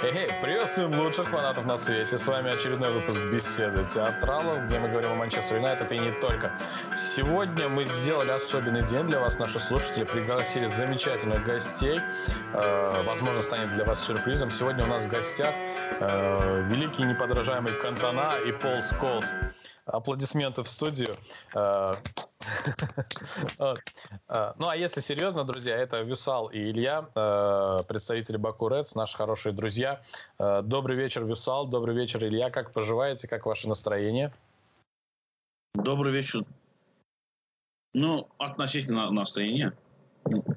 [0.00, 2.16] Эй, приветствуем лучших фанатов на свете.
[2.18, 6.52] С вами очередной выпуск беседы театралов, где мы говорим о Манчестер Юнайтед и не только.
[6.94, 12.00] Сегодня мы сделали особенный день для вас, наши слушатели, пригласили замечательных гостей.
[12.54, 14.52] Э, возможно, станет для вас сюрпризом.
[14.52, 15.52] Сегодня у нас в гостях
[15.98, 19.32] э, великий неподражаемый Кантона и Пол Сколс.
[19.84, 21.16] Аплодисменты в студию.
[21.56, 21.94] Э,
[24.58, 29.52] ну, а если серьезно, друзья, это Вюсал и Илья, э, представители Баку Редс, наши хорошие
[29.52, 30.02] друзья.
[30.38, 32.50] Э, добрый вечер, Вюсал, добрый вечер, Илья.
[32.50, 34.32] Как поживаете, как ваше настроение?
[35.74, 36.44] Добрый вечер.
[37.94, 39.72] Ну, относительно настроения.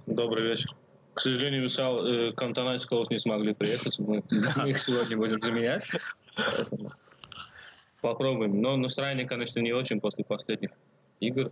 [0.06, 0.76] Добрый вечер.
[1.14, 4.00] К сожалению, Вюсал, э, Кантона и Сколос не смогли приехать.
[4.00, 5.86] Мы, мы их сегодня будем заменять.
[8.02, 8.62] Попробуем.
[8.62, 10.72] Но настроение, конечно, не очень после последних
[11.20, 11.52] игр.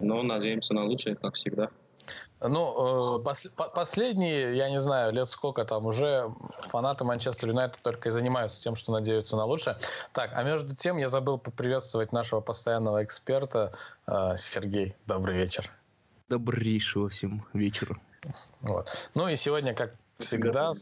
[0.00, 1.70] Но надеемся на лучшее, как всегда.
[2.40, 8.08] Ну, э, пос, последние, я не знаю, лет сколько там уже фанаты Манчестер Юнайтед только
[8.08, 9.76] и занимаются тем, что надеются на лучшее.
[10.12, 13.72] Так, а между тем я забыл поприветствовать нашего постоянного эксперта
[14.06, 14.94] э, Сергей.
[15.06, 15.70] Добрый вечер.
[16.28, 17.96] Добрейшего всем вечера.
[18.60, 18.88] Вот.
[19.14, 20.72] Ну и сегодня, как всегда,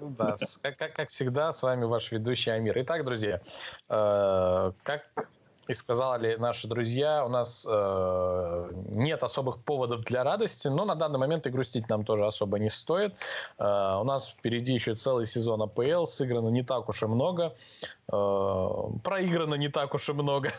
[0.00, 2.78] да, как, как, как всегда, с вами ваш ведущий Амир.
[2.78, 3.40] Итак, друзья,
[3.90, 5.02] э, как
[5.68, 11.18] и сказали наши друзья, у нас э, нет особых поводов для радости, но на данный
[11.18, 13.14] момент и грустить нам тоже особо не стоит.
[13.58, 17.54] Э, у нас впереди еще целый сезон АПЛ, сыграно не так уж и много,
[18.12, 20.52] э, проиграно не так уж и много.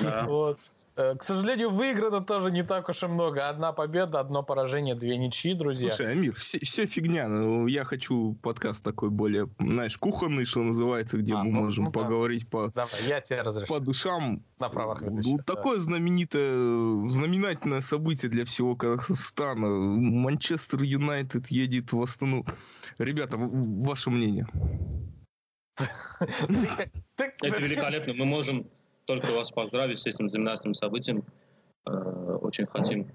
[0.00, 0.24] Да.
[0.28, 0.58] вот.
[0.94, 3.48] Э, к сожалению, выиграно тоже не так уж и много.
[3.48, 5.90] Одна победа, одно поражение, две ничьи, друзья.
[5.90, 7.28] Слушай, Амир, все, все фигня.
[7.28, 11.86] Ну, я хочу подкаст такой более, знаешь, кухонный, что называется, где а, мы ну, можем
[11.86, 12.48] ну, поговорить да.
[12.50, 14.44] по, Давай, я тебе по душам.
[14.58, 15.44] На правах ведущих, Ну, да.
[15.44, 19.66] такое знаменитое, знаменательное событие для всего Казахстана.
[19.66, 22.44] Манчестер Юнайтед едет в Астану.
[22.98, 24.46] Ребята, ваше мнение?
[26.20, 28.12] Это великолепно.
[28.14, 28.66] Мы можем
[29.04, 31.24] только вас поздравить с этим знаменательным событием.
[31.86, 33.10] Э, очень хотим.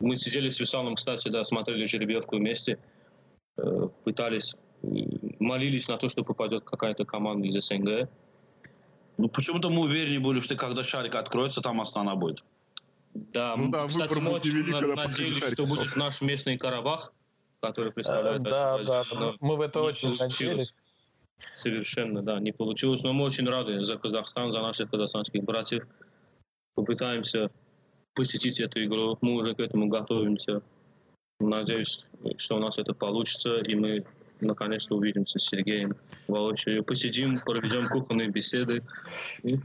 [0.00, 2.78] Мы сидели с Висаном, кстати, да, смотрели жеребьевку вместе,
[3.56, 4.88] э, пытались, э,
[5.38, 8.08] молились на то, что попадет какая-то команда из СНГ.
[9.18, 12.42] Ну, почему-то мы уверены были, что когда шарик откроется, там Астана будет.
[13.12, 17.12] Да, ну, да кстати, мы очень вели, надеялись, что будет наш местный Карабах,
[17.60, 18.42] который представляет...
[18.42, 20.74] Да, да, да, мы в это очень надеялись.
[21.54, 23.02] Совершенно, да, не получилось.
[23.02, 25.86] Но мы очень рады за Казахстан, за наших казахстанских братьев.
[26.74, 27.50] Попытаемся
[28.14, 29.18] посетить эту игру.
[29.20, 30.62] Мы уже к этому готовимся.
[31.40, 32.04] Надеюсь,
[32.36, 34.04] что у нас это получится, и мы
[34.40, 35.96] наконец-то увидимся с Сергеем
[36.28, 36.84] воочию.
[36.84, 38.82] Посидим, проведем кухонные беседы.
[39.42, 39.58] И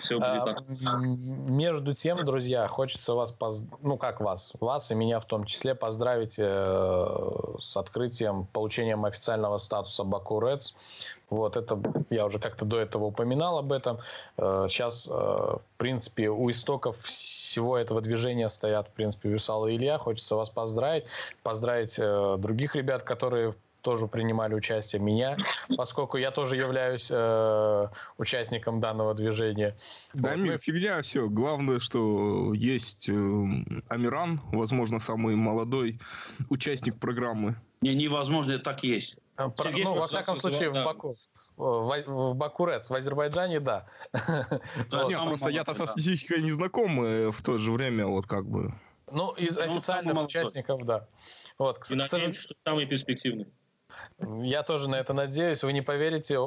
[0.00, 3.64] все будет а, Между тем, друзья, хочется вас, поз...
[3.82, 9.58] ну как вас, вас и меня в том числе поздравить э, с открытием, получением официального
[9.58, 10.74] статуса Баку Рeds.
[11.30, 11.78] Вот это
[12.10, 13.98] я уже как-то до этого упоминал об этом.
[14.36, 19.76] Э, сейчас, э, в принципе, у истоков всего этого движения стоят, в принципе, Вюсал и
[19.76, 19.98] Илья.
[19.98, 21.04] Хочется вас поздравить,
[21.42, 25.36] поздравить э, других ребят, которые тоже принимали участие меня,
[25.76, 29.76] поскольку я тоже являюсь э, участником данного движения.
[30.14, 30.58] Да, вот, мы...
[30.58, 31.28] фигня все.
[31.28, 33.12] Главное, что есть э,
[33.88, 36.00] Амиран, возможно, самый молодой
[36.48, 37.56] участник программы.
[37.80, 39.16] Не, невозможно, это так есть.
[39.36, 40.82] Про, Сергей ну, во всяком случае, да.
[40.82, 41.16] в Баку.
[41.56, 43.86] В, в Бакурец, в Азербайджане, да.
[44.12, 48.46] да Нет, просто я-то со статистикой не знаком э, в то же время, вот как
[48.46, 48.72] бы.
[49.10, 51.08] Ну, из ну, официальных участников, да.
[51.58, 53.46] Вот, И надеемся, что самый перспективный.
[54.20, 55.62] Я тоже на это надеюсь.
[55.62, 56.38] Вы не поверите,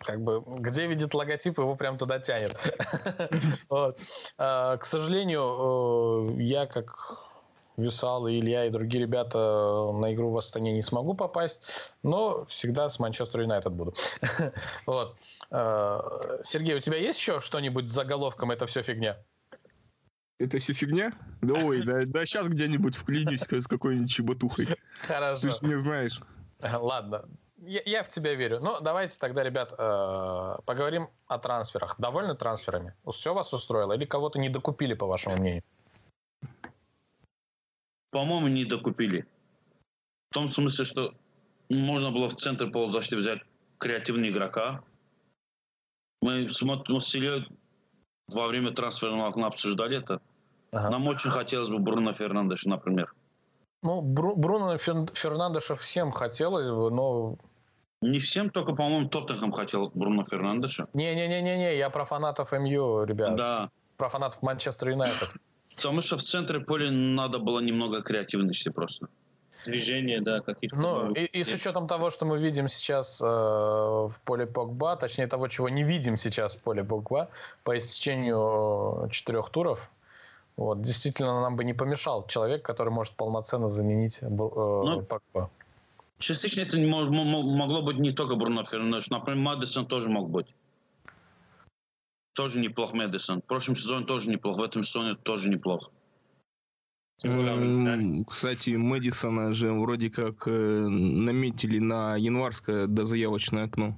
[0.00, 2.56] как бы, где видит логотип, его прям туда тянет.
[4.36, 7.28] А, к сожалению, э, я как
[7.76, 9.38] Вюсал, и Илья и другие ребята
[9.92, 11.60] на игру в Астане не смогу попасть,
[12.02, 13.94] но всегда с Манчестер Юнайтед буду.
[14.86, 15.16] вот.
[15.50, 19.16] А, Сергей, у тебя есть еще что-нибудь с заголовком «Это все фигня»?
[20.38, 21.12] Это все фигня?
[21.40, 24.68] Да ой, да, да сейчас где-нибудь вклинюсь с какой-нибудь чеботухой.
[25.06, 25.42] Хорошо.
[25.42, 26.20] Ты же не знаешь.
[26.80, 28.60] Ладно, я, я в тебя верю.
[28.60, 31.96] Ну, давайте тогда, ребят, э, поговорим о трансферах.
[31.98, 32.94] Довольны трансферами?
[33.12, 33.92] Все вас устроило?
[33.94, 35.62] Или кого-то не докупили, по вашему мнению?
[38.10, 39.26] По-моему, не докупили.
[40.30, 41.14] В том смысле, что
[41.68, 43.40] можно было в центр полузащиты взять
[43.78, 44.82] креативного игрока.
[46.22, 47.46] Мы с, мы с Ильей
[48.28, 50.20] во время трансферного окна обсуждали это.
[50.70, 50.90] Ага.
[50.90, 53.14] Нам очень хотелось бы Бруно Фернандеша, например.
[53.82, 57.36] Ну, Бру, Бруно Фернандеша всем хотелось бы, но...
[58.00, 60.86] Не всем, только, по-моему, Тоттенхэм хотел Бруно Фернандеша.
[60.94, 63.36] Не-не-не-не, я про фанатов МЮ, ребят.
[63.36, 63.70] Да.
[63.96, 65.30] Про фанатов Манчестер Юнайтед.
[65.76, 69.08] Потому что в центре поля надо было немного креативности просто.
[69.64, 70.76] движения, да, какие-то...
[70.76, 75.26] Ну, и, и с учетом того, что мы видим сейчас э, в поле Погба, точнее
[75.26, 77.28] того, чего не видим сейчас в поле Погба,
[77.64, 79.90] по истечению э, четырех туров,
[80.58, 85.50] вот, действительно, нам бы не помешал человек, который может полноценно заменить э, ну, Погба.
[86.18, 89.08] Частично это могло быть не только Бруно Фернандеш.
[89.08, 90.52] Например, Мэдисон тоже мог быть.
[92.32, 93.40] Тоже неплох Мэдисон.
[93.40, 94.56] В прошлом сезоне тоже неплох.
[94.56, 95.92] В этом сезоне тоже неплох.
[98.26, 103.96] Кстати, Мэдисона же вроде как э, наметили на январское дозаявочное окно.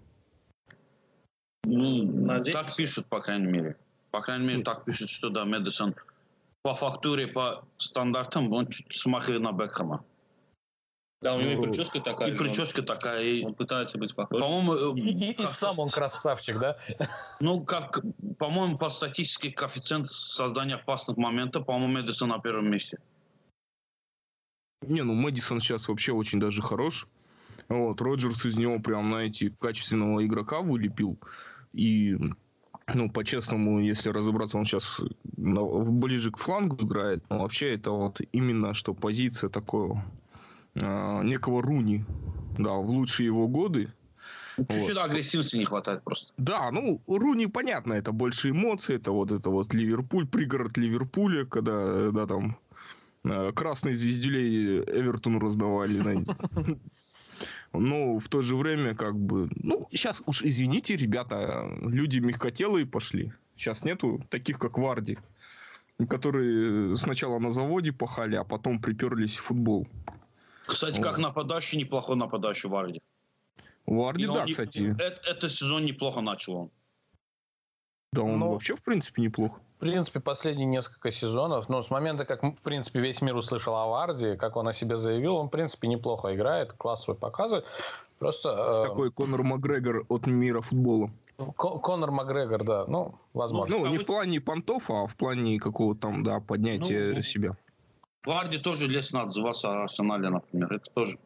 [1.65, 3.77] Ну, так пишут, по крайней мере.
[4.11, 5.95] По крайней мере, так пишут, что да, Мэдисон
[6.63, 10.05] по фактуре, по стандартам, он чуть смахивает на Бекхэма.
[11.23, 12.33] Да, у него ну, и прическа такая.
[12.33, 13.23] И прическа такая.
[13.23, 13.45] И...
[13.45, 14.41] Он пытается быть похож.
[14.41, 16.79] По-моему, и, и, и сам он красавчик, да?
[17.41, 18.01] Ну, как,
[18.39, 22.99] по-моему, по статистике коэффициент создания опасных моментов, по-моему, Мэдисон на первом месте.
[24.81, 27.07] Не, ну Мэдисон сейчас вообще очень даже хорош.
[27.69, 31.19] Вот, Роджерс из него прям, знаете, качественного игрока вылепил.
[31.75, 32.17] И,
[32.95, 37.25] ну, по-честному, если разобраться, он сейчас ближе к флангу играет.
[37.31, 40.05] Но вообще это вот именно что позиция такого
[40.75, 42.05] э, некого Руни.
[42.59, 43.93] Да, в лучшие его годы.
[44.57, 44.99] Чуть-чуть вот.
[44.99, 46.33] агрессивности не хватает просто.
[46.37, 52.11] Да, ну, Руни, понятно, это больше эмоций, это вот это вот Ливерпуль, пригород Ливерпуля, когда,
[52.11, 52.59] да, там
[53.25, 56.25] Э, красные звездюлей Эвертону раздавали.
[57.73, 63.33] Но в то же время, как бы, ну, сейчас уж извините, ребята, люди мягкотелые пошли.
[63.57, 65.19] Сейчас нету таких, как Варди,
[66.09, 69.87] которые сначала на заводе пахали, а потом приперлись в футбол.
[70.67, 71.05] Кстати, вот.
[71.05, 73.01] как нападающий, неплохой нападающий Варди.
[73.87, 74.93] Варди, да, не, кстати.
[74.99, 76.71] Это, этот сезон неплохо начал он.
[78.13, 82.43] Да, он ну, вообще, в принципе, неплохо принципе, последние несколько сезонов, ну, с момента, как,
[82.43, 85.89] в принципе, весь мир услышал о Варди, как он о себе заявил, он, в принципе,
[85.89, 87.67] неплохо играет, классовый показывает.
[88.19, 88.51] Просто...
[88.51, 91.11] Э, Такой Конор Макгрегор от мира футбола.
[91.57, 93.79] Конор Макгрегор, да, ну, возможно.
[93.79, 97.57] Ну, не в плане понтов, а в плане какого-то там, да, поднятия ну, себя.
[98.27, 101.19] Варди тоже лестно отзывался о Арсенале, например, это тоже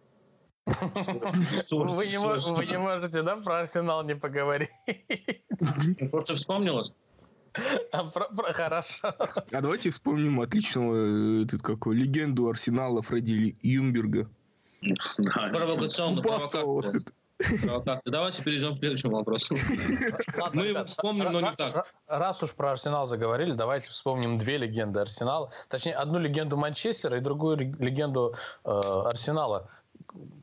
[0.67, 4.71] вы не, можете, да, про Арсенал не поговорить?
[6.11, 6.93] Просто вспомнилось.
[7.93, 9.15] А, про, про, хорошо.
[9.53, 14.29] А давайте вспомним отличного этот какой легенду Арсенала Фредди Юмберга.
[15.53, 16.23] Провокационно.
[18.05, 19.57] Давайте перейдем к следующему вопросу.
[20.53, 21.87] Мы вспомним, но не так.
[22.07, 25.51] Раз уж про Арсенал заговорили, давайте вспомним две легенды Арсенала.
[25.69, 28.35] Точнее, одну легенду Манчестера и другую легенду
[28.65, 29.69] э, Арсенала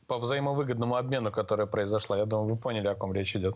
[0.08, 2.18] по взаимовыгодному обмену, которая произошла.
[2.18, 3.56] Я думаю, вы поняли, о ком речь идет.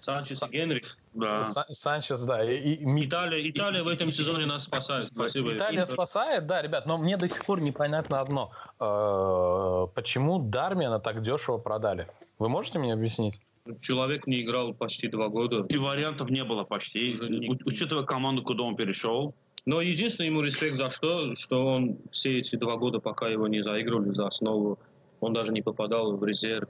[0.00, 0.82] Санчес и Генри.
[1.14, 1.42] Да.
[1.42, 2.44] Санчес, да.
[2.44, 3.06] И, и...
[3.06, 5.10] Италия, Италия в этом сезоне нас спасает.
[5.10, 5.54] Спасибо.
[5.54, 5.94] Италия Интер.
[5.94, 6.86] спасает, да, ребят.
[6.86, 8.50] Но мне до сих пор непонятно одно.
[8.78, 12.08] Э, почему Дармина так дешево продали?
[12.38, 13.40] Вы можете мне объяснить?
[13.80, 15.66] Человек не играл почти два года.
[15.68, 17.18] И вариантов не было почти.
[17.64, 19.34] Учитывая команду, куда он перешел.
[19.66, 23.62] Но единственное ему респект за что, что он все эти два года, пока его не
[23.62, 24.78] заигрывали за основу,
[25.20, 26.68] он даже не попадал в резерв.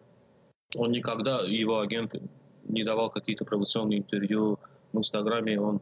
[0.74, 2.14] Он никогда, его агент
[2.70, 4.58] не давал какие-то провокационные интервью
[4.92, 5.80] в Инстаграме, он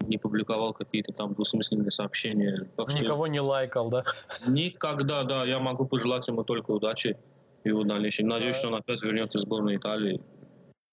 [0.00, 2.68] не публиковал какие-то там двусмысленные сообщения.
[2.76, 3.32] Так Никого что...
[3.32, 4.04] не лайкал, да?
[4.46, 5.44] Никогда, да.
[5.44, 7.16] Я могу пожелать ему только удачи
[7.62, 8.28] в его дальнейшем.
[8.28, 10.20] Надеюсь, что он опять вернется в сборную Италии.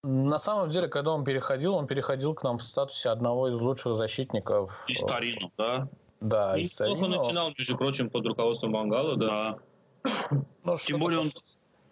[0.03, 3.97] На самом деле, когда он переходил, он переходил к нам в статусе одного из лучших
[3.97, 4.85] защитников.
[4.87, 5.89] И Старину, да?
[6.21, 7.07] Да, и Старину.
[7.07, 9.59] начинал, между прочим, под руководством Мангала, да.
[10.04, 10.44] да.
[10.63, 11.31] Ну, тем, более он,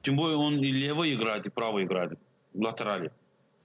[0.04, 2.18] тем более он и левый играет, и правый играет,
[2.54, 3.12] латерали.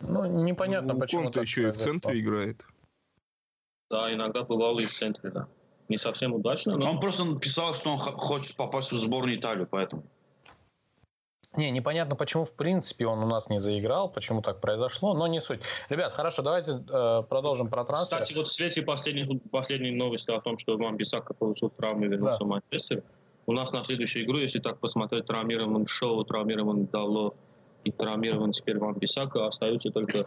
[0.02, 1.26] Ну, непонятно, ну, почему.
[1.26, 2.64] Он-то еще и в центре играет.
[3.90, 5.46] Да, иногда бывал и в центре, да.
[5.88, 6.90] Не совсем удачно, но...
[6.90, 10.04] Он просто написал, что он хочет попасть в сборную Италию, поэтому.
[11.54, 15.42] Не, непонятно, почему в принципе он у нас не заиграл, почему так произошло, но не
[15.42, 15.60] суть.
[15.90, 18.22] Ребят, хорошо, давайте э, продолжим про трансфер.
[18.22, 22.08] Кстати, вот в свете последних, последней новости о том, что Ван Бисака получил травму и
[22.08, 22.44] вернулся да.
[22.46, 23.02] в Манчестер,
[23.44, 27.34] у нас на следующую игру, если так посмотреть, травмирован Шоу, травмирован Дало,
[27.84, 29.46] и травмирован теперь Ван Бисака.
[29.46, 30.26] Остаются только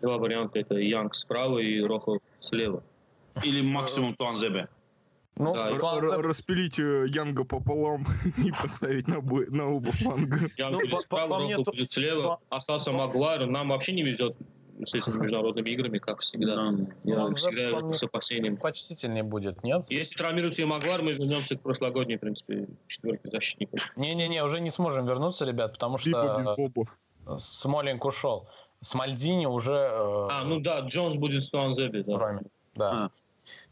[0.00, 0.58] два варианта.
[0.58, 2.82] Это Янг справа и Рохо слева.
[3.42, 4.68] Или максимум Туанзебе.
[5.36, 6.20] Ну, да, Туанзеб...
[6.20, 8.04] распилить э, Янга пополам
[8.44, 10.50] и поставить на, бой, на оба фланга.
[10.56, 12.40] Янг ну, будет справа, по, Рохо будет слева.
[12.50, 13.46] Остался Магуайр.
[13.46, 14.36] Нам вообще не везет
[14.84, 16.72] с этими международными играми, как всегда.
[17.04, 18.56] Я ну, всегда с опасением.
[18.56, 19.86] Почтительнее будет, нет?
[19.88, 23.96] Если травмируется и Магуайр, мы вернемся к прошлогодней, в принципе, четверке защитников.
[23.96, 26.56] Не-не-не, уже не сможем вернуться, ребят, потому что
[27.38, 28.48] Смолинг ушел.
[28.80, 29.74] С Мальдини уже...
[29.74, 32.16] Э, а, ну да, Джонс будет с Туанзеби, да.
[32.16, 32.42] Кроме,
[32.74, 32.90] да.
[32.90, 33.10] А.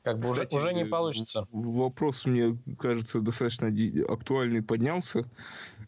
[0.02, 1.46] Как бы уже, Кстати, уже не э, получится.
[1.52, 3.68] Вопрос, мне кажется, достаточно
[4.08, 5.28] актуальный поднялся.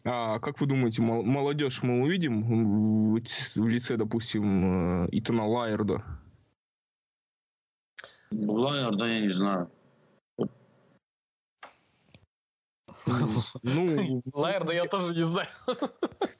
[0.05, 2.43] А как вы думаете, мол- молодежь мы увидим
[3.13, 6.03] в, лице, допустим, э, Итана Лайерда?
[8.31, 9.71] Лайер, да я не знаю.
[13.07, 15.47] Ну, Лайерда я тоже не знаю.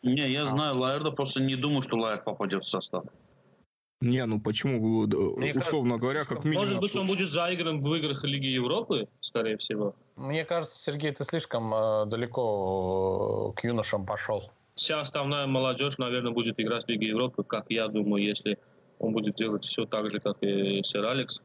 [0.03, 3.03] Не, я знаю Лайерда, просто не думаю, что Лайер попадет в состав.
[4.03, 6.65] Не, ну почему, да, Мне условно кажется, говоря, как минимум...
[6.65, 9.95] Может быть, он будет заигран в играх Лиги Европы, скорее всего.
[10.17, 14.51] Мне кажется, Сергей, ты слишком э, далеко э, к юношам пошел.
[14.75, 18.59] Вся основная молодежь, наверное, будет играть в Лиге Европы, как я думаю, если
[18.99, 21.41] он будет делать все так же, как и сэр Алекс.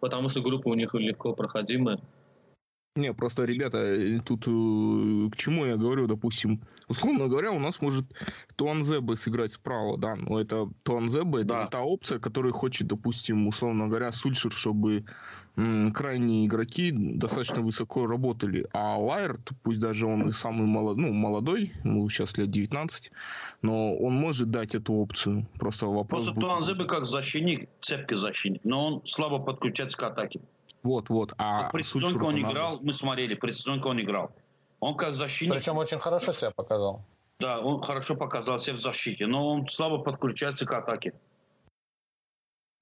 [0.00, 1.98] Потому что группа у них легко проходимая.
[2.96, 7.80] Не, просто, ребята, э, тут э, к чему я говорю, допустим, условно говоря, у нас
[7.80, 8.04] может
[8.56, 11.62] Туанзебе сыграть справа, да, но это Туанзебе, это Да.
[11.64, 15.04] не та опция, которую хочет, допустим, условно говоря, Сульшер, чтобы
[15.56, 21.12] м, крайние игроки достаточно высоко работали, а Лайерт, пусть даже он и самый молод, ну,
[21.12, 23.10] молодой, ему сейчас лет 19,
[23.62, 26.22] но он может дать эту опцию, просто вопрос...
[26.24, 30.40] Просто будет- Туанзебе как защитник, цепкий защитник, но он слабо подключается к атаке.
[30.82, 32.52] Вот, вот, а Предсезонка Сульшеру он надо.
[32.54, 34.30] играл, мы смотрели, предсезонка он играл.
[34.80, 37.04] Он как защитник, Причем очень хорошо себя показал.
[37.40, 41.12] да, он хорошо показал себя в защите, но он слабо подключается к атаке.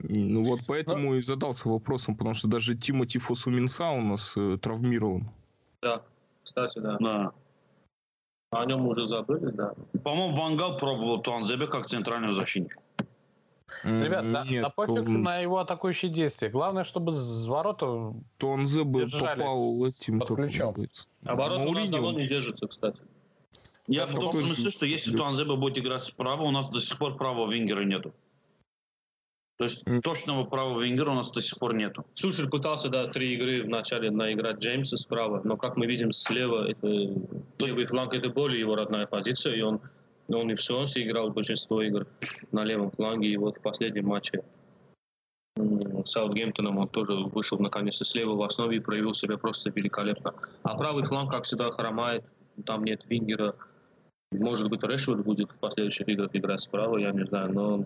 [0.00, 5.30] Ну вот поэтому и задался вопросом, потому что даже Тимоти Фосуминса у нас э, травмирован.
[5.82, 6.02] Да,
[6.42, 6.98] кстати, да.
[7.00, 7.32] Да.
[8.50, 9.72] О нем уже забыли, да.
[10.04, 12.76] По-моему, Вангал пробовал Туанзебе как центральный защитник.
[13.82, 16.48] Ребят, Нет, да пофиг он- на его атакующие действия.
[16.48, 18.14] Главное, чтобы с ворота...
[18.38, 20.74] Туанзе бы держались попал этим под ключом.
[20.74, 21.08] будет.
[21.24, 23.00] Оборот у нас давно не держится, кстати.
[23.88, 25.18] Я Да, в том смысле, что если идет.
[25.20, 28.12] Туанзебе будет играть справа, у нас до сих пор правого вингера нету.
[29.58, 32.04] То есть точного правого вингера у нас до сих пор нету.
[32.14, 36.68] Сушер пытался, да, три игры в начале наиграть Джеймса справа, но, как мы видим, слева
[36.68, 39.80] это левый фланг это более его родная позиция, и он,
[40.28, 42.06] он и в Солнце играл большинство игр
[42.52, 44.42] на левом фланге, и вот в последнем матче
[45.56, 50.34] с Саутгемптоном он тоже вышел наконец-то слева в основе и проявил себя просто великолепно.
[50.62, 52.24] А правый фланг, как всегда, хромает,
[52.64, 53.54] там нет вингера.
[54.32, 57.84] Может быть, Решфорд будет в последующих играх играть справа, я не знаю, но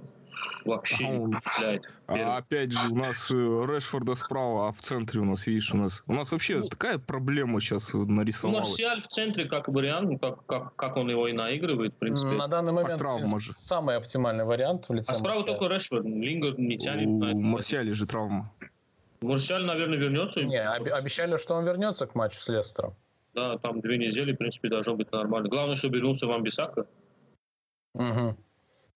[0.64, 1.88] вообще А не он- впечатляет.
[2.06, 5.76] А опять же, у нас э, Решфорда справа, а в центре у нас, видишь, у
[5.76, 6.02] нас...
[6.06, 8.68] У нас вообще такая проблема сейчас Ну, нарисовалась.
[8.68, 12.32] Марсиаль в центре как вариант, ну, как, как, как он его и наигрывает, в принципе.
[12.32, 13.52] На данный момент травма же.
[13.54, 15.59] самый оптимальный вариант в лице А справа Марсиаля.
[15.59, 17.06] только Решфорд, Лингер не тянет.
[17.09, 18.52] У Марсиаля же травма.
[19.23, 20.42] Марсиаль, наверное, вернется.
[20.42, 22.94] Не, об- обещали, что он вернется к матчу с Лестером.
[23.35, 25.49] Да, там две недели, в принципе, должно быть нормально.
[25.49, 26.87] Главное, чтобы вернулся Ван Бисака.
[27.94, 28.37] Мгм.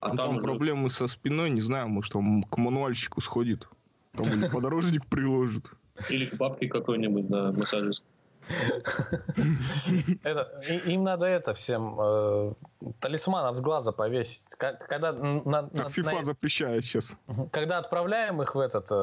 [0.04, 3.68] А Ну, там, там проблемы со спиной, не знаю, может, он к мануальщику сходит.
[4.12, 5.70] Там или подорожник приложит.
[6.10, 8.04] Или к бабке какой-нибудь, да, массажист.
[10.22, 12.52] Это, и- им надо это всем э,
[13.00, 14.42] талисман от глаза повесить.
[14.58, 17.16] Как- Когда, на- на- Как FIFA на- запрещает сейчас.
[17.52, 18.94] когда отправляем их в этот э,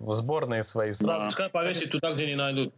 [0.00, 1.20] в сборные свои сразу.
[1.20, 1.26] Да.
[1.26, 2.74] Пускай повесит туда, где не найдут.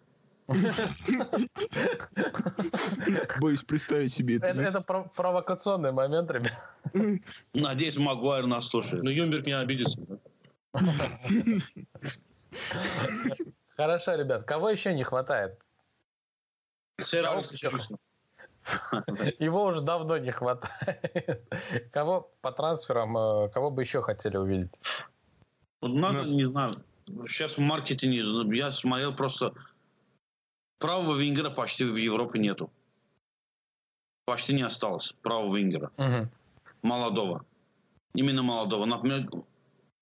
[3.40, 4.50] Боюсь представить себе это.
[4.50, 6.52] Это, это про- провокационный момент, ребят.
[7.52, 9.02] Надеюсь, Магуайр нас слушает.
[9.02, 9.98] Но Юмберг не обидится.
[13.76, 14.44] Хорошо, ребят.
[14.44, 15.60] Кого еще не хватает?
[19.38, 21.42] Его уже давно не хватает.
[21.92, 24.72] Кого по трансферам, э, кого бы еще хотели увидеть?
[25.80, 26.34] Вот надо, Ну.
[26.34, 26.72] не знаю,
[27.26, 28.20] сейчас в маркетинге,
[28.56, 29.54] я смотрел просто,
[30.78, 32.70] правого вингера почти в Европе нету.
[34.24, 35.90] Почти не осталось правого вингера.
[35.96, 36.30] Мгм.
[36.82, 37.44] Молодого.
[38.14, 38.84] Именно молодого.
[38.84, 39.28] Например,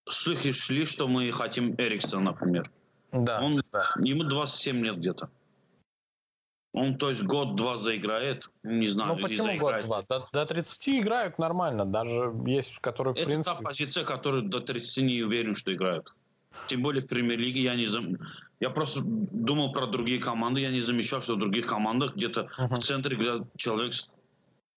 [0.09, 2.71] слухи шли, что мы хотим Эриксона, например.
[3.13, 3.91] Да, Он, да.
[3.99, 5.31] ему 27 лет где-то.
[6.73, 10.03] Он, то есть, год-два заиграет, не знаю, Ну почему год-два?
[10.03, 11.87] До, до 30 играют нормально.
[11.87, 13.57] Даже есть, которые, в Это принципе...
[13.57, 16.15] та позиция, которую до 30 не уверен, что играют.
[16.67, 18.19] Тем более в премьер-лиге я не зам...
[18.61, 22.75] Я просто думал про другие команды, я не замечал, что в других командах где-то Мгм.
[22.75, 23.93] в центре играет человек,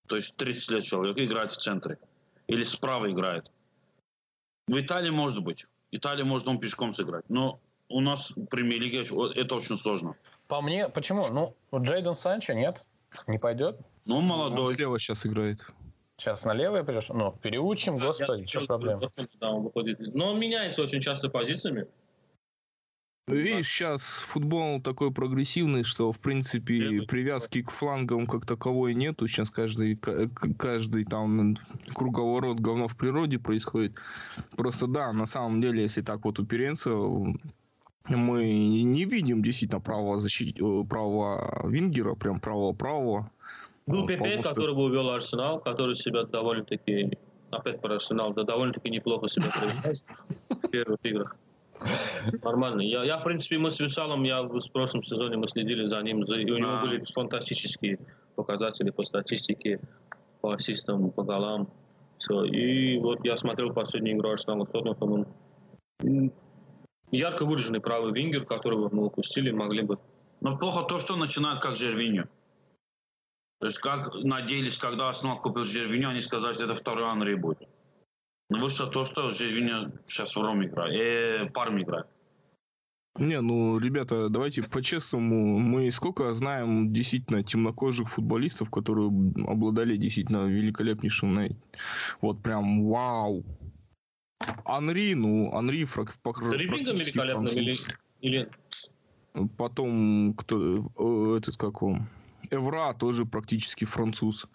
[0.06, 1.98] то есть 30 лет человек играет в центре.
[2.46, 3.50] Или справа играет.
[4.68, 5.66] В Италии может быть.
[5.92, 7.24] В Италии может он пешком сыграть.
[7.28, 7.58] Но
[7.88, 9.02] у нас в премьер-лиге
[9.36, 10.14] это очень сложно.
[10.48, 11.28] По мне, почему?
[11.28, 12.84] Ну, Джейден Санчо нет,
[13.26, 13.78] не пойдет.
[14.04, 14.74] Но он Он молодой.
[14.74, 15.66] слева сейчас играет.
[16.16, 17.16] Сейчас налево перешел.
[17.16, 19.00] Ну, переучим, Да, господи, что проблема?
[19.40, 19.98] Да, он выходит.
[20.14, 21.86] Но он меняется очень часто позициями.
[23.30, 29.28] Ну, Видишь, сейчас футбол такой прогрессивный, что, в принципе, привязки к флангам как таковой нету.
[29.28, 29.96] Сейчас каждый,
[30.58, 31.56] каждый там
[31.94, 33.94] круговорот говно в природе происходит.
[34.56, 36.90] Просто да, на самом деле, если так вот упереться,
[38.08, 40.60] мы не видим действительно правого, защит...
[40.60, 43.30] Э, правого вингера, прям правого-правого.
[43.86, 47.16] Был Пепе, который бы увел Арсенал, который себя довольно-таки,
[47.52, 50.04] опять про Арсенал, да довольно-таки неплохо себя проявляет
[50.48, 51.36] в первых играх.
[52.42, 52.82] Нормально.
[52.82, 56.24] Я, я, в принципе, мы с Висалом, я в прошлом сезоне мы следили за ним,
[56.24, 57.98] за, и у него были фантастические
[58.36, 59.80] показатели по статистике,
[60.40, 61.68] по ассистам, по голам.
[62.18, 62.44] Все.
[62.44, 65.26] И вот я смотрел последнюю игру Арсенала с Тоттенхэмом.
[67.10, 69.98] Ярко выраженный правый вингер, которого мы упустили, могли бы...
[70.40, 72.24] Но плохо то, что начинают как Жервиньо.
[73.58, 77.68] То есть как надеялись, когда Арсенал купил Жервиньо, они сказали, что это второй Анри будет.
[78.50, 82.06] Но вышло то, что Жервиньо сейчас в Роме играет, э, Парме играет.
[83.16, 89.08] Не, ну, ребята, давайте по-честному, мы сколько знаем действительно темнокожих футболистов, которые
[89.46, 91.48] обладали действительно великолепнейшим,
[92.20, 93.44] вот прям вау.
[94.64, 97.78] Анри, ну, Анри фрак, Ревиза великолепным или,
[98.20, 98.48] или...
[99.56, 102.08] Потом, кто, э, этот, как он,
[102.50, 104.46] Эвра тоже практически француз.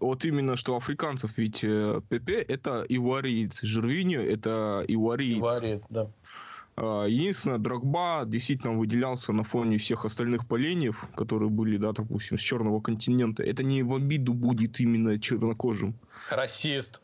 [0.00, 5.38] Вот именно что африканцев, ведь э, ПП это ивариец, Жервиньо это ивариец.
[5.38, 6.10] Ивариец, да.
[6.80, 12.40] А, единственное, Дрогба действительно выделялся на фоне всех остальных поленьев, которые были, да, допустим, с
[12.40, 13.42] Черного континента.
[13.42, 15.94] Это не в обиду будет именно чернокожим.
[16.30, 17.00] Расист.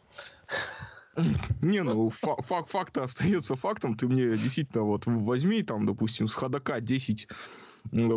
[1.62, 3.96] Не, ну, факт, факт остается фактом.
[3.96, 7.28] Ты мне действительно вот возьми там, допустим, с ходака 10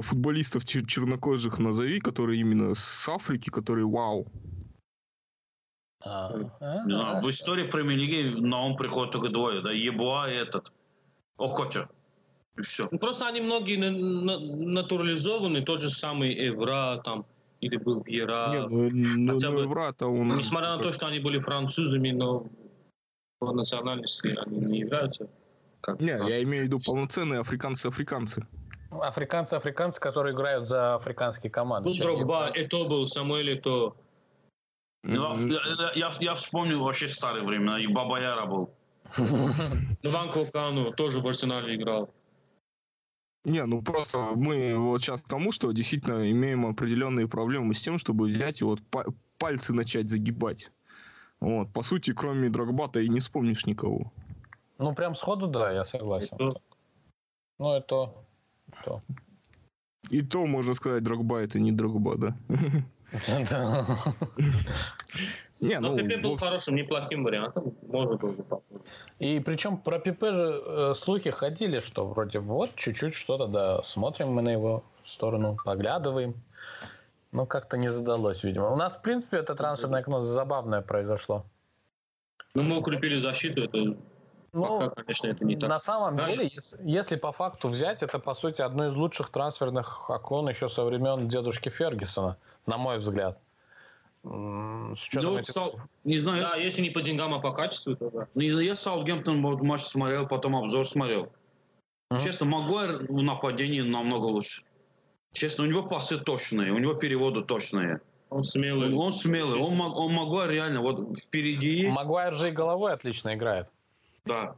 [0.01, 4.27] футболистов чернокожих назови, которые именно с Африки, которые вау.
[6.01, 6.31] А,
[6.85, 10.71] не знаю, в истории премьер-лиги на ум приходит только двое, да, Ебуа и этот.
[11.37, 11.89] Окоча.
[12.57, 12.87] И все.
[12.91, 17.25] Ну, просто они многие на, на, натурализованы, тот же самый Эвра, там,
[17.61, 18.49] или был Вьера.
[18.51, 20.37] Нет, ну, ну, Хотя ну, Эвра-то он...
[20.37, 22.47] Несмотря на то, что они были французами, но
[23.39, 25.27] по национальности они не являются.
[25.81, 28.47] Как, не, я имею в виду полноценные африканцы-африканцы.
[28.89, 31.89] Африканцы-африканцы, которые играют за африканские команды.
[31.89, 33.93] Был Дрогба, это был Самуэль, это...
[35.07, 38.69] Я, я, я, я вспомнил вообще старые времена, и Баба Яра был.
[40.01, 42.13] Иван Кулкану тоже в Арсенале играл.
[43.45, 47.97] Не, ну просто мы вот сейчас к тому, что действительно имеем определенные проблемы с тем,
[47.97, 48.81] чтобы взять и вот
[49.37, 50.71] пальцы начать загибать.
[51.39, 54.11] Вот, по сути, кроме Драгбата и не вспомнишь никого.
[54.79, 56.35] Ну, прям сходу, да, я согласен.
[56.35, 56.59] Это...
[57.59, 58.13] Ну, это...
[58.83, 59.01] то.
[60.09, 62.37] И то, можно сказать, Драгба это не Драгба, да?
[65.59, 67.73] Не, ну, Пипе был хорошим, неплохим вариантом.
[67.87, 68.61] Можно было бы
[69.19, 74.29] И причем про Пипе же э, слухи ходили, что вроде вот чуть-чуть что-то, да, смотрим
[74.29, 76.35] мы на его сторону, поглядываем.
[77.31, 78.69] Ну, как-то не задалось, видимо.
[78.71, 81.43] У нас, в принципе, это трансферное окно забавное произошло.
[82.53, 83.97] Ну, мы укрепили защиту, это
[84.53, 85.69] ну, Пока, конечно, это не так.
[85.69, 86.27] На самом да?
[86.27, 90.69] деле, если, если по факту взять, это, по сути, одно из лучших трансферных окон еще
[90.69, 93.39] со времен дедушки Фергюсона, на мой взгляд.
[94.23, 95.53] С ну, этих...
[95.53, 95.79] Сау...
[96.03, 96.47] не знаю.
[96.49, 98.27] Да, если не по деньгам, а по качеству, то да.
[98.35, 101.31] Не знаю, я Саутгемптон матч смотрел, потом обзор смотрел.
[102.11, 102.23] Uh-huh.
[102.23, 104.63] Честно, Магуайр в нападении намного лучше.
[105.31, 108.01] Честно, у него пасы точные, у него переводы точные.
[108.29, 108.93] Он смелый.
[108.93, 109.59] Он, он смелый.
[109.59, 111.87] Он, он Магуайр реально вот впереди.
[111.87, 113.67] Магуайр же и головой отлично играет.
[114.27, 114.55] Да.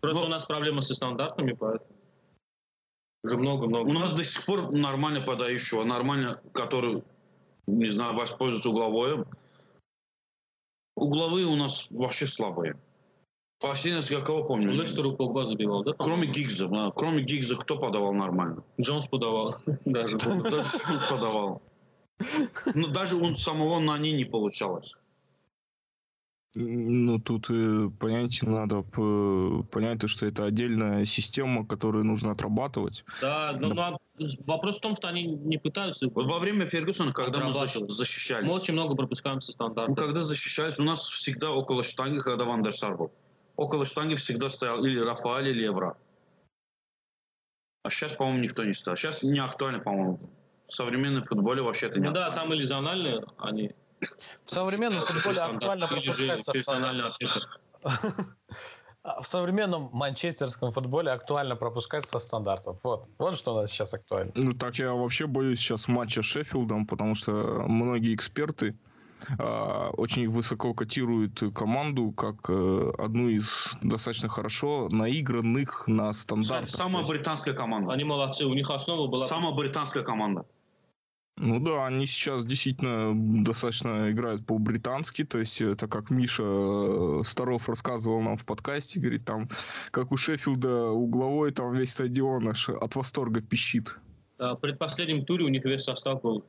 [0.00, 0.26] Просто Но...
[0.26, 1.90] у нас проблема со стандартами, поэтому.
[3.24, 3.88] Уже много-много.
[3.88, 7.02] У нас до сих пор нормально подающего, нормально, который
[7.66, 9.26] не знаю, воспользоваться угловое.
[10.96, 12.78] Угловые у нас вообще слабые.
[13.58, 14.70] Последний раз я кого помню?
[14.70, 15.92] Лестеру полба забивал, да?
[15.92, 16.68] Кроме Гигза.
[16.68, 16.90] Да.
[16.90, 18.62] Кроме Гигза кто подавал нормально?
[18.80, 19.56] Джонс подавал.
[19.84, 21.62] Даже Джонс подавал.
[22.74, 24.94] Но даже у самого на ней не получалось.
[26.58, 33.04] Ну, тут э, понять надо понять, что это отдельная система, которую нужно отрабатывать.
[33.20, 33.90] Да, но, да.
[33.90, 36.08] но вопрос в том, что они не пытаются...
[36.08, 38.46] Вот во время Фергюсона, когда мы защищались...
[38.46, 39.90] Мы очень много пропускаем со стандарта.
[39.90, 43.12] Ну, когда защищались, у нас всегда около штанги, когда Ван дер Сар был.
[43.56, 45.98] Около штанги всегда стоял или Рафаэль, или Евра.
[47.82, 48.96] А сейчас, по-моему, никто не стоял.
[48.96, 50.18] Сейчас не актуально, по-моему.
[50.68, 53.72] В современном футболе вообще это не Ну да, там или зональные они
[54.44, 56.52] в современном футболе актуально пропускается
[59.20, 62.78] В современном манчестерском футболе актуально пропускать со стандартов.
[62.82, 63.06] Вот.
[63.18, 64.32] Вот что у нас сейчас актуально.
[64.34, 67.32] Ну, так я вообще боюсь сейчас матча с Шеффилдом, потому что
[67.68, 68.76] многие эксперты
[69.38, 76.68] э, очень высоко котируют команду как э, одну из достаточно хорошо наигранных на стандартах.
[76.68, 77.92] Самая британская команда.
[77.92, 79.28] Они молодцы, у них основа была...
[79.28, 80.46] Самая британская команда.
[81.38, 83.12] Ну да, они сейчас действительно
[83.44, 89.26] достаточно играют по-британски, то есть это как Миша э, Старов рассказывал нам в подкасте, говорит,
[89.26, 89.50] там,
[89.90, 93.98] как у Шеффилда угловой, там весь стадион аж от восторга пищит.
[94.38, 96.44] Да, в предпоследнем туре у них весь состав был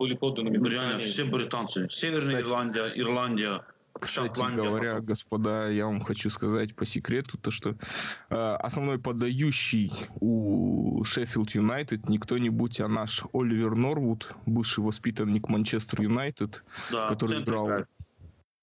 [0.00, 0.98] были подданными Реально, Британии.
[0.98, 1.86] все британцы.
[1.88, 3.64] Северная Кстати- Ирландия, Ирландия,
[3.98, 7.76] Кстати говоря, господа, я вам хочу сказать по секрету, то что
[8.30, 16.02] э, основной подающий у Шеффилд Юнайтед не кто-нибудь, а наш Оливер Норвуд, бывший воспитанник Манчестер
[16.02, 17.88] Юнайтед, да, который играл- играет.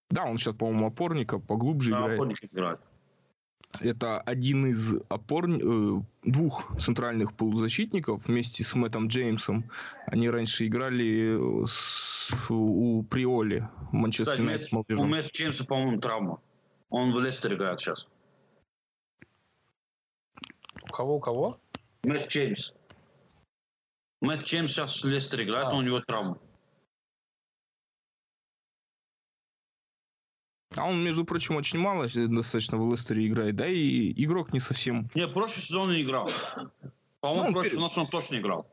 [0.09, 2.13] Да, он сейчас, по-моему, опорника, поглубже Да, играет.
[2.15, 2.79] опорник играет.
[3.79, 5.62] Это один из опорни...
[5.99, 9.63] э, двух центральных полузащитников вместе с Мэттом Джеймсом.
[10.08, 15.05] Они раньше играли э, с- у Приоли Манчестер Юнайтед у.
[15.05, 16.41] Мэтта Джеймса, по-моему, травма.
[16.89, 18.08] Он в Лестер играет сейчас.
[20.84, 21.60] У кого, у кого?
[22.03, 22.73] Мэтт Джеймс.
[24.21, 25.71] Мэтт Джеймс сейчас в Лестер играет, А.
[25.71, 26.39] но у него травма.
[30.75, 35.10] А он, между прочим, очень мало достаточно в Лестере играет, да, и игрок не совсем.
[35.15, 36.29] Не, прошлый сезон не играл.
[37.21, 38.67] По-моему, Ну, он прошлый перед- сезон он точно играл.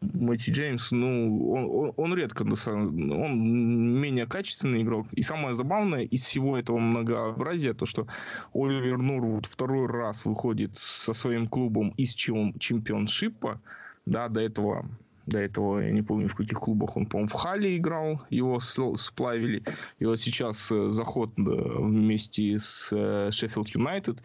[0.00, 5.06] Мэтти Джеймс, ну, он, он- он редко, он менее качественный игрок.
[5.14, 8.06] И самое забавное из всего этого многообразия, то, что
[8.52, 13.60] Оливер Норвуд второй раз выходит со своим клубом из чем- чемпионшипа,
[14.06, 14.84] да, до этого
[15.26, 19.62] до этого, я не помню, в каких клубах он, по-моему, в Хале играл, его сплавили.
[19.98, 24.22] И вот сейчас э, заход э, вместе с э, Шеффилд Юнайтед.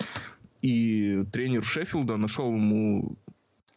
[0.61, 3.17] И тренер Шеффилда нашел ему,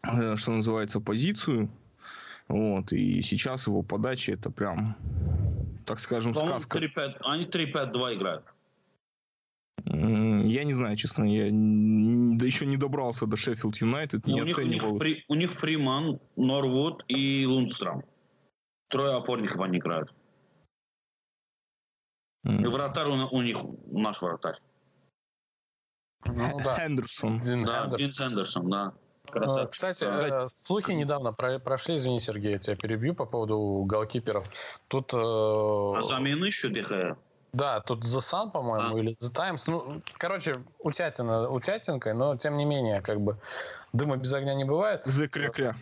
[0.03, 1.71] э, что называется, позицию.
[2.49, 4.97] Вот, и сейчас его подача это прям,
[5.87, 6.79] так скажем, сказка.
[6.79, 8.45] 3-5 они 3-5-2 играют.
[9.85, 14.57] Я не знаю, честно, я да еще не добрался до Шеффилд Юнайтед, не у, них,
[14.57, 14.99] у, них оценивал.
[15.01, 18.03] Фри- у них Фриман, Норвуд и Лундстрам.
[18.89, 20.13] Трое опорников они играют.
[22.45, 22.65] М.
[22.65, 24.61] И вратарь у, у них наш вратарь.
[26.27, 26.77] Ну да.
[26.77, 27.39] Хендерсон.
[27.41, 28.07] Дин Да, Хендерсон.
[28.07, 28.93] Винс Эндерсон, да.
[29.29, 29.71] Красавчик.
[29.71, 34.47] Кстати, э, слухи недавно про- прошли, извини, Сергей, я тебя перебью по поводу голкиперов.
[34.89, 37.17] Тут, э, А замены еще ДХ.
[37.53, 38.99] Да, тут The Sun, по-моему, А.
[38.99, 39.65] или The Times.
[39.67, 43.39] Ну, короче, утятина утятинкой, но тем не менее, как бы
[43.93, 45.07] дыма без огня не бывает.
[45.07, 45.75] The Кря-Кря.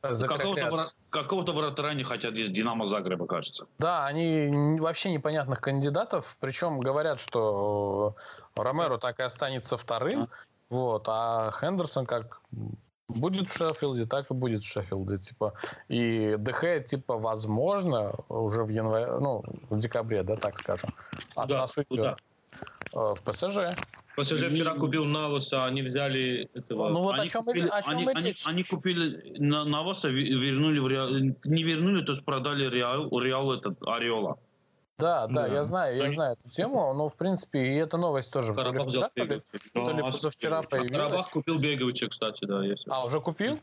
[0.00, 3.66] Какого-то, какого-то вратаря не хотят из Динамо Загреба, кажется.
[3.78, 8.14] Да, они вообще непонятных кандидатов, причем говорят, что
[8.54, 10.28] Ромеро так и останется вторым,
[10.70, 12.40] вот, а Хендерсон как
[13.08, 15.54] будет в Шеффилде, так и будет в Шеффилде, типа,
[15.88, 20.90] и ДХ, типа, возможно, уже в январе, ну, в декабре, да, так скажем,
[21.34, 21.58] от Куда?
[21.58, 21.88] нас уйдет.
[21.88, 22.16] Куда?
[22.92, 23.76] Э, в ПСЖ.
[24.16, 26.88] ПСЖ вчера купил Навоса, они взяли этого...
[26.90, 28.42] Ну вот о они, чем, купили, о чем они, они- речь.
[28.46, 31.08] они купили на, Наваса, ви- вернули в Реал,
[31.44, 34.38] не вернули, то есть продали Реал, Реал этот Ореола.
[34.98, 35.46] Да, да, Да.
[35.46, 39.08] я знаю, я знаю эту тему, но, в принципе, и эта новость тоже Карабах взял
[39.14, 40.68] то ли, то ли Да, позавчера Беговича.
[40.70, 40.90] появилась.
[40.90, 42.64] Карабах купил Беговича, кстати, да.
[42.64, 42.84] Есть.
[42.88, 43.60] А, уже купил?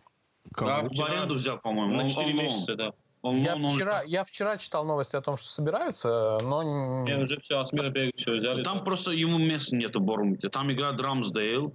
[0.57, 1.95] Да, В аренду взял, по-моему.
[1.97, 2.93] На Он- 4 он- месяца, да.
[3.21, 6.61] он- Я он- он- вчера, я вчера читал новости о том, что собираются, но...
[6.61, 8.63] н- Не, уже все, Асмира Беговича взяли.
[8.63, 8.83] Там да.
[8.85, 10.47] просто ему места нету в Борнмуте.
[10.47, 11.73] Там играет Рамсдейл,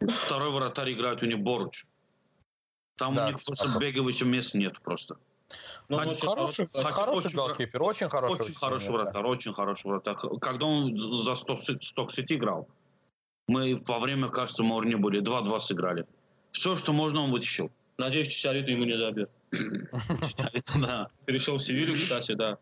[0.00, 1.84] второй вратарь играет у них Боруч.
[2.96, 3.68] Там Да, у них просто.
[3.78, 5.16] Беговича места нет просто.
[5.88, 8.40] Хоть он очень Хороший, Хотя хороший очень голкипер, очень хороший.
[8.40, 8.92] Очень хороший да.
[8.94, 10.16] вратарь, очень хороший вратарь.
[10.40, 12.68] Когда он за Сток-Сити играл,
[13.48, 16.06] мы во время, кажется, Морни были 2-2 сыграли.
[16.52, 17.70] Все, что можно, он вытащил.
[17.98, 19.30] Надеюсь, Чичариту ему не забьет.
[20.74, 21.08] Да.
[21.26, 22.58] Перешел в Севилью, кстати, да.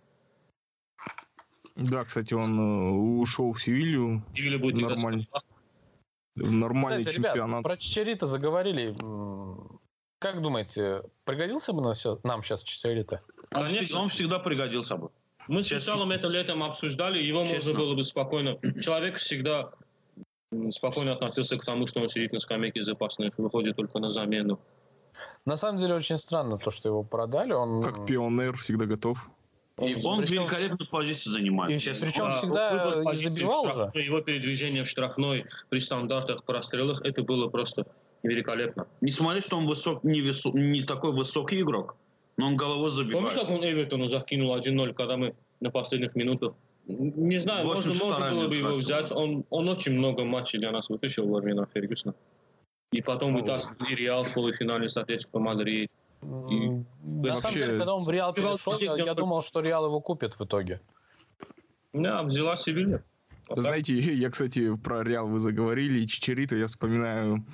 [1.76, 4.22] Да, кстати, он э, ушел в Севилью.
[4.34, 5.24] Севилья будет Нормально.
[6.34, 7.62] нормальный Кстати, ребят, чемпионат.
[7.62, 8.94] про Чичарита заговорили.
[10.22, 13.20] Как думаете, пригодился бы нам сейчас Чичарита?
[13.54, 14.00] Он, Конечно.
[14.02, 15.10] он всегда пригодился бы.
[15.48, 15.70] Мы с.
[15.72, 17.56] Виталом это летом обсуждали, его Честно.
[17.72, 18.56] можно было бы спокойно...
[18.80, 19.70] Человек всегда
[20.70, 24.60] спокойно относился к тому, что он сидит на скамейке запасных, выходит только на замену.
[25.44, 27.52] На самом деле очень странно то, что его продали.
[27.52, 29.18] Он, Как пионер, всегда готов.
[29.80, 32.06] И он причем- великолепную позицию занимает, И честно.
[32.06, 37.48] причем Он- всегда в забивал штрафной, Его передвижение в штрафной при стандартах, прострелах, это было
[37.48, 37.86] просто
[38.22, 38.86] великолепно.
[39.00, 41.96] Несмотря что он высок, не, высо- не такой высокий игрок,
[42.36, 43.32] но он головой Помнишь, забивает.
[43.34, 46.54] как он Эвертону закинул 1-0, когда мы на последних минутах?
[46.86, 49.12] Не знаю, можно, 82 можно было бы его взять.
[49.12, 52.14] Он, он очень много матчей для нас вытащил во времена Фергюсона.
[52.90, 55.88] И потом Ну, вытаскивал и Реал в полуфинале с Атлетико Мадрид.
[56.22, 59.86] М, На самом вообще- деле, когда он в Реал перешел, я, я думал, что Реал
[59.86, 60.80] его купит в итоге.
[61.92, 63.02] Да, взяла Севилья.
[63.48, 63.60] Вот.
[63.60, 67.44] Знаете, я, кстати, про Реал вы заговорили, и Чичарито, я вспоминаю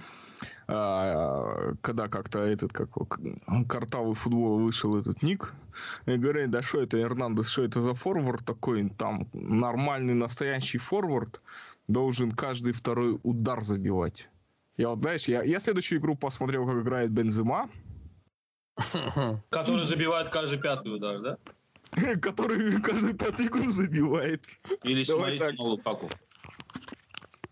[0.67, 2.91] а, когда как-то этот, как
[3.69, 5.55] картавый футбол вышел этот ник,
[6.07, 11.43] и говорят, да что это Эрнандес, что это за форвард такой, там нормальный настоящий форвард
[11.87, 14.29] должен каждый второй удар забивать.
[14.77, 17.69] Я вот, знаешь, я, я следующую игру посмотрел, как играет Бензема.
[19.51, 21.39] Который забивает каждый пятый удар, да?
[22.23, 24.45] Который каждый пятый игру забивает.
[24.85, 26.11] Или смотрите на Лукаку.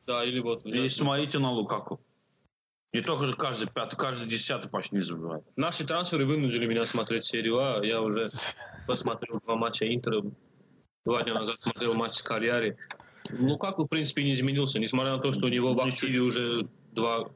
[0.06, 0.64] Да, или вот.
[0.64, 2.00] Или смотрите на Лукаку.
[2.96, 5.44] Не только же каждый пятый, каждый десятый почти не забивает.
[5.54, 7.84] Наши трансферы вынудили меня смотреть серию А.
[7.84, 8.30] Я уже
[8.86, 10.22] посмотрел два матча Интера.
[11.04, 12.78] Два дня назад смотрел матч с Карьяри.
[13.30, 17.28] Лукаку, в принципе, не изменился, несмотря на то, что у него в активе уже два,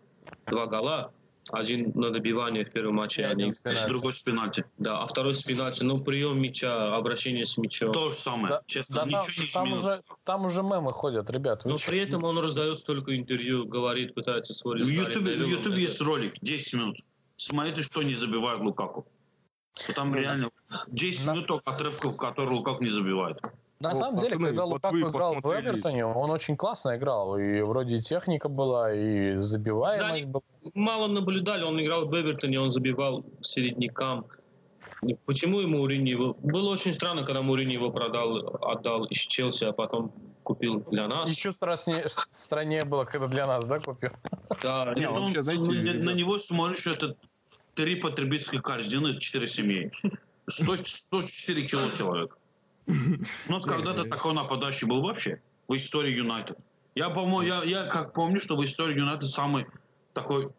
[0.46, 1.12] два гола.
[1.50, 3.86] Один на добивание в первом матче, один один.
[3.88, 4.64] Другой с пенальти.
[4.78, 5.82] да, а второй с пенальти.
[5.82, 7.92] Ну, прием мяча, обращение с мячом.
[7.92, 8.48] То же самое.
[8.54, 9.84] Да, Честно, да там, ничего не там изменилось.
[9.86, 11.64] уже, там уже мемы ходят, ребят.
[11.64, 15.48] Но при этом он раздает столько интервью, говорит, пытается спорить В Ютубе, в.
[15.48, 16.96] Ютубе есть ролик, 10 минут.
[17.36, 19.06] Смотрите, что не забивает Лукаку.
[19.86, 20.50] Вот Там реально
[20.88, 23.40] 10 На- минут только отрывков, которые Лукаку не забивает.
[23.80, 25.70] На Вот, самом деле, пацаны, когда вот Лукаку вы играл в посмотрели.
[25.70, 27.38] Эвертоне, он очень классно играл.
[27.38, 30.42] И вроде и техника была, и забиваемость Сзади- была.
[30.74, 34.26] Мало наблюдали, он играл в Эвертоне, он забивал середнякам.
[35.24, 36.34] Почему ему Мурини его...
[36.34, 41.30] Было очень странно, когда Мурини его продал, отдал из Челси, а потом купил для нас.
[41.30, 44.10] Еще страшнее, страннее было, когда для нас, да, купил?
[44.62, 47.16] Да, Не, Он- вообще, знаете, на, на него смотришь, что это
[47.74, 49.90] три потребительских корзины, четыре семьи.
[50.48, 52.36] 100, 104 кило человек.
[52.86, 56.58] У нас когда-то такой нападающий был вообще в истории Юнайтед.
[56.94, 59.66] Я, по-моему, я, я как помню, что в истории Юнайтед самый
[60.12, 60.50] такой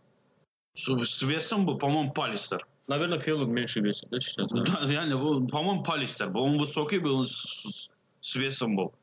[0.73, 2.65] с, с весом был, по-моему, Палистер.
[2.87, 4.47] Наверное, Феллон меньше весит, да, сейчас?
[4.49, 4.61] да?
[4.63, 6.41] Да, реально, по-моему, Палистер был.
[6.43, 8.93] Он высокий был, с, с- с весом был.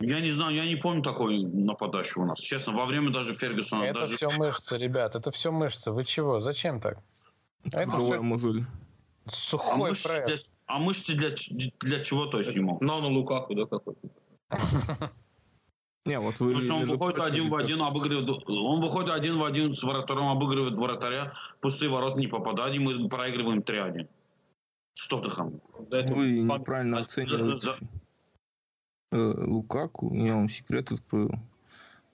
[0.00, 2.40] Я не знаю, я не помню такой нападающий у нас.
[2.40, 3.84] Честно, во время даже Фергюсона.
[3.84, 4.16] Это даже...
[4.16, 5.92] все мышцы, ребят, это все мышцы.
[5.92, 6.40] Вы чего?
[6.40, 6.98] Зачем так?
[7.64, 8.64] Это Другая всё мозоль.
[9.26, 11.30] А сухой мышцы, для, а мышцы для,
[11.80, 12.78] для чего, то есть, ему?
[12.80, 14.08] Нано Лукаку, да, какой-то.
[16.06, 16.54] Не, вот вы...
[16.54, 19.82] Потому что он выходит прочим, один в один, обыгрывает, он выходит один в один с
[19.82, 24.08] вратарем, обыгрывает вратаря, пустые ворот не попадает, и мы проигрываем 3-1.
[24.94, 25.60] С Тоттенхэмом.
[25.78, 27.78] Вы пам- неправильно а, оцениваете за-
[29.12, 30.14] э, Лукаку.
[30.14, 31.38] Я вам секрет открою.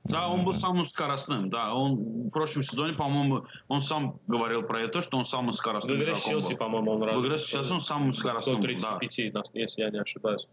[0.05, 1.75] Да, он был самым скоростным, да.
[1.75, 5.96] Он в прошлом сезоне, по-моему, он сам говорил про это, что он самый В скоростным
[5.96, 7.20] игре с Челси, по-моему, он раз.
[7.20, 8.99] В игре с Челси он самым скоростным, да.
[8.99, 10.46] 135, да, если я не ошибаюсь.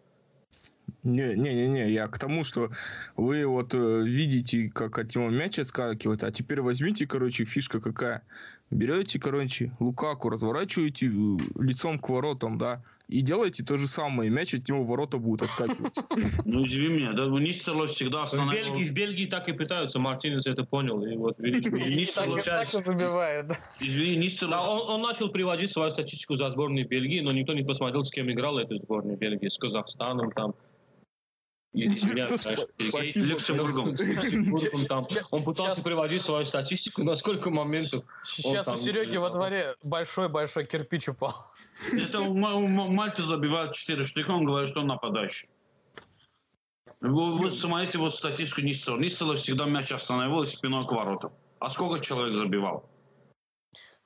[1.03, 2.71] Не, не, не, не, я к тому, что
[3.17, 8.23] вы вот э, видите, как от него мяч отскакивает, а теперь возьмите, короче, фишка какая.
[8.71, 11.11] Берете, короче, Лукаку, разворачиваете э,
[11.61, 15.41] лицом к воротам, да, и делаете то же самое, и мяч от него ворота будет
[15.41, 15.95] отскакивать.
[16.45, 18.75] Ну, извини меня, да, Нистерлой всегда В останавливал.
[18.77, 22.79] Бельгии, в Бельгии так и пытаются, Мартинес это понял, и вот Так получается.
[22.79, 23.51] забивает.
[23.81, 28.09] Извини, он, он начал приводить свою статистику за сборную Бельгии, но никто не посмотрел, с
[28.09, 29.49] кем играл эта сборная Бельгии.
[29.49, 30.55] С Казахстаном там.
[31.73, 33.15] И, извиняюсь.
[33.15, 33.95] Люксембургом.
[34.88, 35.07] Там.
[35.31, 38.03] Он пытался приводить свою статистику, на сколько моментов.
[38.23, 39.33] Сейчас у Сереги во забыл.
[39.39, 41.36] дворе большой-большой кирпич упал.
[41.91, 45.49] Это у у Ма- Мальты забивает 4 штыка, он говорит, что он нападающий.
[47.01, 48.97] Вы, вы смотрите вот статистику Нистела.
[48.97, 51.33] Нистела всегда мяч останавливал спиной к воротам.
[51.59, 52.88] А сколько человек забивал?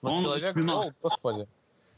[0.01, 1.47] Но Он человек спина- гол, господи.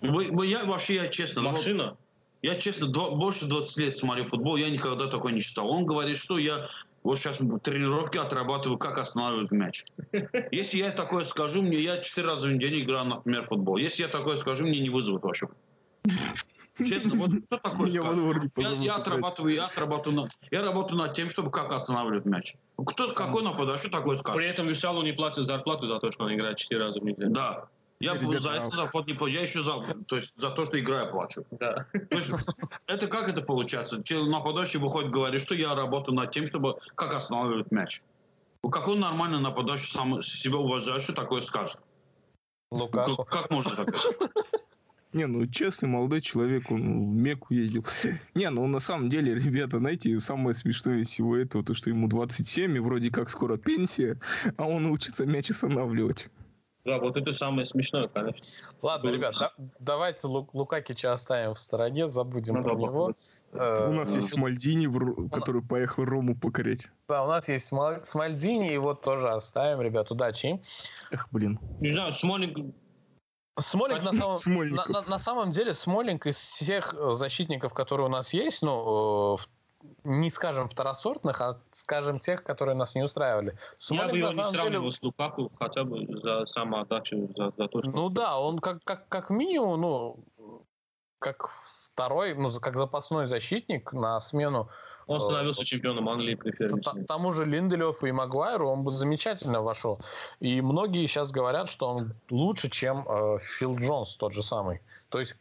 [0.02, 1.96] Вы, вы- я вообще, я честно, вот- Машина.
[2.42, 5.70] Я честно, два- больше 20 лет смотрю футбол, я никогда такой не читал.
[5.70, 6.70] Он говорит, что я
[7.04, 9.86] вот сейчас тренировки отрабатываю, как останавливать мяч.
[10.52, 13.78] Если я такое скажу, мне я 4 раза в неделю играю, например, в футбол.
[13.78, 15.48] Если я такое скажу, мне не вызовут вообще.
[16.78, 21.52] Честно, вот двор не Я, я отрабатываю, я отрабатываю, над- я работаю над тем, чтобы
[21.52, 22.56] как останавливать мяч.
[22.86, 24.40] Кто, какой нападающий такой скажет?
[24.40, 27.32] При этом Вишалу не платят зарплату за то, что он играет 4 раза в неделю.
[27.32, 27.68] Да.
[28.02, 29.74] Я Ребята, за это зарплату не плачу, я еще за,
[30.08, 31.46] то есть за то, что играю, плачу.
[31.52, 31.86] Да.
[32.10, 32.32] То есть,
[32.88, 34.02] это как это получается?
[34.26, 38.02] Нападающий выходит, говорит, что я работаю над тем, чтобы как останавливать мяч.
[38.64, 41.80] Ну, Какой нормальный нападающий сам себя уважающий такое скажет?
[42.72, 43.18] Лукаку.
[43.18, 44.00] Как, как можно такое?
[45.12, 47.84] Не, ну честный молодой человек, он в Мекку ездил.
[48.36, 52.08] Не, ну на самом деле, ребята, знаете, самое смешное из всего этого, то, что ему
[52.08, 54.20] 27, и вроде как скоро пенсия,
[54.56, 56.30] а он учится мяч останавливать.
[56.86, 58.42] Да, вот это самое смешное, конечно.
[58.82, 63.14] Ладно, ребят, да- давайте Лу- Лукакича оставим в стороне, забудем Ну про да, него.
[63.52, 66.88] Э, У нас есть Мальдини, в Ро- который поехал Рому покорять.
[67.08, 70.62] Да, у нас есть Смал- Смальдини, его тоже оставим, ребят, удачи им.
[71.12, 71.60] Эх, блин.
[71.82, 72.74] Не знаю, Смолинг
[73.58, 78.10] Смолинг на самом, на, на- на самом деле Смолинг из всех э, защитников, которые у
[78.10, 79.50] нас есть, ну, э, в-
[80.04, 83.58] не скажем второсортных, а скажем тех, которые нас не устраивали.
[83.78, 84.92] Смолик, Я бы его не сравнивал деле...
[84.92, 87.92] с Лукаку хотя бы за самоотдачу, за, за то, что...
[87.92, 90.66] Ну да, он как, как, как минимум, ну,
[91.20, 91.50] как
[91.94, 94.70] второй, ну, как запасной защитник на смену
[95.10, 96.84] он становился чемпионом Англии при Фермине.
[97.08, 100.00] Тому же Линделеву и Магуайру он бы замечательно вошел.
[100.40, 104.82] И многие сейчас говорят, что он лучше, чем э, Фил Джонс тот же самый.
[105.10, 105.36] То есть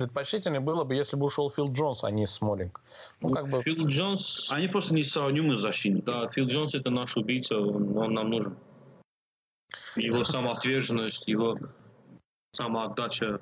[0.00, 2.80] предпочтительнее было бы, если бы ушел Фил Джонс, а не Смолинг.
[3.20, 3.60] Ну, как бы...
[3.60, 4.50] Фил Джонс...
[4.50, 6.04] Они просто не сравнимы защитники.
[6.06, 8.56] Да, Фил Джонс это наш убийца, он, он нам нужен.
[9.96, 11.58] Его самоотверженность, его
[12.54, 13.40] самоотдача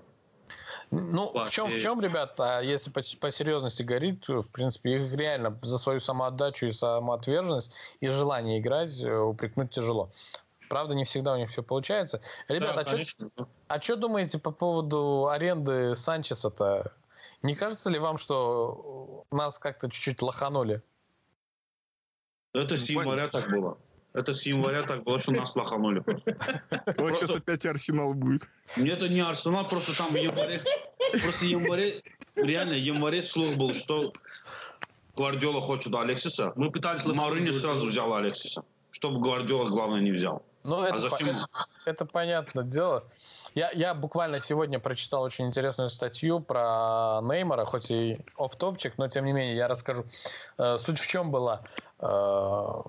[0.90, 5.58] ну, в чем, в чем, ребята, если по, по серьезности говорить, в принципе, их реально
[5.62, 10.10] за свою самоотдачу и самоотверженность и желание играть э, упрекнуть тяжело.
[10.68, 12.20] Правда, не всегда у них все получается.
[12.48, 13.02] Ребята, да,
[13.68, 16.92] а что а думаете по поводу аренды Санчеса-то?
[17.42, 20.82] Не кажется ли вам, что нас как-то чуть-чуть лоханули?
[22.52, 23.78] Это с января так было.
[24.14, 26.36] Это с января так было, что нас лоханули просто.
[26.96, 28.48] Вот сейчас опять Арсенал будет.
[28.76, 30.62] Нет, это не Арсенал, просто там в январе...
[31.22, 32.02] Просто в январе...
[32.34, 34.12] Реально, в январе слух был, что
[35.16, 36.52] Гвардиола хочет Алексиса.
[36.56, 37.04] Мы пытались...
[37.04, 38.64] Маурини сразу взял Алексиса.
[38.90, 40.42] Чтобы Гвардиола, главное, не взял.
[40.68, 41.46] Ну, это, а зачем?
[41.50, 43.04] По- это понятное дело.
[43.54, 49.24] Я, я буквально сегодня прочитал очень интересную статью про Неймара, хоть и оф-топчик, но тем
[49.24, 50.04] не менее я расскажу.
[50.58, 51.62] Э, суть в чем была?
[52.00, 52.82] Э,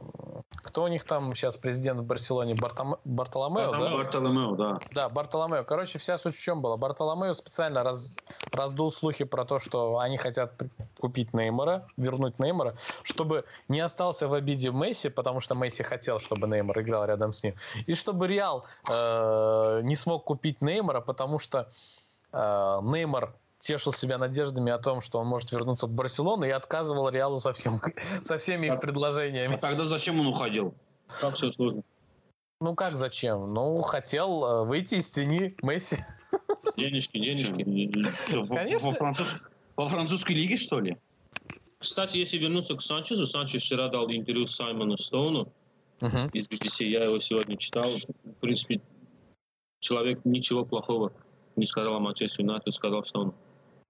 [0.50, 2.54] кто у них там сейчас президент в Барселоне?
[2.54, 2.98] Бартом...
[3.06, 3.98] Бартоломео, да?
[3.98, 4.80] Бартоломео, да.
[4.92, 5.64] Да, Бартоломео.
[5.64, 6.78] Короче, вся суть в чем была?
[6.78, 8.14] Бартоломео специально раз...
[8.52, 10.54] раздул слухи про то, что они хотят
[11.00, 16.48] купить Неймара, вернуть Неймара, чтобы не остался в обиде Месси, потому что Месси хотел, чтобы
[16.48, 17.56] Неймар играл рядом с ним,
[17.88, 21.70] и чтобы Реал э, не смог купить Неймара, потому что
[22.32, 27.10] э, Неймар тешил себя надеждами о том, что он может вернуться в Барселону и отказывал
[27.10, 27.82] Реалу со, всем,
[28.24, 29.56] со всеми их предложениями.
[29.56, 30.74] А тогда зачем он уходил?
[31.20, 31.84] Как все сложно?
[32.62, 33.54] Ну как зачем?
[33.54, 36.04] Ну, хотел э, выйти из тени Месси.
[36.78, 38.02] Денежки, денежки.
[38.28, 38.92] Что, Конечно.
[38.92, 39.48] Во, француз...
[39.76, 40.98] во французской лиге, что ли?
[41.80, 45.52] Кстати, если вернуться к Санчезу, Санчес вчера дал интервью Саймону Стоуну
[46.02, 46.30] uh-huh.
[46.34, 47.90] из BBC, я его сегодня читал.
[48.24, 48.82] В принципе,
[49.80, 51.14] человек ничего плохого
[51.56, 53.34] не сказал о Манчестер Юнайтед, сказал, что он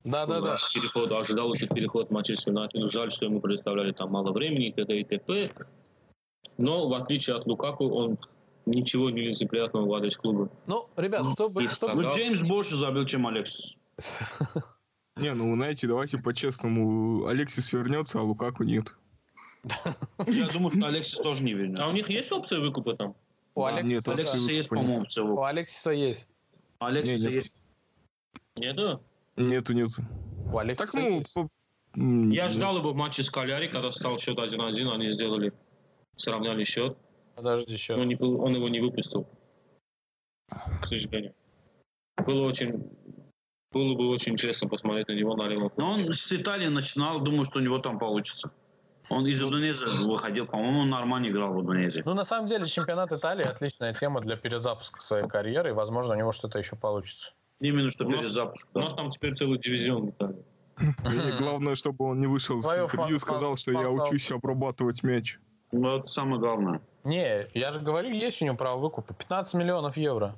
[0.03, 0.57] да, да, да.
[0.73, 2.91] Переход, ожидал этот переход Манчестер Юнайтед.
[2.91, 4.99] Жаль, что ему предоставляли там мало времени, и т.д.
[4.99, 5.51] и т.п.
[6.57, 8.17] Но, в отличие от Лукаку, он
[8.65, 10.49] ничего не лицеприятного в адрес клуба.
[10.67, 11.67] Ну, ребят, чтобы...
[11.69, 12.01] чтобы...
[12.01, 13.75] Ну, Джеймс больше забил, чем Алексис.
[15.17, 17.25] Не, ну, знаете, давайте по-честному.
[17.25, 18.95] Алексис вернется, а Лукаку нет.
[20.27, 21.83] Я думаю, что Алексис тоже не вернется.
[21.83, 23.15] А у них есть опция выкупа там?
[23.55, 25.41] У Алексиса, нет, Алексиса есть, по-моему, опция выкупа.
[25.41, 26.29] У Алексиса есть.
[26.79, 27.61] У Алексиса есть.
[28.55, 29.01] Нету?
[29.39, 30.03] Нету, нету.
[30.51, 31.33] У Алекса так, ну, есть.
[31.33, 31.49] По...
[31.95, 35.53] Я ждал его в матче с Каляри, когда стал счет 1-1, они сделали,
[36.17, 36.97] сравняли счет.
[37.35, 37.97] Подожди, счет.
[37.97, 39.27] Он, не, он его не выпустил.
[40.49, 41.33] К сожалению.
[42.25, 42.89] Было очень
[43.71, 45.71] было бы очень интересно посмотреть на него на левом.
[45.77, 48.51] Но он с Италии начинал, думаю, что у него там получится.
[49.09, 52.01] Он из Индонезии выходил, по-моему, он нормально играл в Индонезии.
[52.05, 56.17] Ну, на самом деле, чемпионат Италии отличная тема для перезапуска своей карьеры, и, возможно, у
[56.17, 57.33] него что-то еще получится.
[57.59, 58.67] Именно что перезапуск.
[58.73, 63.19] У нас там теперь целый дивизион в главное, чтобы он не вышел с интервью и
[63.19, 65.39] сказал, что я учусь обрабатывать мяч.
[65.71, 66.81] Ну, это самое главное.
[67.03, 69.13] Не, я же говорю, есть у него право выкупа.
[69.13, 70.35] 15 миллионов евро.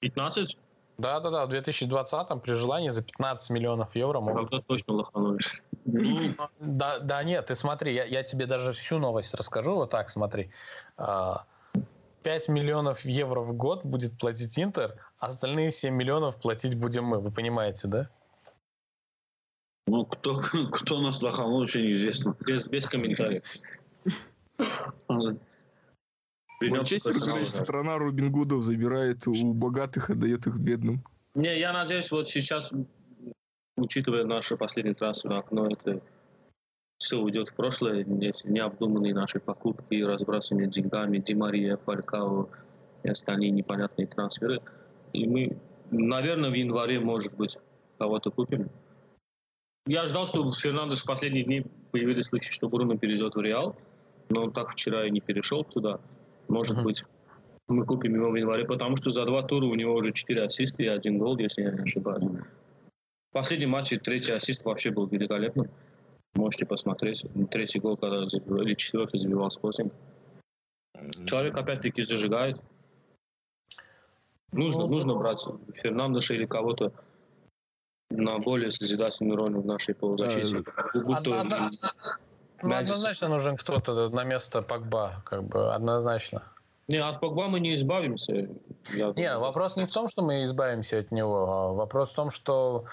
[0.00, 0.58] 15?
[0.98, 4.50] Да, да, да, в 2020-м при желании за 15 миллионов евро могут...
[4.50, 5.38] Тогда точно лоханули.
[5.84, 6.18] Ну,
[6.58, 10.50] да, да, нет, ты смотри, я, я тебе даже всю новость расскажу, вот так смотри.
[12.28, 17.20] 5 а, миллионов евро в год будет платить Интер, Остальные 7 миллионов платить будем мы,
[17.20, 18.10] вы понимаете, да?
[19.86, 20.34] Ну, кто,
[20.72, 22.36] кто нас лоханул, вообще неизвестно.
[22.46, 23.44] Без, без комментариев.
[26.60, 27.14] Манчестер,
[27.50, 31.02] страна Рубин Гудов забирает у богатых, отдает их бедным.
[31.34, 32.70] Не, я надеюсь, вот сейчас,
[33.78, 36.02] учитывая наше последнее трансферное окно, это
[36.98, 42.48] все уйдет в прошлое, необдуманные наши покупки, разбрасывание деньгами, Димария, Фалькао
[43.04, 44.60] и остальные непонятные трансферы–
[45.12, 45.56] и мы,
[45.90, 47.56] наверное, в январе, может быть,
[47.98, 48.70] кого-то купим.
[49.86, 53.76] Я ждал, что Фернандеш в последние дни появились слухи, что Бруно перейдет в Реал,
[54.28, 56.00] но он так вчера и не перешел туда.
[56.48, 57.04] Может быть,
[57.68, 60.82] мы купим его в январе, потому что за два тура у него уже четыре ассиста
[60.82, 62.24] и один гол, если я не ошибаюсь.
[63.30, 65.68] В последнем матче третий ассист вообще был великолепным.
[66.34, 67.24] Можете посмотреть.
[67.50, 69.92] Третий гол, когда или четвертый забивал Спортинг.
[71.26, 72.60] Человек опять-таки зажигает.
[74.52, 76.92] Нужно, ну, нужно брать Фернандеша или кого-то
[78.10, 80.64] на более созидательную роль в нашей полузащите.
[80.94, 81.70] Одна, одна,
[82.62, 86.42] ну, однозначно нужен кто-то на место Погба, как бы однозначно.
[86.88, 88.32] Не, от Погба мы не избавимся.
[88.94, 89.40] Я не, думаю.
[89.40, 92.86] вопрос не в том, что мы избавимся от него, а вопрос в том, что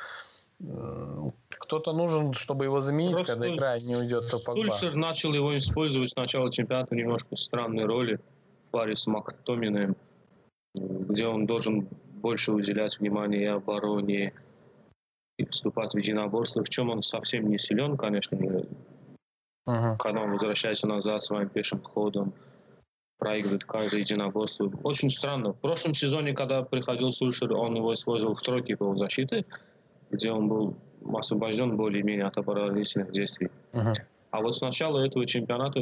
[1.57, 4.71] кто-то нужен, чтобы его заменить, Просто когда игра не уйдет, то Погба.
[4.71, 8.19] Сульшер начал его использовать с начала чемпионата немножко в странной роли
[8.67, 9.95] в паре с Мактоминым,
[10.73, 11.87] где он должен
[12.21, 14.33] больше уделять внимание и обороне,
[15.37, 19.97] и вступать в единоборство, в чем он совсем не силен, конечно, uh-huh.
[19.97, 22.33] когда он возвращается назад своим пешим ходом,
[23.17, 24.71] проигрывает каждое единоборство.
[24.83, 25.53] Очень странно.
[25.53, 29.45] В прошлом сезоне, когда приходил Сульшер, он его использовал в тройке полузащиты,
[30.11, 30.77] где он был
[31.13, 33.49] освобожден более-менее от оборонительных действий.
[33.73, 33.93] Uh-huh.
[34.31, 35.81] А вот с начала этого чемпионата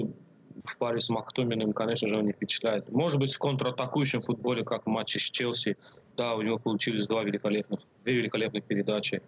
[0.66, 2.92] в паре с Мактоминым, конечно же, он не впечатляет.
[2.92, 5.78] Может быть, в контратакующем футболе, как в матче с Челси,
[6.16, 9.22] да, у него получились два великолепных, две великолепных передачи.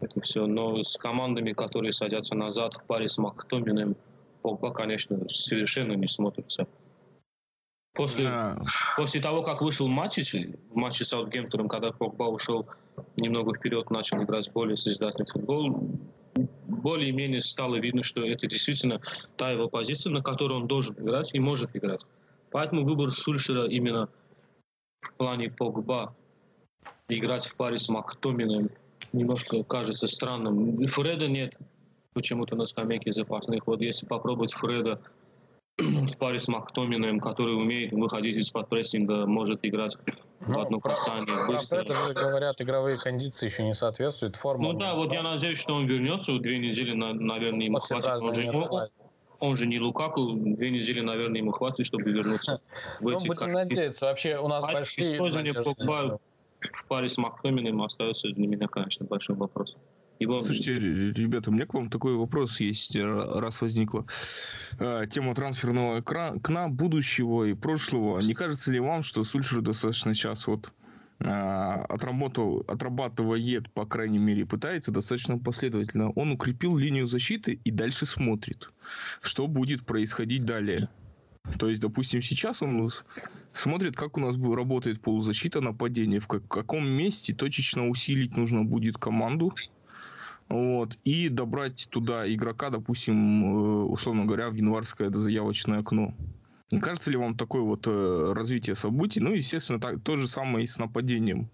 [0.00, 0.46] Это все.
[0.46, 3.96] Но с командами, которые садятся назад в паре с Мактоминым,
[4.42, 6.66] Погба, конечно, совершенно не смотрится.
[7.94, 8.58] После, yeah.
[8.96, 12.66] после того, как вышел Матич, в матче с Саутгемптоном, когда Погба ушел
[13.16, 15.90] немного вперед, начал играть более созидательный футбол,
[16.66, 19.00] более-менее стало видно, что это действительно
[19.36, 22.04] та его позиция, на которой он должен играть и может играть.
[22.50, 24.08] Поэтому выбор Сульшера именно
[25.00, 26.14] в плане Погба
[27.08, 28.70] играть в паре с Мактоминым
[29.12, 30.86] немножко кажется странным.
[30.86, 31.54] Фреда нет
[32.14, 33.66] почему-то на скамейке запасных.
[33.66, 35.00] Вот если попробовать Фреда
[35.78, 39.96] в паре с Мактоминым, который умеет выходить из-под прессинга, может играть
[40.46, 41.46] ну, в одно касание.
[41.46, 41.80] Быстро.
[41.80, 44.70] это же говорят, игровые кондиции еще не соответствуют форме.
[44.70, 46.38] Ну да, вот я надеюсь, что он вернется.
[46.38, 48.06] Две недели, наверное, ему хватит.
[48.06, 48.88] Он же, он,
[49.40, 52.60] он же не Лукаку, две недели, наверное, ему хватит, чтобы вернуться
[53.00, 54.06] в Ну, будем надеяться.
[54.06, 55.14] Вообще у нас большие...
[55.14, 56.20] Использование Погба
[56.60, 59.80] в паре с Мактоминым остается для меня, конечно, большим вопросом.
[60.22, 60.40] Его...
[60.40, 64.06] Слушайте, ребята, у меня к вам такой вопрос есть, раз возникла
[64.78, 68.20] тема трансферного окна будущего и прошлого.
[68.20, 70.72] Не кажется ли вам, что Сульшер достаточно сейчас вот
[71.18, 76.10] э, отработал, отрабатывает, по крайней мере, пытается достаточно последовательно.
[76.10, 78.70] Он укрепил линию защиты и дальше смотрит,
[79.20, 80.88] что будет происходить далее.
[81.58, 82.88] То есть, допустим, сейчас он
[83.52, 89.52] смотрит, как у нас работает полузащита нападения, в каком месте точечно усилить нужно будет команду,
[90.52, 96.14] вот, и добрать туда игрока, допустим, э, условно говоря, в январское заявочное окно.
[96.70, 99.20] Не кажется ли вам такое вот э, развитие событий?
[99.20, 101.48] Ну, естественно, так, то же самое и с нападением.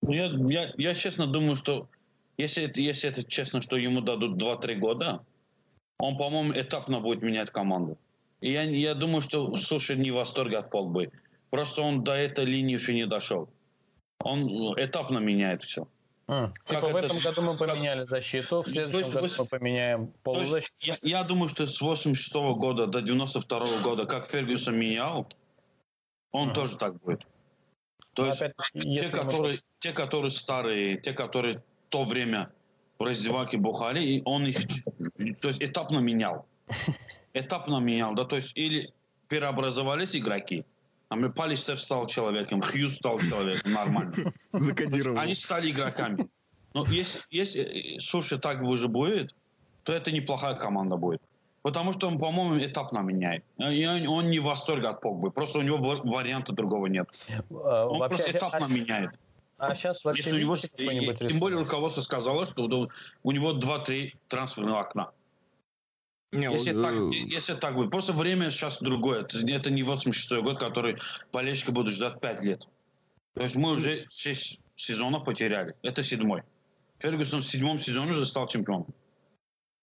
[0.00, 1.90] Ну, я, я, я честно думаю, что
[2.38, 5.22] если если это честно, что ему дадут 2-3 года,
[5.98, 7.98] он, по-моему, этапно будет менять команду.
[8.40, 11.12] И я, я думаю, что Суши не в восторге от Погбы.
[11.50, 13.50] Просто он до этой линии еще не дошел.
[14.20, 15.86] Он этапно меняет все.
[16.28, 18.08] А, типа в этом году мы поменяли как...
[18.08, 20.74] защиту, в следующем году мы поменяем полузащиту.
[20.80, 25.26] Я, я думаю, что с 86 -го года до 92 -го года, как Фергюсон менял,
[26.30, 26.54] он а.
[26.54, 27.26] тоже так будет.
[28.14, 29.60] То Но есть опять, те, которые, мы...
[29.78, 32.52] те, которые старые, те, которые в то время
[32.98, 34.60] в раздевалке бухали, и он их
[35.40, 36.46] то есть этапно менял.
[37.34, 38.92] Этапно менял, да, то есть или
[39.28, 40.64] преобразовались игроки,
[41.34, 44.12] Палистер стал человеком, Хьюз стал человеком, нормально.
[44.52, 45.18] Закодировал.
[45.18, 46.28] Они стали игроками.
[46.74, 49.34] Но если, если Суши так уже будет,
[49.82, 51.22] то это неплохая команда будет.
[51.62, 53.44] Потому что он, по-моему, этапно меняет.
[53.58, 55.30] И он, он не в восторге от Погбы.
[55.30, 57.08] Просто у него варианта другого нет.
[57.50, 59.12] А, он вообще, просто этапно а,
[59.58, 62.88] а, А сейчас вообще Если у него, Тем более руководство сказало, что
[63.22, 65.10] у него 2-3 трансферных окна.
[66.32, 67.10] Не, если, вот, так, э...
[67.12, 67.90] если так будет.
[67.90, 69.20] Просто время сейчас другое.
[69.20, 70.98] Это, это не 86 год, который
[71.32, 72.68] болельщики будут ждать 5 лет.
[73.34, 75.74] То есть мы уже 6 сезонов потеряли.
[75.82, 76.42] Это седьмой.
[76.98, 78.86] Фергюсон в седьмом сезоне уже стал чемпионом.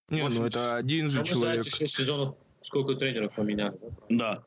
[0.10, 1.64] Не, ну это один же человек.
[1.64, 3.78] За 6 сезонов сколько тренеров поменяли.
[4.10, 4.44] Да.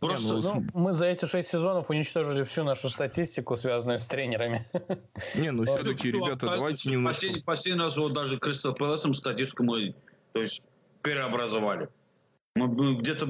[0.00, 4.06] Просто, не, ну, ну, мы за эти шесть сезонов уничтожили всю нашу статистику, связанную с
[4.06, 4.66] тренерами.
[5.34, 7.20] Не, ну все-таки, ребята, давайте немножко...
[7.20, 9.94] Последний, последний раз вот даже Кристал Пэласом статистику мы
[10.32, 10.64] то есть,
[11.02, 11.88] переобразовали.
[12.56, 13.26] Мы где-то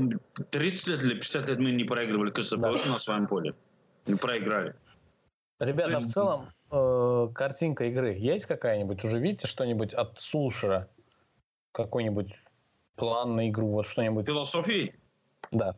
[0.51, 2.71] 30 лет или 50 лет мы не проигрывали Кристал да.
[2.71, 3.55] на своем поле.
[4.07, 4.75] Не проиграли.
[5.59, 6.07] Ребята, есть...
[6.07, 9.05] в целом, э, картинка игры есть какая-нибудь?
[9.05, 10.89] Уже видите что-нибудь от Сулшера?
[11.73, 12.35] Какой-нибудь
[12.97, 13.69] план на игру?
[13.69, 14.27] Вот что-нибудь?
[14.27, 14.99] Философии?
[15.51, 15.77] Да.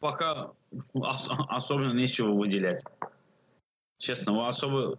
[0.00, 0.52] Пока
[0.92, 2.84] ос- особенно нечего выделять.
[3.96, 4.98] Честно, особо...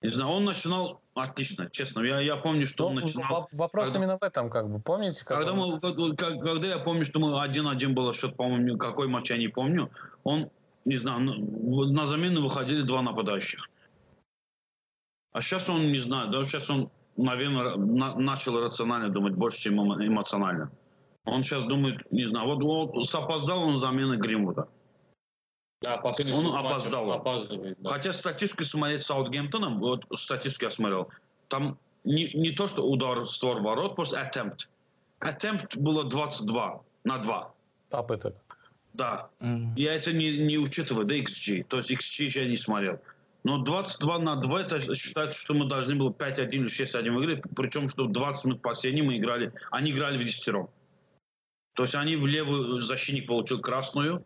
[0.00, 2.02] Не знаю, он начинал Отлично, честно.
[2.02, 3.48] Я, я помню, что ну, начинал...
[3.52, 5.24] Вопрос когда, именно в этом, как бы, помните?
[5.24, 5.96] Когда, мы, как,
[6.42, 9.90] когда я помню, что мы один-один было счет, по-моему, какой матч я не помню,
[10.24, 10.50] он,
[10.84, 13.66] не знаю, на замену выходили два нападающих.
[15.32, 19.80] А сейчас он не знает, да, сейчас он, наверное, на, начал рационально думать больше, чем
[19.80, 20.70] эмоционально.
[21.24, 24.68] Он сейчас думает, не знаю, вот, вот опоздал он замены Гримвуда.
[25.82, 27.12] Да, он опоздал.
[27.12, 27.90] Опаздывает, да.
[27.90, 31.10] Хотя статистику смотреть с Саутгемптоном, вот статистику я смотрел,
[31.48, 34.68] там не, не то, что удар в створ ворот, просто attempt.
[35.20, 37.54] Attempt было 22 на 2.
[37.90, 38.34] Попыток.
[38.94, 39.28] Да.
[39.40, 39.72] Mm.
[39.76, 41.64] Я это не, не учитываю, да, XG.
[41.64, 42.98] То есть XG я не смотрел.
[43.44, 47.42] Но 22 на 2, это считается, что мы должны были 5-1 или 6-1 выиграть.
[47.54, 50.68] Причем, что 20 минут последние мы играли, они играли в десятером.
[51.74, 54.24] То есть они в левый защитник получил красную,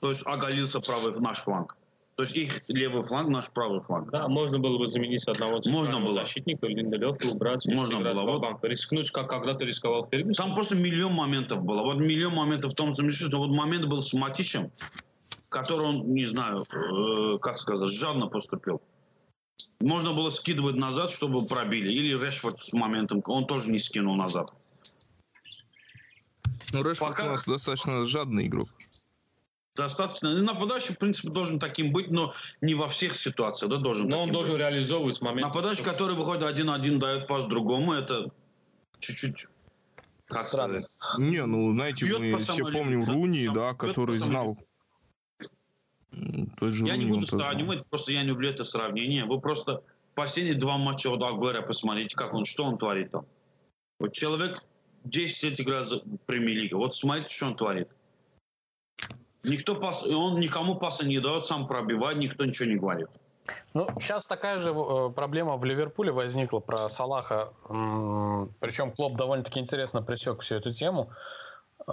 [0.00, 1.76] то есть оголился правый наш фланг.
[2.16, 4.10] То есть их левый фланг, наш правый фланг.
[4.10, 6.12] Да, можно было бы заменить одного можно было.
[6.12, 7.64] защитника, Линделев, убрать.
[7.66, 8.22] Можно было.
[8.22, 8.42] Вот.
[8.42, 8.62] Банк.
[8.62, 10.46] Рискнуть, как когда-то рисковал Фергюсон.
[10.46, 11.82] Там просто миллион моментов было.
[11.82, 14.70] Вот миллион моментов в том смысле, что вот момент был с Матичем,
[15.48, 18.82] который он, не знаю, э, как сказать, жадно поступил.
[19.80, 21.90] Можно было скидывать назад, чтобы пробили.
[21.90, 24.50] Или Решфорд с моментом, он тоже не скинул назад.
[26.72, 27.24] Ну, Решфорд Пока...
[27.24, 28.68] у нас достаточно жадный игрок
[29.80, 30.32] достаточно.
[30.32, 34.08] Нападающий, в принципе, должен таким быть, но не во всех ситуациях, да, должен.
[34.08, 34.60] Но он должен быть.
[34.60, 35.48] реализовывать момент.
[35.48, 38.30] Нападающий, который выходит один-один, дает пас другому, это
[38.98, 39.46] чуть-чуть
[40.26, 40.80] как Странно.
[40.80, 41.18] сказать?
[41.18, 44.56] Не, ну, знаете, Бьет мы все помним Руни, да, который знал.
[46.58, 49.24] Тот же я Руни, не буду сравнивать, просто я не люблю это сравнение.
[49.24, 49.82] Вы просто
[50.14, 53.26] последние два матча от Агуэра посмотрите, как он, что он творит там.
[53.98, 54.62] Вот человек
[55.04, 56.76] 10 лет играет за премьер-лига.
[56.76, 57.88] Вот смотрите, что он творит.
[59.42, 63.08] Никто пас, он никому паса не дает, сам пробивает, никто ничего не говорит.
[63.74, 67.52] Ну, сейчас такая же э, проблема в Ливерпуле возникла про Салаха.
[68.60, 71.10] Причем Клоп довольно-таки интересно пресек всю эту тему.
[71.86, 71.92] Э,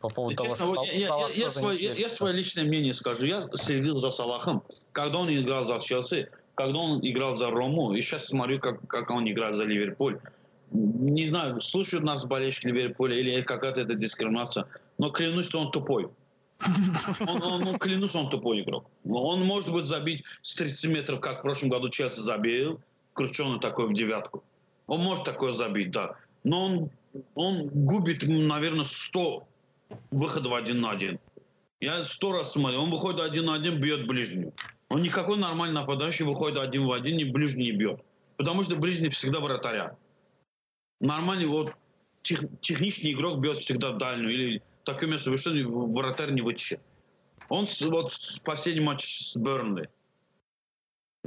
[0.00, 2.92] по поводу того, Честно, что я, я, я, я, свой, я, я свое личное мнение
[2.92, 3.26] скажу.
[3.26, 8.02] Я следил за Салахом, когда он играл за Челси, когда он играл за Рому, и
[8.02, 10.18] сейчас смотрю, как, как он играет за Ливерпуль.
[10.70, 14.66] Не знаю, слушают нас болельщики Ливерпуля или какая-то это дискриминация,
[14.98, 16.10] но клянусь, что он тупой.
[17.20, 18.90] Он, он, ну, клянусь, он тупой игрок.
[19.04, 22.80] Он может быть забить с 30 метров, как в прошлом году Челси забил,
[23.12, 24.42] крученый такой в девятку.
[24.86, 26.16] Он может такое забить, да.
[26.42, 26.90] Но он,
[27.34, 29.46] он губит, наверное, 100
[30.10, 31.18] выходов один на один.
[31.80, 32.82] Я сто раз смотрел.
[32.82, 34.52] Он выходит один на один, бьет ближнюю.
[34.88, 38.00] Он никакой нормальный нападающий выходит один в один, и ближний бьет.
[38.36, 39.96] Потому что ближний всегда вратаря.
[41.00, 41.74] Нормальный вот
[42.22, 46.80] тех, техничный игрок бьет всегда дальнюю или такое вы что, вратарь не вытащит.
[47.48, 48.12] Он вот
[48.44, 49.88] последний матч с Бернли.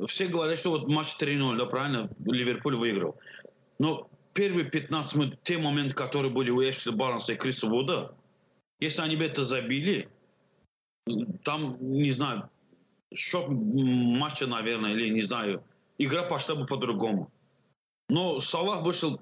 [0.06, 3.20] Все говорят, что вот матч 3-0, да, правильно, Ливерпуль выиграл.
[3.80, 8.16] Но первые 15 минут, те моменты, которые были у Эшли Барнса и Криса Вуда,
[8.80, 10.10] если они бы это забили,
[11.44, 12.50] там, не знаю,
[13.14, 15.64] счет матча, наверное, или не знаю,
[15.98, 17.32] игра пошла бы по-другому.
[18.10, 19.20] Но Салах вышел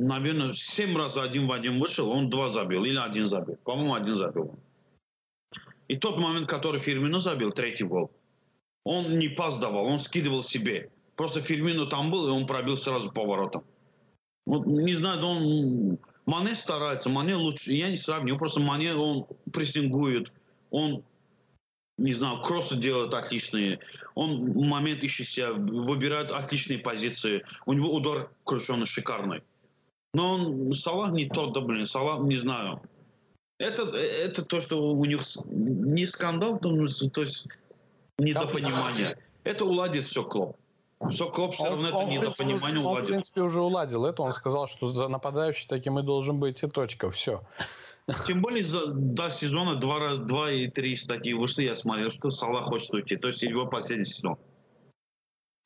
[0.00, 3.56] наверное, семь раз один в один вышел, он два забил или один забил.
[3.64, 4.58] По-моему, один забил.
[5.88, 8.10] И тот момент, который Фирмино забил, третий гол,
[8.84, 10.90] он не пас давал, он скидывал себе.
[11.16, 13.64] Просто Фирмино там был, и он пробил сразу поворотом.
[14.46, 15.98] Вот, не знаю, он...
[16.26, 17.72] Мане старается, Мане лучше.
[17.72, 20.32] Я не сравниваю, просто Мане, он прессингует,
[20.70, 21.02] он,
[21.98, 23.80] не знаю, кроссы делает отличные.
[24.14, 27.42] Он момент ищет себя, выбирает отличные позиции.
[27.66, 29.42] У него удар крученый шикарный.
[30.12, 32.80] Но он, Салах не тот, да, блин, Салах, не знаю.
[33.58, 36.70] Это, это то, что у них не скандал, то
[37.20, 37.46] есть
[38.18, 39.18] недопонимание.
[39.44, 40.56] Это уладит все Клоп.
[41.10, 43.00] Все Клоп все равно это недопонимание уладит.
[43.00, 44.22] Он, в принципе, уже уладил это.
[44.22, 47.10] Он сказал, что за нападающий таким и должен быть, и точка.
[47.10, 47.42] Все.
[48.26, 52.64] Тем более за, до сезона 2, 2 и 3 статьи вышли, я смотрел, что Салах
[52.64, 53.16] хочет уйти.
[53.16, 54.36] То есть его последний сезон.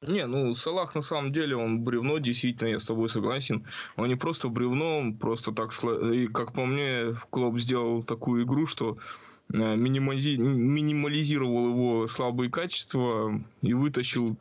[0.02, 3.64] Не, ну Салах на самом деле он бревно, действительно, я с тобой согласен.
[3.96, 5.72] Он не просто бревно, он просто так,
[6.12, 8.98] и как по мне, Клоп сделал такую игру, что
[9.52, 14.36] э, минимализировал его слабые качества и вытащил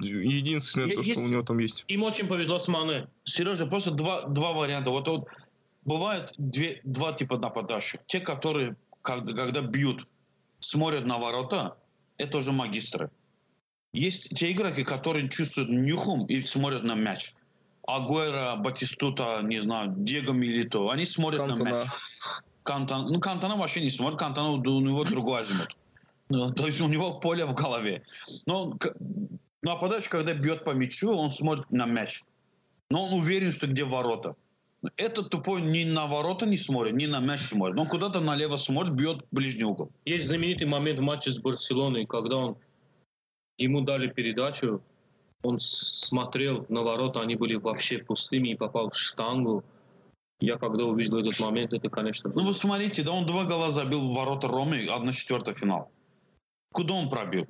[0.00, 1.84] единственное то, что у него там есть.
[1.88, 3.08] Им очень повезло с Мане.
[3.24, 4.90] Сережа, просто два, два варианта.
[4.90, 5.28] Вот, вот
[5.84, 8.00] бывает две, два типа нападающих.
[8.06, 10.06] Те, которые, когда, когда бьют,
[10.60, 11.76] смотрят на ворота,
[12.16, 13.10] это уже магистры.
[13.92, 17.34] Есть те игроки, которые чувствуют нюхом и смотрят на мяч.
[17.86, 21.64] Агуэра, Батистута, не знаю, Диего Милито, они смотрят Кантона.
[21.64, 21.86] на мяч.
[22.62, 25.74] Кантон, ну, Кантона вообще не смотрит, Кантона у него другой азимут.
[26.28, 28.02] Ну, то есть у него поле в голове.
[28.44, 28.76] Но
[29.62, 32.24] нападающий, когда бьет по мячу, он смотрит на мяч.
[32.90, 34.34] Но он уверен, что где ворота.
[34.96, 37.78] Этот тупой ни на ворота не смотрит, ни на мяч смотрит.
[37.78, 39.90] Он куда-то налево смотрит, бьет ближний угол.
[40.04, 42.56] Есть знаменитый момент в матче с Барселоной, когда он
[43.58, 44.80] ему дали передачу,
[45.42, 49.64] он смотрел на ворота, они были вообще пустыми и попал в штангу.
[50.40, 52.30] Я когда увидел этот момент, это, конечно...
[52.34, 55.90] Ну, вы смотрите, да он два гола забил в ворота Ромы, 1-4 финал.
[56.72, 57.46] Куда он пробил?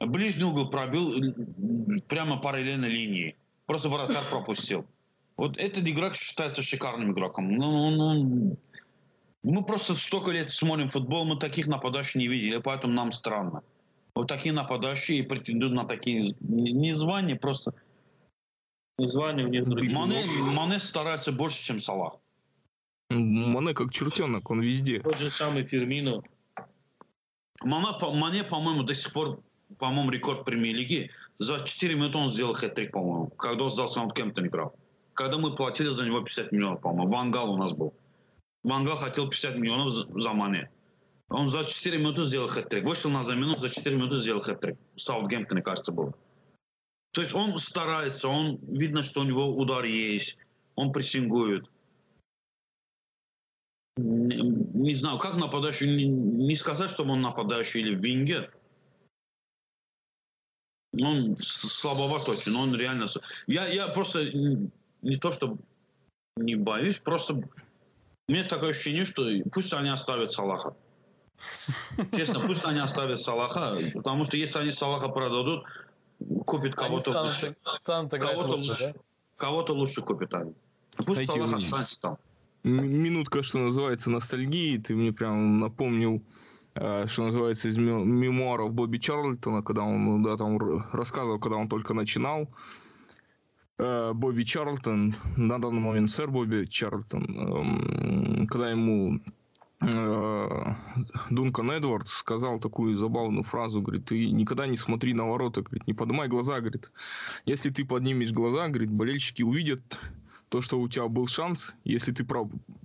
[0.00, 1.34] Ближний угол пробил
[2.08, 3.36] прямо параллельно линии.
[3.66, 4.86] Просто вратарь пропустил.
[5.36, 7.54] Вот этот игрок считается шикарным игроком.
[7.56, 8.56] Ну, ну,
[9.42, 13.62] мы просто столько лет смотрим футбол, мы таких нападающих не видели, поэтому нам странно.
[14.14, 17.72] Вот такие нападающие претендуют на такие не звания, просто...
[18.98, 19.92] Не звания другие.
[19.94, 22.16] Мане, Мане старается больше, чем Салах.
[23.10, 25.00] Мане как чертенок, он везде.
[25.00, 26.22] Тот же самый Фермино.
[27.62, 29.42] Мане, Мане по-моему, до сих пор,
[29.78, 31.10] по-моему, рекорд премьер-лиги.
[31.38, 34.74] За 4 минуты он сделал хэт-трик, по-моему, когда он за Саутгемптон играл.
[35.14, 37.12] Когда мы платили за него 50 миллионов, по-моему.
[37.12, 37.94] Вангал у нас был.
[38.62, 40.70] Вангал хотел 50 миллионов за, за Мане.
[41.32, 42.84] Он за 4 минуты сделал хэт-трик.
[42.84, 44.76] Вышел на замену, за 4 минуты сделал хэт-трик.
[44.94, 46.14] В Саутгемптоне, кажется, был.
[47.12, 50.38] То есть он старается, он видно, что у него удар есть,
[50.76, 51.68] он прессингует
[53.96, 58.54] не, не знаю, как нападающий, не, не сказать, что он нападающий или вингер.
[61.00, 63.06] Он слабоват очень, он реально...
[63.46, 65.56] Я, я просто не то, что
[66.36, 67.42] не боюсь, просто
[68.28, 70.76] меня такое ощущение, что пусть они оставят Салаха.
[72.12, 75.64] Честно, пусть они оставят Салаха, потому что если они Салаха продадут,
[76.46, 77.54] купят кого-то лучше.
[77.84, 79.00] Кого-то лучше, да?
[79.36, 80.54] кого-то лучше купят они.
[80.96, 82.16] Пусть Знаете, Салах останется там
[82.64, 84.78] минутка, что называется, ностальгии.
[84.78, 86.22] Ты мне прям напомнил,
[86.74, 90.58] э, что называется, из мемуаров Бобби Чарльтона, когда он да, там
[90.92, 92.48] рассказывал, когда он только начинал.
[93.78, 99.20] Э, Бобби Чарльтон, на данный момент сэр Бобби Чарльтон, когда ему
[101.30, 105.94] Дункан Эдвардс сказал такую забавную фразу, говорит, ты никогда не смотри на ворота, говорит, не
[105.94, 106.92] поднимай глаза, говорит,
[107.46, 109.98] если ты поднимешь глаза, говорит, болельщики увидят
[110.48, 112.24] то, что у тебя был шанс, если ты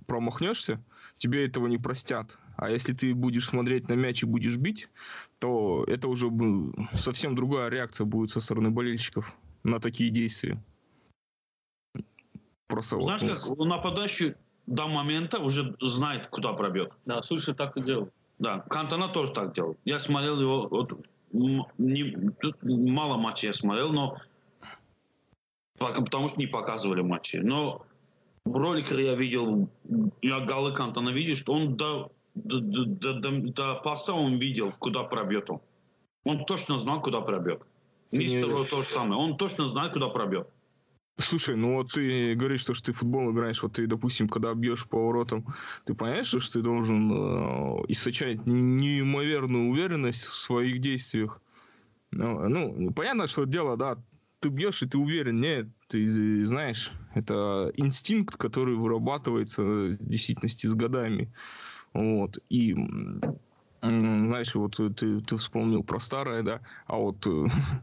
[0.06, 0.82] промахнешься,
[1.18, 2.38] тебе этого не простят.
[2.56, 4.88] А если ты будешь смотреть на мяч и будешь бить,
[5.38, 6.28] то это уже
[6.94, 10.60] совсем другая реакция будет со стороны болельщиков на такие действия.
[12.66, 14.34] Просто Знаешь, вот, как нападающий
[14.68, 16.92] до момента уже знает, куда пробьет.
[17.06, 18.10] Да, слушай, так и делал.
[18.38, 19.76] Да, Кантона тоже так делал.
[19.84, 20.92] Я смотрел его, вот,
[21.32, 22.16] не,
[22.62, 24.18] мало матчей я смотрел, но
[25.78, 27.36] потому что не показывали матчи.
[27.36, 27.86] Но
[28.44, 29.70] в роликах я видел,
[30.20, 35.02] я голы Кантона видел, что он до, до, до, до, до паса он видел, куда
[35.02, 35.60] пробьет он.
[36.24, 37.62] Он точно знал, куда пробьет.
[38.12, 38.64] Мистер не...
[38.66, 39.20] то же самое.
[39.20, 40.46] Он точно знает, куда пробьет.
[41.18, 44.86] Слушай, ну вот ты говоришь, что, что ты футбол играешь, вот ты, допустим, когда бьешь
[44.86, 45.46] по воротам,
[45.84, 51.42] ты понимаешь, что ты должен э, источать неимоверную уверенность в своих действиях?
[52.12, 53.98] Ну, ну, понятно, что дело, да,
[54.40, 55.40] ты бьешь, и ты уверен.
[55.40, 61.32] Нет, ты знаешь, это инстинкт, который вырабатывается в действительности с годами.
[61.92, 62.38] Вот.
[62.48, 62.76] И
[63.82, 67.26] знаешь, вот ты, ты вспомнил про старое, да, а вот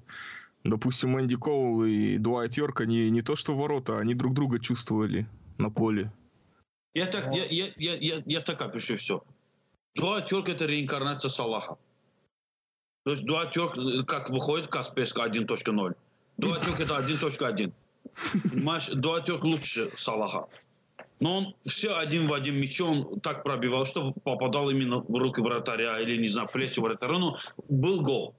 [0.70, 5.28] допустим, Энди Коул и Дуайт Йорк, они не то что ворота, они друг друга чувствовали
[5.57, 6.11] на поле.
[6.93, 9.24] Я так, я, я, я, я, я так опишу все.
[9.95, 11.78] Дуайт Йорк это реинкарнация Салаха.
[13.05, 15.95] То есть Дуайт Йорк, э, как выходит Касперск 1.0.
[16.38, 17.72] Дуатюк это 1.1.
[18.51, 20.47] Понимаешь, Дуатюк лучше Салаха.
[21.20, 25.39] Но он все один в один мячи, он так пробивал, что попадал именно в руки
[25.39, 27.18] вратаря или, не знаю, плечи вратаря.
[27.18, 27.38] Ну,
[27.70, 28.36] был гол.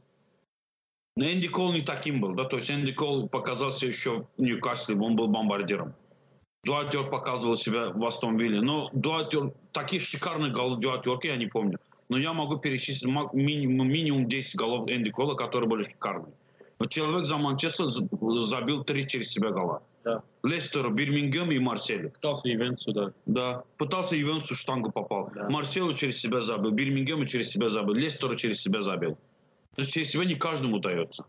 [1.17, 4.97] Но Энди Кол не таким был, да, то есть Энди Кол показался еще в Ньюкасле,
[4.97, 5.95] он был бомбардиром.
[6.67, 8.61] Дуатер показывал себя в Астон Вилле.
[8.61, 11.79] Но Дуатер, таких шикарных голов Дуатерки я не помню.
[12.09, 16.33] Но я могу перечислить минимум, минимум 10 голов Энди Кола, которые были шикарные.
[16.89, 17.87] Человек за Манчестер
[18.43, 19.83] забил три через себя гола.
[20.05, 20.23] Да.
[20.43, 22.11] Лестеру, Бирмингем и Марселю.
[22.11, 23.13] Пытался Ивенцу, да.
[23.25, 25.31] Да, пытался Ивенцу штангу попал.
[25.35, 25.49] Да.
[25.49, 29.17] Марселю через себя забил, Бирмингему через себя забил, Лестеру через себя забил.
[29.77, 31.27] То есть не каждому удается.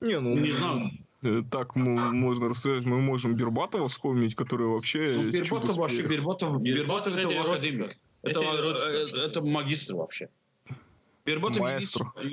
[0.00, 0.90] Не, ну, не знаю.
[1.22, 5.12] Э, так мы, можно рассказать, мы можем Бербатова вспомнить, который вообще...
[5.16, 7.98] Ну, Бербатов вообще, Бербатов, Бербатов, Бербатов это, академик.
[8.22, 10.28] Это, это, это, это магистр вообще.
[11.24, 11.60] Перебота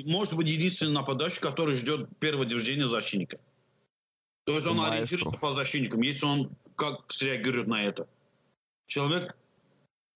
[0.04, 3.38] может быть единственный нападающий, который ждет первого движения защитника.
[4.44, 4.94] То есть он Маэстро.
[4.94, 8.08] ориентируется по защитникам, если он как среагирует на это.
[8.86, 9.36] Человек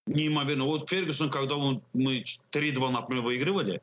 [0.07, 0.65] неимоверно.
[0.65, 3.81] Вот Фергюсон, когда он, мы 3-2, например, выигрывали,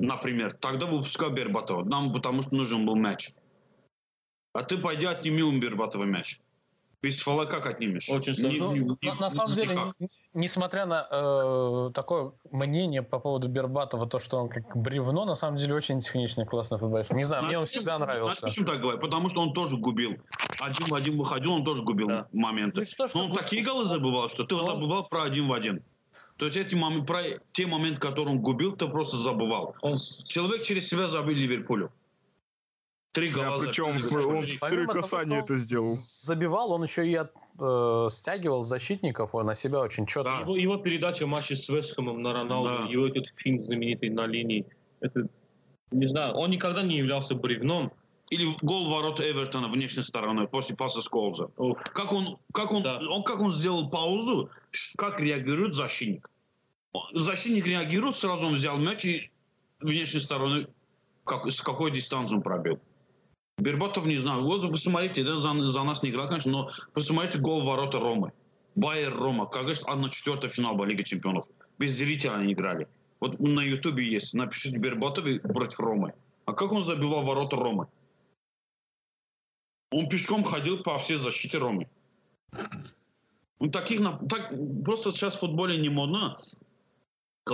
[0.00, 1.84] например, тогда выпускал Бербатова.
[1.84, 3.30] Нам потому что нужен был мяч.
[4.52, 6.40] А ты пойди отними у Бербатова мяч.
[7.02, 8.10] Без ствола как отнимешь?
[8.10, 8.52] Очень сложно.
[8.74, 9.94] не- Ну, не- на, на самом деле, никак.
[10.00, 15.34] не- несмотря на э, такое мнение по поводу Бербатова, то, что он как бревно, на
[15.34, 17.10] самом деле очень техничный, классный футболист.
[17.12, 18.42] Не знаю, мне он Знаешь, всегда Знаешь, нравился.
[18.42, 18.98] почему так говорю?
[18.98, 20.16] Потому что он тоже губил.
[20.60, 22.26] Один в один выходил, он тоже губил Да.
[22.32, 22.80] моменты.
[22.80, 24.62] Ну что ж Но он ты- такие голы забывал, что ты Ну.
[24.64, 25.82] забывал про один в один.
[26.40, 27.20] То есть эти мом- про
[27.52, 29.74] те моменты, которые он губил, ты просто забывал.
[29.82, 31.92] Он Человек через себя забил Ливерпулю.
[33.12, 35.96] Три Да, гола причем забил он в три касания это сделал.
[35.98, 40.30] Забивал, он еще и от, э, стягивал защитников он на себя очень четко.
[40.30, 40.40] Да.
[40.40, 42.88] Его, его передача в матче с Вестхэмом на Роналду, Да.
[42.88, 44.64] его этот фильм знаменитый на линии,
[45.00, 45.28] это,
[45.90, 47.92] не знаю, он никогда не являлся бревном.
[48.30, 51.50] Или гол ворот Эвертона внешней стороной после паса Сколза.
[51.92, 53.00] Как он, как он, Да.
[53.10, 54.48] он, как он сделал паузу,
[54.96, 56.29] как реагирует защитник.
[57.12, 59.30] Защитник реагирует, сразу он взял мяч и
[59.80, 60.66] внешней стороны
[61.24, 62.80] как, с какой дистанции он пробил.
[63.58, 64.42] Бербатов не знаю.
[64.42, 68.32] Вот посмотрите, да, за, за нас не играл, конечно, но посмотрите гол ворота Ромы.
[68.74, 69.46] Байер Рома.
[69.46, 71.46] Конечно, одна четвертая финал была Лиги Чемпионов.
[71.78, 72.88] Без зрителей они играли.
[73.20, 74.32] Вот на Ютубе есть.
[74.32, 76.14] Напишите Бербатов против Ромы.
[76.46, 77.86] А как он забивал ворота Ромы?
[79.90, 81.88] Он пешком ходил по всей защите Ромы.
[83.58, 86.40] Ну, таких, так, просто сейчас в футболе не модно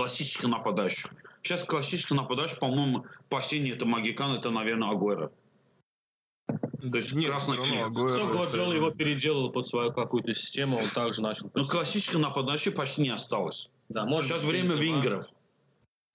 [0.01, 1.11] классических нападающих.
[1.41, 5.31] Сейчас классических нападающих, по-моему, последний это Магикан, это, наверное, Агуэро.
[6.47, 7.31] То есть Нет.
[7.31, 11.49] Агуэро Кто это- Гвардиола его переделал под свою какую-то систему, он также начал.
[11.55, 13.71] Но классических нападающих почти не осталось.
[13.89, 14.83] Да, может Сейчас быть, время Бензема.
[14.83, 15.25] вингеров.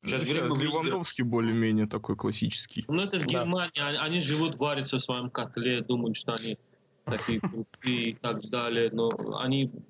[0.04, 0.46] Сейчас время.
[0.54, 2.84] Левандовский более-менее такой классический.
[2.86, 3.26] Ну, это в Да.
[3.26, 6.56] Германии, они, они живут, варятся в своем котле, думают, что они
[7.04, 9.10] такие крутые и так далее, но
[9.40, 9.82] они Ну,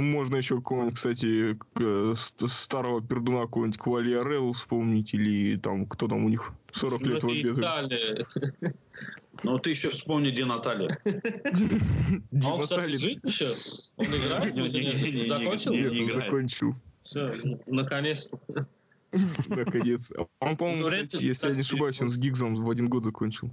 [0.00, 6.28] можно еще какого-нибудь, кстати, э, старого пердуна какого-нибудь Квалиареллу вспомнить, или там, кто там у
[6.28, 8.74] них 40 ну, лет в обед.
[9.42, 10.98] Но ты еще вспомни, где Наталья.
[11.04, 13.52] А он, кстати, жив еще?
[13.96, 15.26] Он играет?
[15.26, 15.72] Закончил?
[15.72, 16.74] не, Нет, не он закончил.
[17.02, 18.38] Все, наконец-то.
[19.48, 20.12] Наконец.
[20.40, 23.50] Он, по-моему, Ну, если я не ошибаюсь, он с Гиггсом в один год закончил.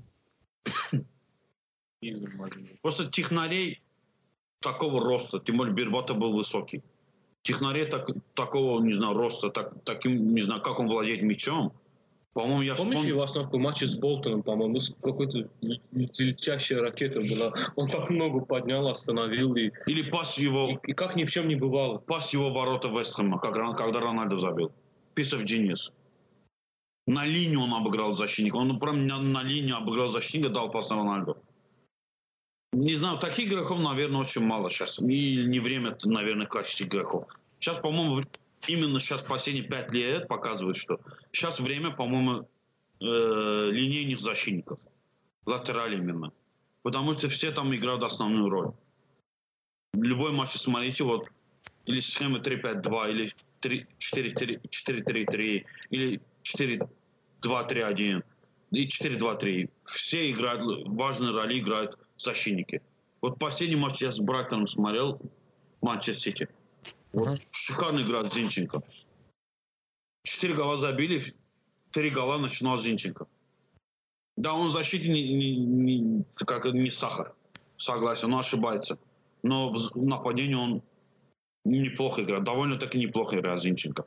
[2.82, 3.82] Просто технарей
[4.62, 6.82] такого роста, тем более Бербата был высокий.
[7.42, 11.72] Технарей так, такого, не знаю, роста, так, таким, не знаю, как он владеет мячом.
[12.34, 15.50] По-моему, я Помнишь вспомнил- его основку матче с Болтоном, по-моему, какой-то
[15.92, 17.54] летящая ракета была.
[17.76, 21.48] Он так ногу поднял, остановил, и, Или пас его, и, и как ни в чем
[21.48, 21.98] не бывало.
[21.98, 24.72] пас его ворота Вестхэма, как, когда Рональдо забил.
[25.16, 25.92] Писов Денис.
[27.08, 28.58] На линию он обыграл защитника.
[28.58, 31.38] Он прям на, на линию обыграл защитника, дал пас Рональду.
[32.72, 35.00] Не знаю, таких игроков, наверное, очень мало сейчас.
[35.00, 37.24] И не время, наверное, качество игроков.
[37.60, 38.26] Сейчас, по-моему,
[38.68, 41.00] именно сейчас последние пять лет показывают, что
[41.32, 42.48] сейчас время, по-моему,
[43.02, 44.82] э, линейных защитников.
[45.46, 46.32] Латерали именно.
[46.84, 48.72] Потому что все там играют основную роль.
[49.94, 51.28] Любой матч смотрите, вот,
[51.86, 58.24] или схема 3-5-2, или 3 4-3 4-3-3, или 4-2-3-1,
[58.72, 59.70] и 4-2-3.
[59.86, 62.82] Все играют, важные роли играют защитники.
[63.22, 65.20] Вот последний матч я с Брайтоном смотрел,
[65.82, 66.48] Манчестер Сити.
[67.14, 67.40] Вот Мгм.
[67.52, 68.82] шикарно играет Зинченко.
[70.24, 71.20] Четыре гола забили,
[71.92, 73.26] три гола начинал Зинченко.
[74.38, 77.34] Да, он в защите не, не- не- как не сахар.
[77.78, 78.98] Согласен, он ошибается.
[79.44, 80.82] Но в нападении он
[81.66, 82.44] неплохо играет.
[82.44, 84.06] Довольно-таки неплохо играет Зинченко.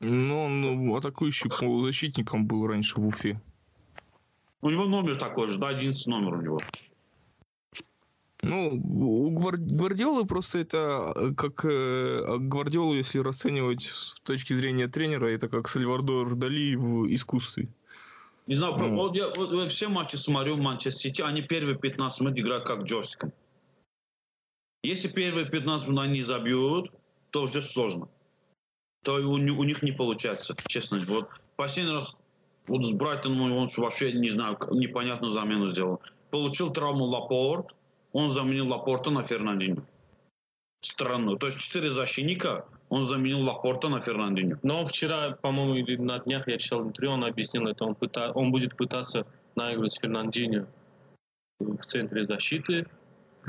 [0.00, 3.40] Но он ну, атакующий полузащитником был раньше в Уфе.
[4.62, 6.60] У него номер такой же, да, 11 номер у него.
[8.44, 14.88] Ну, у Гвар- Гвардиолы просто это э, как э, Гвардиолу, если расценивать с точки зрения
[14.88, 17.68] тренера, это как Сальвадор Дали в искусстве.
[18.48, 18.96] Не знаю, Ну.
[18.96, 22.82] вот я вот я все матчи смотрю Манчестер Сити, они первые 15 минут играют как
[22.82, 23.32] джойстиком.
[24.82, 26.90] Если первые 15 минут они забьют,
[27.30, 28.08] то уже сложно.
[29.04, 31.04] То у, у них не получается, честно.
[31.06, 32.16] Вот последний раз
[32.66, 36.00] вот с Брайтоном он вообще, не знаю, непонятную замену сделал.
[36.30, 37.74] Получил травму Лапорт,
[38.12, 39.82] он заменил Лапорта на Фернандинho.
[40.80, 41.36] Странно.
[41.36, 44.58] То есть четыре защитника, он заменил Лапорта на Фернандинho.
[44.62, 47.84] Но вчера, по-моему, или на днях я читал интервью, он объяснил это.
[47.84, 48.32] Он, пыта...
[48.32, 50.66] он будет пытаться наигрывать Фернандинho
[51.60, 52.86] в центре защиты,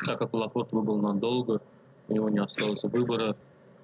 [0.05, 1.61] так как Лапорт выбыл надолго,
[2.07, 3.36] у него не осталось выбора.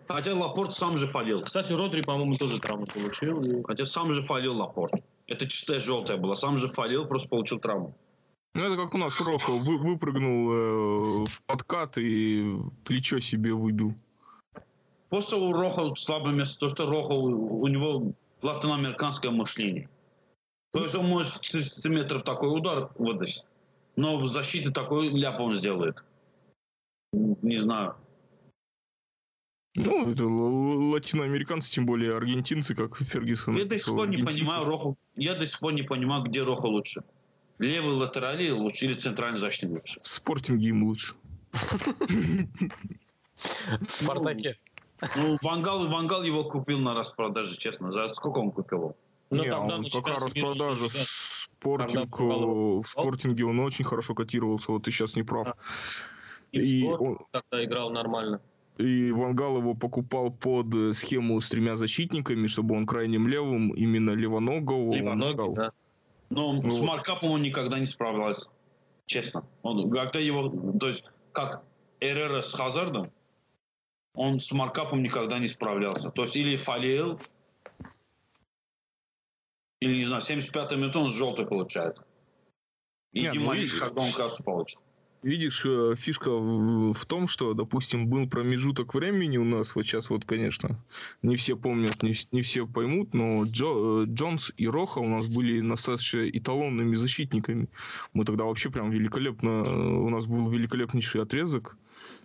[0.08, 1.42] Хотя Лапорт сам же фалил.
[1.44, 3.44] Кстати, Родри, по-моему, тоже травму получил.
[3.44, 4.94] и- Хотя сам же фалил Лапорт.
[5.30, 6.36] Это чистая желтая была.
[6.36, 7.96] Сам же фалил, просто получил травму.
[8.56, 13.94] Ну, это как у нас Рохо вы, выпрыгнул э, в подкат и плечо себе выбил.
[15.10, 19.88] Просто у Роха слабое место, то, что Роха, у, у него латиноамериканское мышление.
[20.72, 23.46] То есть он может с 30 метров такой удар выдать,
[23.96, 26.04] но в защите такой ляп он сделает.
[27.14, 27.96] Не знаю.
[29.86, 33.56] Ну, это латиноамериканцы, тем более аргентинцы, как Фергюсон.
[33.56, 34.98] Я до сих пор не понимаю Роху.
[35.16, 37.04] Я до сих пор не понимаю, где Роха лучше.
[37.60, 40.00] Левый латерали лучше или центральный защитник лучше?
[40.02, 41.14] В спортинге им лучше.
[41.52, 44.58] В Спартаке.
[45.16, 47.92] Ну, Вангал, Вангал его купил на распродаже, честно.
[47.92, 48.96] За сколько он купил?
[49.30, 55.16] Ну, не, он пока распродажа спортинг, в спортинге он очень хорошо котировался, вот ты сейчас
[55.16, 55.56] не прав.
[56.52, 58.42] И, и он тогда играл нормально.
[58.80, 64.12] И Вангал его покупал под э, схему с тремя защитниками, чтобы он крайним левым, именно
[64.12, 65.54] левоногого он стал.
[65.54, 65.74] Да.
[66.30, 66.72] Но вот.
[66.72, 68.50] с маркапом он никогда не справлялся.
[69.06, 69.46] Честно.
[69.64, 70.48] Он, когда его,
[70.80, 71.04] то есть,
[71.34, 71.62] как
[72.00, 73.12] Эрера с Хазардом,
[74.14, 76.10] он с маркапом никогда не справлялся.
[76.10, 77.20] То есть, или фалил,
[79.82, 81.98] или, не знаю, 75-й минут он с желтой получает.
[83.12, 84.80] И не, ну, когда он кассу получит
[85.24, 90.26] видишь, э, фишка в том, что, допустим, был промежуток времени у нас, вот сейчас вот,
[90.26, 90.84] конечно,
[91.22, 95.28] не все помнят, не, не все поймут, но Джо, э, Джонс и Роха у нас
[95.28, 97.68] были достаточно эталонными защитниками.
[98.14, 101.78] Мы тогда вообще прям великолепно, э, у нас был великолепнейший отрезок,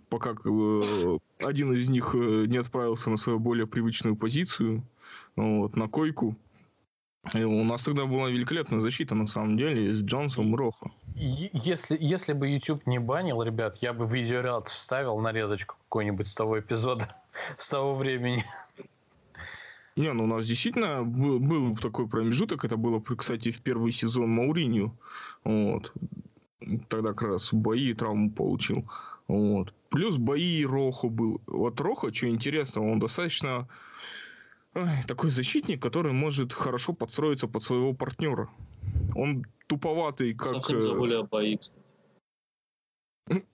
[0.09, 4.87] пока один из них не отправился на свою более привычную позицию,
[5.35, 6.37] вот, на койку.
[7.33, 10.91] У нас тогда была великолепная защита, на самом деле, с Джонсом и Рохо.
[11.15, 16.59] Если, если бы YouTube не банил, ребят, я бы видеоряд вставил нарезочку какой-нибудь с того
[16.59, 17.15] эпизода,
[17.57, 18.45] с того времени.
[19.95, 22.65] Не, ну у нас действительно был, был такой промежуток.
[22.65, 24.95] Это было, кстати, в первый сезон Мауринью.
[25.43, 25.93] Вот.
[26.89, 28.85] Тогда как раз бои и травму получил.
[29.27, 29.73] Вот.
[29.89, 31.41] Плюс бои Рохо был.
[31.47, 33.67] Вот Рохо, что интересно, он достаточно
[35.07, 38.49] такой защитник, который может хорошо подстроиться под своего партнера.
[39.15, 40.55] Он туповатый, как...
[40.55, 41.79] Совсем забыли о бои, кстати.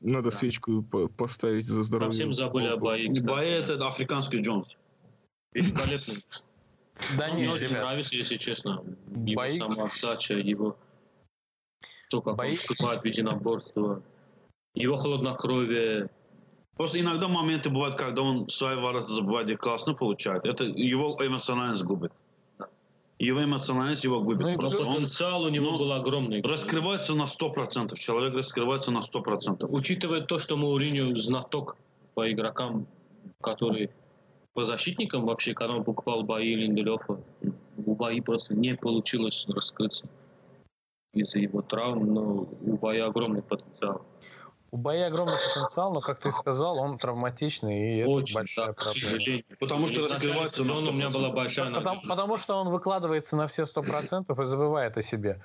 [0.01, 0.35] Надо да.
[0.35, 0.83] свечку
[1.17, 2.11] поставить за здоровье.
[2.11, 3.07] Совсем забыли о бои.
[3.07, 4.77] Не бои это африканский Джонс.
[5.53, 6.25] Великолепный.
[7.17, 8.83] Да Мне очень нравится, если честно.
[9.25, 10.77] Его самоотдача, его
[12.09, 14.03] то, как он вступает в единоборство,
[14.75, 16.09] его хладнокровие,
[16.81, 20.47] Просто иногда моменты бывают, когда он свои ворота забывает и классно получает.
[20.47, 22.11] Это его эмоциональность губит.
[23.19, 24.47] Его эмоциональность его губит.
[24.47, 26.41] Ну, Просто потенциал он, у него ну, был огромный.
[26.41, 27.95] Раскрывается на 100%.
[27.99, 29.67] Человек раскрывается на 100%.
[29.69, 31.77] Учитывая то, что Мауриню знаток
[32.15, 32.87] по игрокам,
[33.41, 33.91] который
[34.55, 37.19] по защитникам вообще, когда он покупал бои Линделёфа,
[37.85, 40.07] у бои просто не получилось раскрыться
[41.13, 44.03] из-за его травм, но у боя огромный потенциал.
[44.73, 48.73] У боя огромный потенциал, но, как ты сказал, он травматичный, и Очень, это большая да,
[48.73, 49.43] проблема.
[49.59, 53.65] Потому что раскрывается на у меня была большая потому, потому что он выкладывается на все
[53.65, 55.41] сто процентов и забывает о себе.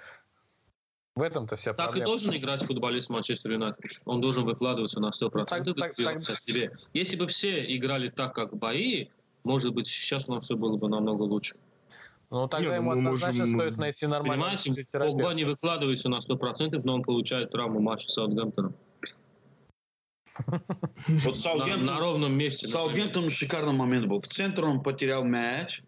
[1.16, 2.06] В этом-то вся так проблема.
[2.06, 4.00] Так и должен играть футболист Манчестер Юнайтед.
[4.04, 6.76] Он должен выкладываться на 100% так, и так, так, о себе.
[6.92, 9.08] Если бы все играли так, как бои,
[9.42, 11.56] может быть, сейчас у нас все было бы намного лучше.
[12.30, 13.58] Ну, тогда Нет, ему однозначно можем...
[13.58, 18.14] стоит найти нормального Понимаете, Погба не выкладывается на 100%, но он получает травму матча с
[18.14, 18.74] Саутгемптоном.
[21.06, 22.66] Вот Саутгемптон, на, на ровном месте.
[22.66, 24.20] Саутгемптон шикарный момент был.
[24.20, 25.82] В центре он потерял мяч.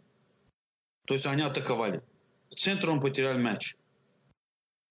[1.07, 2.03] То есть они атаковали.
[2.51, 3.77] В центре он потерял мяч.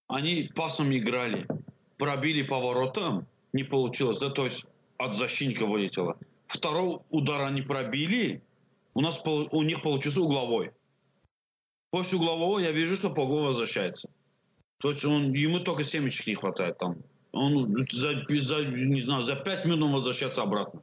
[0.08, 1.48] Они пасом играли.
[1.98, 3.28] Пробили поворотом.
[3.54, 4.20] Не получилось.
[4.20, 4.66] Да, то есть
[4.98, 6.18] от защитника вылетело.
[6.48, 8.42] Второй удар они пробили.
[8.94, 10.72] У нас у них получился угловой.
[11.92, 14.10] После углового я вижу, что Погба возвращается.
[14.80, 16.98] То есть он, ему только семечек не хватает там
[17.32, 20.82] он за, за, не знаю, за пять минут возвращаться обратно.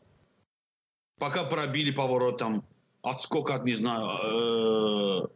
[1.18, 2.64] Пока пробили поворот там,
[3.02, 5.28] отскок от, не знаю, э,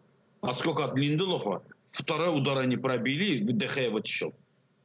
[0.42, 4.34] отскок от Линделофа, второй удар они пробили, ДХ вытащил.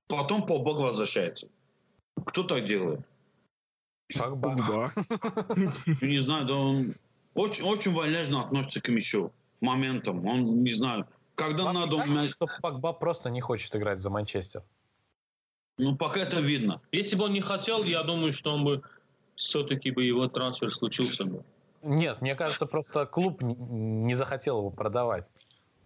[0.07, 1.47] Потом по бок возвращается.
[2.25, 3.01] Кто так делает?
[4.15, 4.91] Погба.
[6.01, 6.93] Не знаю, да он
[7.33, 10.25] очень, очень вальяжно относится к мячу, моментам.
[10.27, 11.97] Он, не знаю, когда Вам надо...
[11.97, 14.63] Кажется, что Погба просто не хочет играть за Манчестер.
[15.77, 16.81] Ну, пока это видно.
[16.91, 18.81] Если бы он не хотел, я думаю, что он бы
[19.35, 21.43] все-таки бы его трансфер случился бы.
[21.81, 25.25] Нет, мне кажется, просто клуб не захотел его продавать.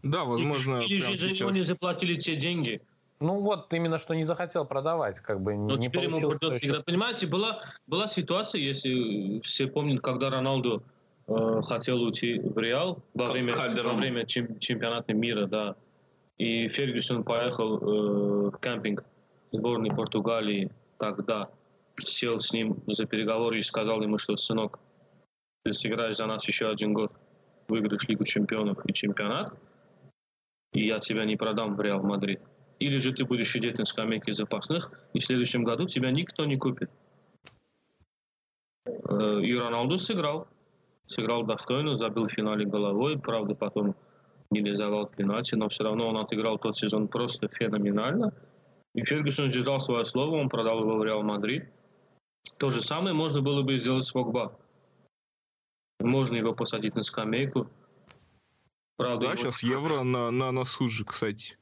[0.03, 0.79] Да, возможно.
[0.81, 2.81] Или же за него не заплатили те деньги.
[3.19, 6.53] Ну вот именно что не захотел продавать, как бы Но не теперь ему придется.
[6.53, 6.83] Еще...
[6.83, 10.83] Понимаете, была, была ситуация, если все помнят, когда Роналду
[11.27, 15.75] э, хотел уйти в Реал во время, во время чемпионата мира, да.
[16.37, 19.03] И Фергюсон поехал э, в кемпинг
[19.51, 21.49] сборной Португалии тогда
[22.05, 24.79] сел с ним за переговоры и сказал ему, что, сынок,
[25.63, 27.11] ты сыграешь за нас еще один год,
[27.67, 29.53] выиграешь Лигу чемпионов и чемпионат,
[30.73, 32.41] и я тебя не продам в Реал Мадрид.
[32.79, 36.57] Или же ты будешь сидеть на скамейке запасных, и в следующем году тебя никто не
[36.57, 36.91] купит.
[38.85, 40.47] Э, и Роналду сыграл.
[41.07, 43.17] Сыграл достойно, забил в финале головой.
[43.17, 43.95] Правда, потом
[44.51, 48.33] не реализовал пенальти, но все равно он отыграл тот сезон просто феноменально.
[48.97, 51.69] И Фергюсон сдержал свое слово, он продал его в Реал Мадрид.
[52.57, 54.57] То же самое можно было бы сделать с Погба.
[55.99, 57.69] Можно его посадить на скамейку.
[58.97, 59.35] Правда, да, его...
[59.35, 61.59] сейчас Евро на, на носу же, кстати.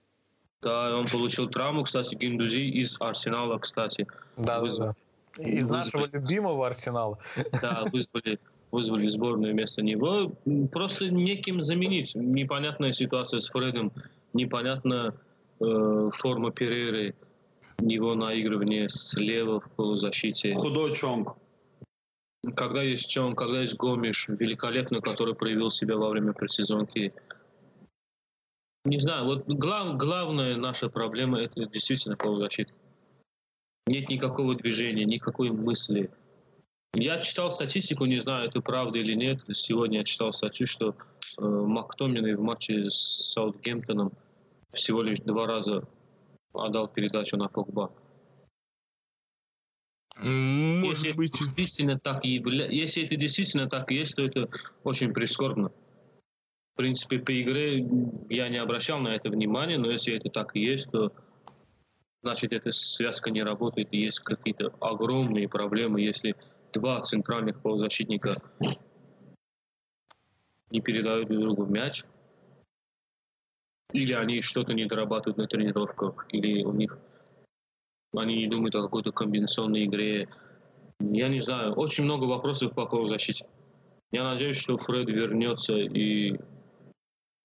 [0.62, 4.08] Да, он получил травму, кстати, Гиндузи из Арсенала, кстати.
[4.38, 4.96] Да, вызвали.
[5.36, 5.44] да.
[5.44, 5.78] Из вызвали.
[5.78, 7.20] нашего любимого Арсенала.
[7.62, 8.40] Да, вызвали,
[8.72, 10.32] вызвали сборную вместо него.
[10.72, 12.16] Просто неким заменить.
[12.16, 13.92] Непонятная ситуация с Фредом,
[14.32, 15.14] непонятная
[15.60, 17.14] э, форма Переры,
[17.80, 20.56] его наигрывание слева в полузащите.
[20.56, 21.36] Худой Чонг.
[22.56, 27.14] Когда есть Чонг, когда есть Гомиш, великолепно, который проявил себя во время предсезонки.
[28.86, 32.72] Не знаю, вот глав, главная наша проблема это действительно полузащита.
[33.88, 36.12] Нет никакого движения, никакой мысли.
[36.94, 39.42] Я читал статистику, не знаю, это правда или нет.
[39.52, 40.96] Сегодня я читал статью, что
[41.38, 44.14] э, Мактоминой в матче с Саутгемптоном
[44.72, 45.84] всего лишь два раза
[46.58, 47.92] отдал передачу на Погба.
[50.18, 51.34] Может если быть.
[51.34, 54.50] действительно так и если это действительно так и есть, то это
[54.84, 55.72] очень прискорбно.
[56.74, 57.86] В принципе, по игре
[58.30, 61.12] я не обращал на это внимания, но если это так и есть, то
[62.22, 66.36] значит эта связка не работает и есть какие-то огромные проблемы, если
[66.74, 68.36] два центральных полузащитника
[70.72, 72.04] не передают друг другу мяч,
[73.92, 76.98] или они что-то не дорабатывают на тренировках, или у них
[78.18, 80.30] они не думают о какой-то комбинационной игре.
[81.00, 81.74] Я не знаю.
[81.74, 83.46] Очень много вопросов по полузащите.
[84.12, 86.40] Я надеюсь, что Фред вернется и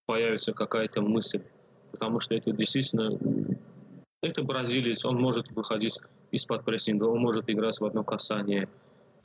[0.07, 1.43] появится какая-то мысль.
[1.91, 3.18] Потому что это действительно...
[4.22, 5.99] Это бразилец, он может выходить
[6.30, 8.68] из-под прессинга, он может играть в одно касание.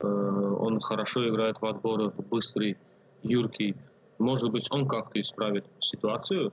[0.00, 2.78] Э, он хорошо играет в отборах, быстрый,
[3.22, 3.76] юркий.
[4.18, 6.50] Может быть, он как-то исправит ситуацию,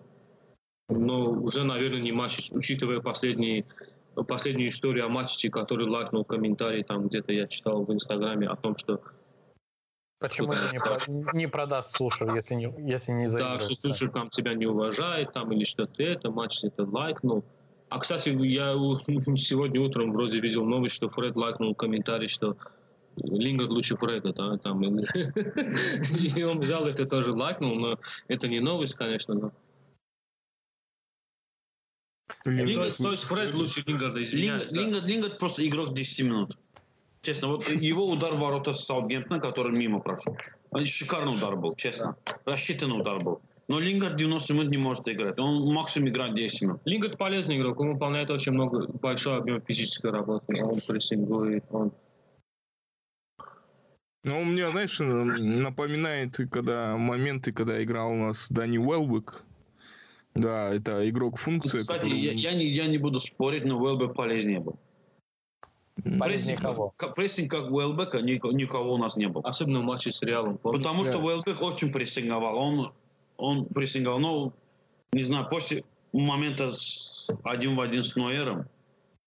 [1.00, 3.66] но уже, наверное, не матч, учитывая последние
[4.28, 8.78] последнюю историю о матче, который лайкнул комментарий, там где-то я читал в Инстаграме о том,
[8.78, 9.02] что
[10.20, 10.98] Почему не, про,
[11.34, 15.52] не продаст Слушер, если не, если не Да, что Слушер там тебя не уважает, там
[15.52, 17.44] или что-то это, матч это лайкнул.
[17.90, 18.70] А, кстати, я
[19.38, 22.56] сегодня утром вроде видел новость, что Фред лайкнул комментарий, что
[23.18, 24.82] Лингard лучше Фреда, да, там.
[26.36, 29.52] И он взял это тоже лайкнул, но это не новость, конечно, но
[32.46, 34.72] Лингард, то есть Фред лучше Лингарда, извиняюсь.
[34.72, 36.58] Лингард, Лингард просто игрок 10 минут.
[37.22, 40.38] Честно, вот его удар в ворота с Саутгемптона, который мимо прошел.
[40.84, 42.18] Шикарный удар был, честно.
[42.46, 43.42] Рассчитанный удар был.
[43.70, 45.40] Но Лингард 90 минут не может играть.
[45.40, 46.82] Он максимум играет 10 минут.
[46.84, 47.80] Лингард полезный игрок.
[47.80, 50.62] Он выполняет очень много, большой объем физической работы.
[50.62, 51.94] Он прессингует, он
[54.26, 59.44] ну, у меня, знаешь, напоминает, когда моменты, когда играл у нас Дани Уэлбек,
[60.36, 61.78] да, это игрок функции.
[61.78, 62.20] Кстати, который...
[62.20, 64.78] я, я, не, я не буду спорить, но Уэлбек полезнее был.
[65.96, 66.94] Прессинг, кого?
[67.16, 69.44] прессинг как Уэлбека никого у нас не было.
[69.48, 70.58] Особенно в матче с Реалом.
[70.58, 70.84] Помните?
[70.84, 72.58] Потому что Уэлбек очень прессинговал.
[72.58, 72.94] Он,
[73.38, 74.20] он прессинговал.
[74.20, 74.54] Ну,
[75.12, 78.68] не знаю, после момента с один в один с Нойером,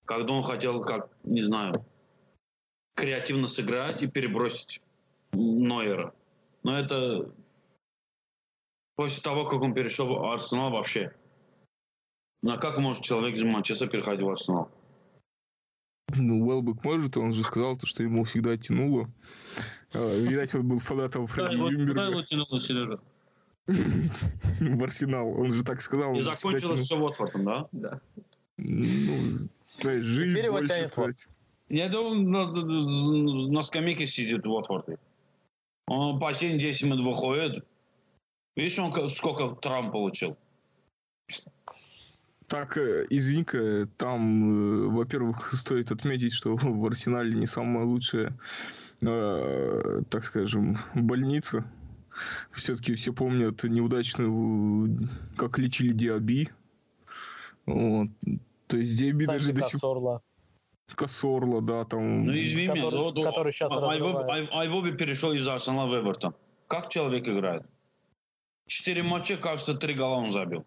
[0.04, 1.84] когда он хотел, как, не знаю,
[2.96, 4.80] креативно сыграть и перебросить
[5.32, 6.12] Нойера.
[6.64, 7.30] Но это
[8.96, 11.14] после того, как он перешел в Арсенал вообще.
[12.42, 14.70] Ну а как может человек из Манчестера переходить в Арсенал?
[16.14, 19.10] Ну, Уэлбек может, он же сказал, что ему всегда тянуло.
[19.92, 21.88] А, видать, он был фанатом Фредди Юмберга.
[21.88, 23.00] Куда его тянуло, Сережа?
[23.66, 26.14] В Арсенал, он же так сказал.
[26.14, 27.68] И закончилось все Уотфордом, да?
[27.72, 28.00] Да.
[28.56, 29.48] Ну,
[29.82, 31.26] жизнь больше сказать.
[31.68, 34.98] Я думаю, на, на скамейке сидит в Уотфорде.
[35.88, 37.64] Он последние 10 минут выходит,
[38.56, 40.36] Видишь, он сколько травм получил?
[42.48, 43.44] Так, э, извини
[43.96, 48.38] там, э, во-первых, стоит отметить, что в Арсенале не самая лучшая,
[49.02, 51.64] э, так скажем, больница.
[52.50, 56.48] Все-таки все помнят неудачную, как лечили Диаби.
[57.66, 58.08] Вот.
[58.68, 60.22] То есть Диаби даже до сих пор...
[60.94, 62.26] Косорла, да, там...
[62.26, 63.72] Ну, извини который, меня, который, который сейчас
[64.52, 66.34] Айвоби перешел из Арсенала в Эвертон.
[66.68, 67.66] Как человек играет?
[68.66, 70.64] Четыре матча, кажется, три гола он забил.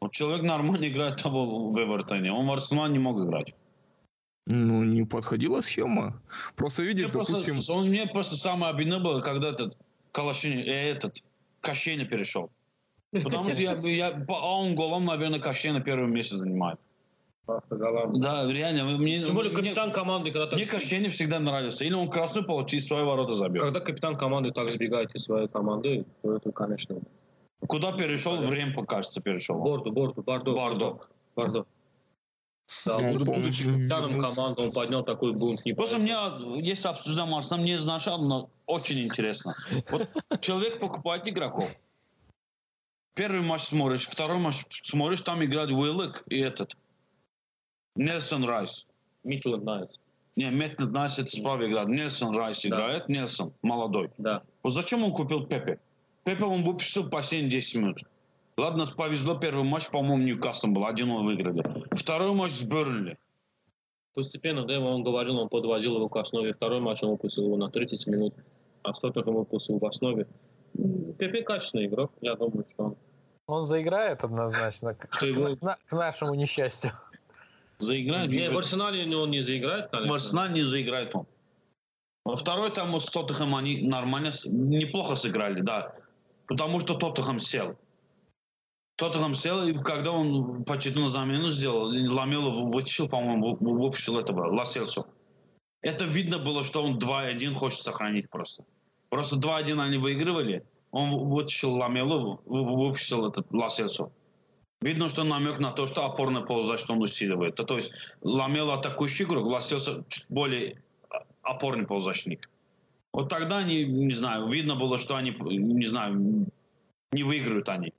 [0.00, 2.32] Вот человек нормально играет того в Эвертоне.
[2.32, 3.54] Он в Арсенале не мог играть.
[4.46, 6.20] Ну, не подходила схема.
[6.56, 7.54] Просто видишь, мне допустим...
[7.54, 9.76] Просто, он, мне просто самое обидно было, когда этот
[10.10, 11.22] Калашин, э, этот
[11.60, 12.50] Кощейна перешел.
[13.12, 16.80] Потому что я, я, по он голом, наверное, Кощейна первое место занимает.
[17.46, 18.84] Да, реально.
[18.98, 20.54] Мне, Тем более мне- капитан команды, когда так...
[20.54, 21.84] Мне Кощенин всегда нравился.
[21.84, 23.62] Или он красную получил, свои ворота забил.
[23.62, 26.96] Когда капитан команды так сбегает из своей команды, то это, конечно...
[27.68, 28.40] Куда перешел?
[28.40, 29.56] В Ремпо, кажется, перешел.
[29.58, 30.52] Бордо, Бордо, Бордо.
[30.52, 31.00] Бордо.
[31.36, 31.66] Бордо.
[32.86, 35.64] Да, Ну, буду- будучи капитаном команды, он поднял такой бунт.
[35.64, 36.16] Не Просто мне,
[36.60, 39.54] если обсуждаем Арсенал, мне одно очень интересно.
[39.90, 40.08] Вот
[40.40, 41.70] человек покупает игроков.
[43.14, 46.74] Первый матч смотришь, второй матч смотришь, там играет Уиллок и этот.
[47.94, 48.86] Нельсон Райс.
[49.22, 50.00] Мейтланд-Найлз.
[50.34, 51.88] Не, Мейтланд-Найлз это справа играет.
[51.88, 52.68] Нельсон Райс Да.
[52.68, 53.08] играет.
[53.10, 54.10] Нельсон, молодой.
[54.16, 54.42] Да.
[54.62, 55.78] Вот зачем он купил Пепе?
[56.24, 57.98] Пепе он выпустил последние 10 минут.
[58.56, 61.86] Ладно, повезло, первый матч, по-моему, Ньюкасл был, 1-0 выиграли.
[61.92, 63.18] Второй матч с Бернли.
[64.14, 66.52] Постепенно, да, он говорил, он подводил его к основе.
[66.52, 68.34] Второй матч он выпустил его на 30 минут,
[68.82, 70.26] а что он выпустил в основе.
[71.18, 72.96] Пепе качественный игрок, я думаю, что он...
[73.46, 74.94] Он заиграет однозначно.
[74.94, 76.92] К, его- к на- к нашему несчастью.
[77.78, 78.30] Заиграет.
[78.30, 80.12] Не, в Арсенале он не заиграет, конечно.
[80.12, 81.26] В Арсенале не заиграет он.
[82.24, 85.92] Во второй там с Тоттенхэм они нормально, неплохо сыграли, да.
[86.52, 87.78] Потому что Тоттенхэм сел.
[88.96, 94.54] Тоттенхэм сел, и когда он почти на замену сделал, Ламело вытащил, по-моему, вы- выпустил этого,
[94.54, 95.06] Ласелсу.
[95.80, 98.64] Это видно было, что он 2-1 хочет сохранить просто.
[99.08, 104.12] Просто 2-1 они выигрывали, он вытащил Ламело, вы- выпустил этот Ласелсу.
[104.82, 107.54] Видно, что намек на то, что опорная полузащита он усиливает.
[107.54, 109.58] То есть Ламело атакующий игрок,
[110.08, 110.82] чуть более
[111.40, 112.50] опорный полузащитник.
[113.12, 116.46] Вот тогда они, не знаю, видно было, что они, не знаю,
[117.12, 117.92] не выиграют они.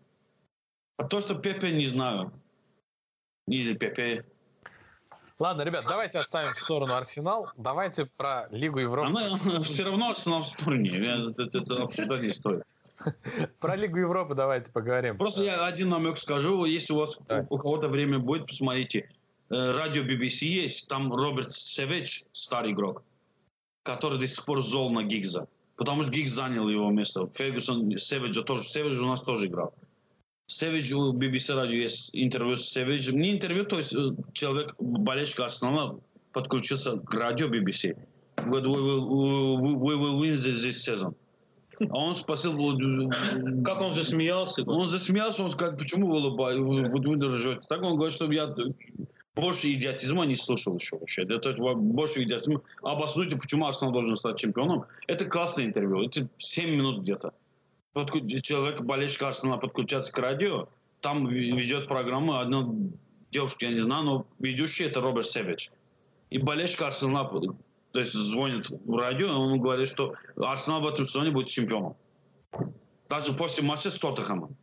[0.97, 2.31] А то, что Пепе, не знаю.
[3.47, 4.25] Или Пепе.
[5.39, 7.49] Ладно, ребят, давайте оставим в сторону Арсенал.
[7.57, 9.07] Давайте про Лигу Европы.
[9.09, 10.89] Она все равно Арсенал в стороне.
[10.91, 12.63] Я- Это, это обсуждать не стоит.
[13.59, 15.17] Про Лигу Европы давайте поговорим.
[15.17, 16.63] Просто я один намек скажу.
[16.63, 17.17] Если у вас
[17.49, 19.09] у кого-то время будет, посмотрите.
[19.49, 20.87] Э, Радио BBC есть.
[20.87, 23.03] Там Роберт Севич, старый игрок,
[23.83, 25.47] который до сих пор зол на Гигза.
[25.75, 27.29] Потому что Гигз занял его место.
[27.33, 28.63] Фергюсон, Севиджа тоже.
[28.63, 29.73] Севидж у нас тоже играл.
[30.45, 33.19] Севидж у BBC радио есть интервью с Севиджем.
[33.19, 35.99] Не интервью, то есть э, человек, болельщик Арсенала,
[36.31, 37.97] подключился к радио BBC.
[38.37, 41.15] Говорит, we will, we, will win this, this season.
[41.79, 44.63] А он спросил, э, Как он засмеялся.
[44.63, 47.61] он засмеялся, он сказал, почему вы улыбаетесь, вы, вы, вы ржете?
[47.67, 48.53] Так он говорит, что я
[49.35, 51.25] больше идиотизма не слушал еще вообще.
[51.25, 52.61] Да, то есть больше идиотизма.
[52.81, 54.85] Обоснуйте, почему Арсенал должен стать чемпионом.
[55.07, 56.03] Это классное интервью.
[56.03, 57.33] Это 7 минут где-то.
[57.93, 60.67] Подку- Человек, болельщик Арсенала, подключается к радио,
[60.99, 62.67] там ведет программу одна
[63.29, 65.71] девушка, я не знаю, но ведущий это Роберт Севич.
[66.29, 67.29] И болельщик Арсенала,
[67.91, 71.95] то есть звонит в радио, и он говорит, что Арсенал в этом сезоне будет чемпионом.
[73.09, 74.55] Даже после матча с Тоттенхэмом.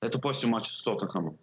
[0.00, 1.36] Это после матча с Тоттенхэмом.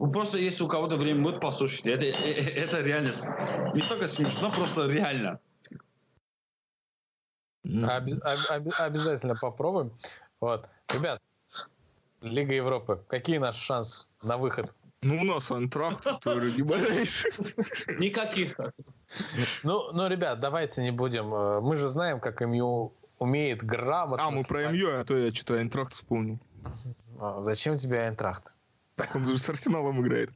[0.00, 1.90] Ну, просто если у кого-то время будет, послушайте.
[1.92, 3.10] Это, э- э- это реально
[3.74, 5.40] не только смешно, просто реально.
[7.64, 9.92] Оби- об- об- обязательно попробуем.
[10.40, 10.68] Вот.
[10.94, 11.20] Ребят,
[12.22, 13.04] Лига Европы.
[13.08, 14.72] Какие наши шансы на выход?
[15.02, 17.24] Ну, у нас антракт, который не болеешь.
[17.98, 18.56] Никаких.
[19.62, 21.32] Ну, ну, ребят, давайте не будем.
[21.34, 24.26] э, Мы же знаем, как МЮ умеет грамотно...
[24.26, 26.38] А, мы про МЮ, а то я что-то Айнтрахт вспомнил.
[27.20, 28.52] А, Зачем тебе Айнтрахт?
[28.98, 30.30] Так он же с Арсеналом играет.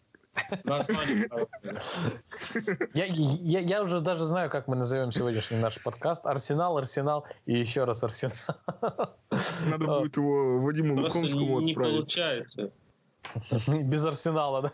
[2.94, 6.26] Я, я, я уже даже знаю, как мы назовем сегодняшний наш подкаст.
[6.26, 8.36] Арсенал, Арсенал и еще раз Арсенал.
[9.66, 11.92] Надо будет его Вадиму Просто Лукомскому не, не отправить.
[11.94, 12.70] получается.
[13.68, 14.72] Без Арсенала, да?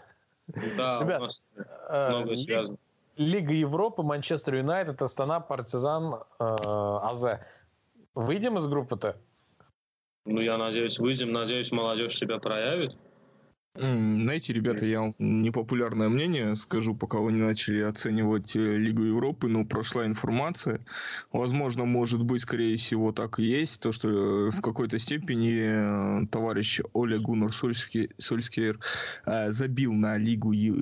[0.76, 1.42] Да, Ребят, у нас
[1.88, 2.78] Э, многое Ли- связано.
[3.16, 7.40] Лига Европы, Манчестер Юнайтед, Астана, Партизан, э, АЗ.
[8.14, 9.16] Выйдем из группы-то?
[10.24, 12.96] Ну, я надеюсь, выйдем, надеюсь, молодежь себя проявит.
[13.78, 19.64] Знаете, ребята, я непопулярное мнение скажу, пока вы не начали оценивать э, Лигу Европы, но
[19.64, 20.80] прошла информация.
[21.32, 26.26] Возможно, может быть, скорее всего, так и есть, то, что э, в какой-то степени э,
[26.26, 28.80] товарищ Оля Гуннар Сольски- Сольскер
[29.24, 30.72] забил на Лигу Е-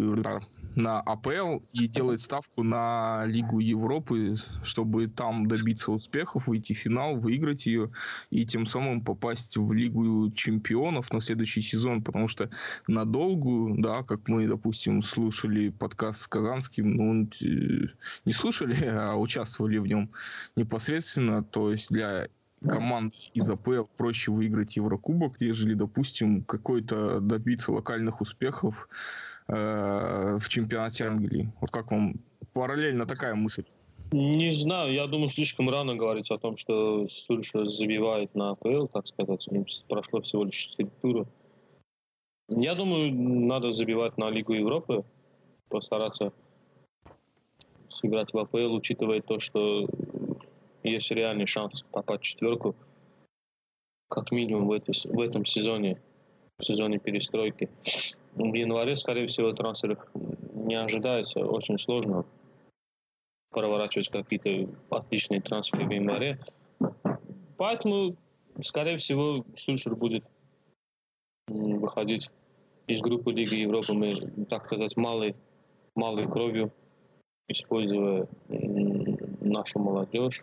[0.77, 7.17] на АПЛ и делает ставку на Лигу Европы, чтобы там добиться успехов, выйти в финал,
[7.17, 7.91] выиграть ее
[8.31, 12.51] и тем самым попасть в Лигу чемпионов на следующий сезон, потому что
[12.87, 17.87] на долгую, да, как мы, допустим, слушали подкаст с Казанским, ну, э,
[18.27, 20.11] не слушали, а участвовали в нем
[20.57, 22.29] непосредственно, то есть для
[22.67, 28.89] команд из АПЛ проще выиграть Еврокубок, нежели, допустим, какой-то добиться локальных успехов
[29.49, 31.53] э, в чемпионате Англии.
[31.61, 32.15] Вот как вам
[32.53, 33.65] параллельно такая мысль?
[34.13, 39.07] Не знаю, я думаю, слишком рано говорить о том, что Сульша забивает на АПЛ, так
[39.09, 39.49] сказать.
[39.89, 41.27] Прошло всего лишь 4 тура.
[42.49, 45.05] Я думаю, надо забивать на Лигу Европы.
[45.69, 46.33] постараться
[47.89, 49.89] сыграть в АПЛ, учитывая то, что
[50.83, 52.77] есть реальный шанс попасть в четверку,
[54.09, 56.01] как минимум в, этой, в этом сезоне,
[56.59, 57.69] в сезоне перестройки.
[58.37, 59.99] В январе, скорее всего, трансферов
[60.53, 62.27] не ожидается, очень сложно
[63.51, 66.39] проворачивать какие-то отличные трансферы в январе.
[67.57, 68.15] Поэтому,
[68.61, 70.23] скорее всего, Сульшер будет
[71.49, 72.29] выходить
[72.87, 75.35] из группы Лиги Европы, мы, так сказать, малой,
[75.95, 76.71] малой кровью,
[77.49, 78.29] используя
[79.41, 80.43] нашу молодежь.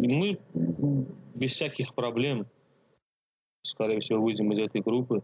[0.00, 0.40] И мы
[1.34, 2.46] без всяких проблем,
[3.64, 5.22] скорее всего, выйдем из этой группы,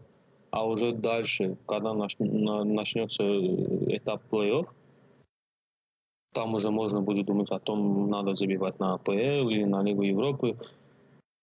[0.49, 3.23] а уже дальше, когда начнется
[3.95, 4.67] этап плей-офф,
[6.33, 10.57] там уже можно будет думать о том, надо забивать на АПЛ или на Лигу Европы.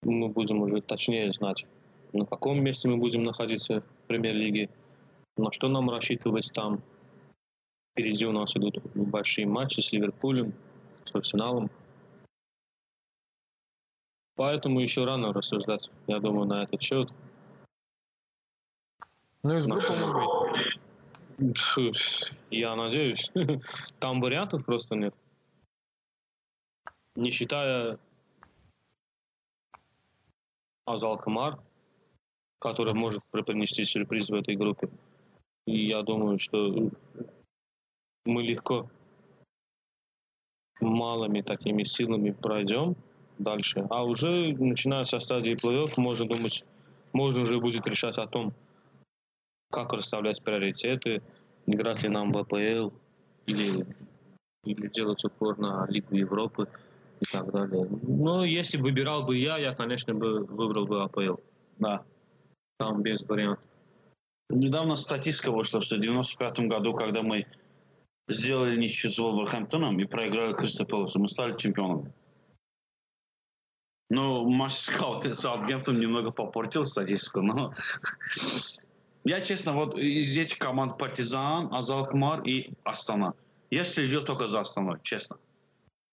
[0.03, 1.66] Мы будем уже точнее знать,
[2.12, 4.70] на каком месте мы будем находиться в премьер-лиге,
[5.37, 6.81] на что нам рассчитывать там.
[7.93, 10.53] Впереди у нас идут большие матчи с Ливерпулем,
[11.05, 11.70] с Арсеналом.
[14.39, 17.10] Поэтому еще рано рассуждать, я думаю, на этот счет.
[19.43, 20.12] Ну, из группы мы
[21.39, 21.93] выйдем.
[22.48, 23.32] Я надеюсь.
[23.98, 25.12] Там вариантов просто нет.
[27.16, 27.98] Не считая
[30.85, 31.59] Азал Камар,
[32.60, 34.89] который может принести сюрприз в этой группе.
[35.66, 36.93] И я думаю, что
[38.24, 38.89] мы легко
[40.81, 42.94] малыми такими силами пройдем
[43.39, 43.86] дальше.
[43.90, 46.65] А уже начиная со стадии плей-офф, можно думать,
[47.12, 48.52] можно уже будет решать о том,
[49.70, 51.23] как расставлять приоритеты,
[51.66, 52.90] играть ли нам в АПЛ
[53.47, 53.86] или,
[54.65, 56.69] или делать упор на Лигу Европы
[57.20, 57.86] и так далее.
[58.02, 61.36] Но если выбирал бы я, я, конечно, бы выбрал бы АПЛ.
[61.78, 62.02] Да,
[62.78, 63.65] там без вариантов.
[64.51, 67.47] Недавно статистика вышла, что в 95 году, когда мы
[68.28, 70.86] сделали ничью с Волверхэмптоном и проиграли Кристо
[71.16, 72.12] мы стали чемпионами.
[74.10, 77.74] Ну, матч с Саутгемптон немного попортил статистику, но
[79.24, 83.35] я, честно, вот из этих команд Партизан, Азалкмар и Астана.
[83.70, 85.36] Я следил только за Астаной, честно.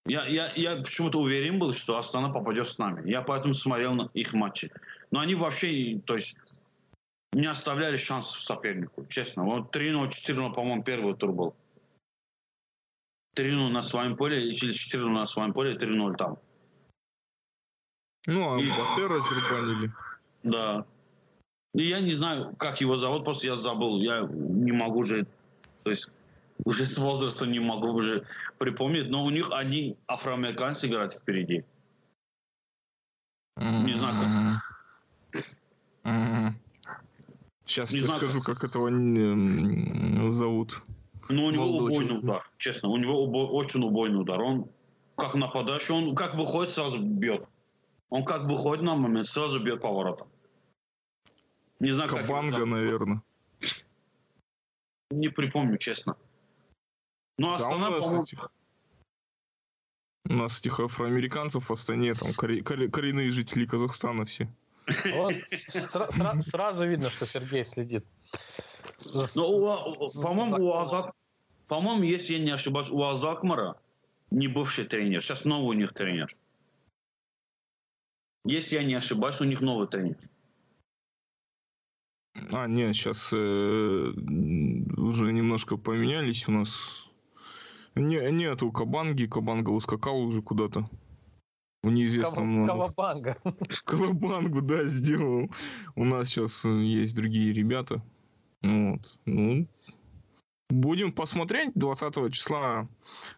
[0.05, 3.09] Я, я, я почему-то уверен был, что Астана попадет с нами.
[3.09, 4.71] Я поэтому смотрел на их матчи.
[5.11, 6.37] Но они вообще, то есть,
[7.33, 9.45] не оставляли шансов сопернику, честно.
[9.45, 11.55] Вот 3-0, 4-0, по-моему, первый тур был.
[13.35, 16.37] 3-0 на своем поле, или 4-0 на своем поле, 3-0 там.
[18.27, 18.57] Ну, а.
[18.57, 19.91] Батэ раздербанили.
[20.43, 20.85] Да.
[21.73, 23.99] И я не знаю, как его зовут, просто я забыл.
[23.99, 25.27] Я не могу же,
[25.83, 26.09] то есть
[26.63, 28.25] уже с возраста не могу уже
[28.57, 31.65] припомнить, но у них один афроамериканец играет впереди.
[33.57, 34.61] Не знаю,
[36.03, 36.55] как.
[37.65, 38.89] Сейчас не знаю, скажу, как этого
[40.29, 40.81] зовут.
[41.29, 42.89] Ну, у него Молодой убойный удар, честно.
[42.89, 44.39] У него убой, очень убойный удар.
[44.39, 44.69] Он
[45.15, 47.47] как нападающий, он как выходит, сразу бьет.
[48.15, 50.29] Он как выходит на момент, сразу бьет поворотом.
[51.81, 53.21] Не знаю, Кабанга, как наверное.
[55.11, 56.15] Не припомню, честно.
[57.37, 58.23] Ну, Астана, да, по-моему...
[58.23, 58.49] Этих...
[60.29, 64.47] У нас этих афроамериканцев в Астане, там, кори- кори- коренные жители Казахстана все.
[64.87, 68.05] Вот, сра- сра- сразу видно, что Сергей следит.
[69.03, 69.25] Ну,
[70.23, 71.11] по-моему, у Азат...
[71.67, 73.75] По-моему, если я не ошибаюсь, у Азакмара
[74.31, 75.21] не бывший тренер.
[75.21, 76.29] Сейчас новый у них тренер.
[78.45, 80.17] Если я не ошибаюсь, у них новый тренер.
[82.53, 87.07] А, нет, сейчас э, уже немножко поменялись у нас.
[87.95, 90.87] Не, нету Кабанги, Кабанга ускакал уже куда-то.
[91.81, 92.65] В неизвестном...
[92.65, 93.37] Кавабанга.
[93.85, 95.49] Кавабангу, да, сделал.
[95.95, 98.03] У нас сейчас э, есть другие ребята.
[98.61, 99.19] Вот.
[99.25, 99.67] Ну,
[100.69, 101.71] будем посмотреть.
[101.75, 102.87] 20 числа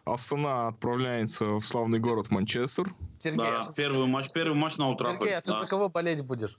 [0.04, 2.94] Астана отправляется в славный город Манчестер.
[3.18, 5.12] Сергей, да, а первый матч, первый матч на утро.
[5.12, 5.60] Сергей, а ты да.
[5.60, 6.58] за кого болеть будешь?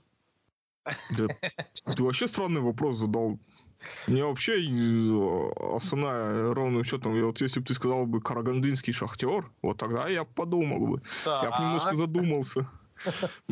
[1.10, 1.26] Да,
[1.94, 3.38] ты вообще странный вопрос задал.
[4.06, 9.78] Мне вообще э, основная ровным счетом, вот если бы ты сказал бы карагандинский шахтер, вот
[9.78, 11.02] тогда я подумал бы.
[11.24, 11.44] Так.
[11.44, 12.68] Я бы немножко задумался.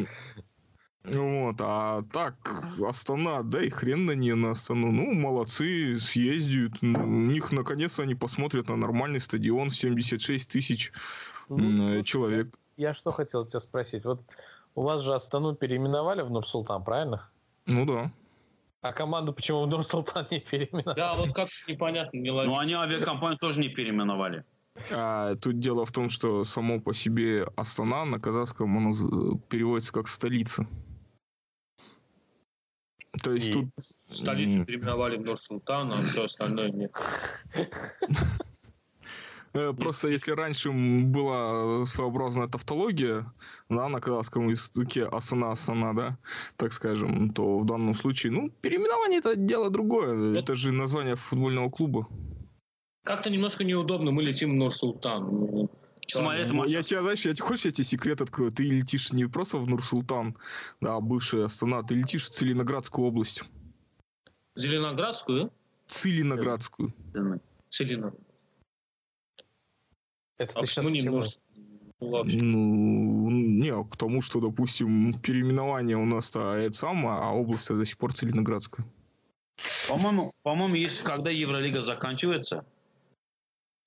[1.13, 4.93] Вот, а так, Астана, да и хрен на нее на Астану.
[4.93, 6.83] Ну, молодцы, съездят.
[6.83, 10.93] У них, наконец, они посмотрят на нормальный стадион, 76 тысяч
[11.49, 12.59] ну, человек.
[12.77, 14.05] Я что хотел тебя спросить.
[14.05, 14.23] Вот
[14.75, 17.29] у вас же Астану переименовали в Нур-Султан, правильно?
[17.67, 18.13] Ну да.
[18.81, 20.97] А команду почему в Нур-Султан не переименовали?
[20.97, 22.17] Да, вот как непонятно.
[22.19, 24.45] Не Ну, они авиакомпанию тоже не переименовали.
[24.93, 30.07] А, тут дело в том, что само по себе Астана на казахском оно переводится как
[30.09, 30.67] столица.
[33.23, 36.93] То есть И- тут Столицу переименовали в Нур-Султан, а все остальное нет.
[39.55, 43.33] Э, Просто если раньше была своеобразная тавтология,
[43.71, 46.19] да, на казахском языке асана-асана, да,
[46.57, 50.39] так скажем, то в данном случае, ну, переименование это дело другое.
[50.39, 52.07] Это же название футбольного клуба.
[53.05, 55.69] Как-то немножко неудобно, мы летим в Нур-Султан.
[56.11, 56.71] Самолет Ну, Маша.
[56.71, 58.51] Я тебя, знаешь, я тебе хочешь, я тебе секрет открою?
[58.51, 60.37] Ты летишь не просто в Нур-Султан,
[60.81, 63.45] да, бывшая Астана, ты летишь в Целиноградскую область.
[64.57, 65.53] Зеленоградскую?
[65.87, 66.95] Целиноградскую.
[67.71, 68.13] Целина.
[70.39, 71.17] Это А ты сейчас почему не почему?
[71.19, 71.27] Нур?
[72.01, 72.39] Ну, вообще.
[72.39, 77.99] Ну, не, к тому, что, допустим, переименование у нас-то это самое, а область до сих
[77.99, 78.87] пор Целиноградская.
[79.89, 82.65] По-моему, по-моему, если когда Евролига заканчивается,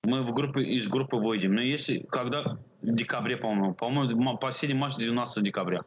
[0.04, 1.54] мы в группе, из группы выйдем.
[1.54, 5.82] Но если когда в декабре, по-моему, по-моему, последний матч 12 декабря.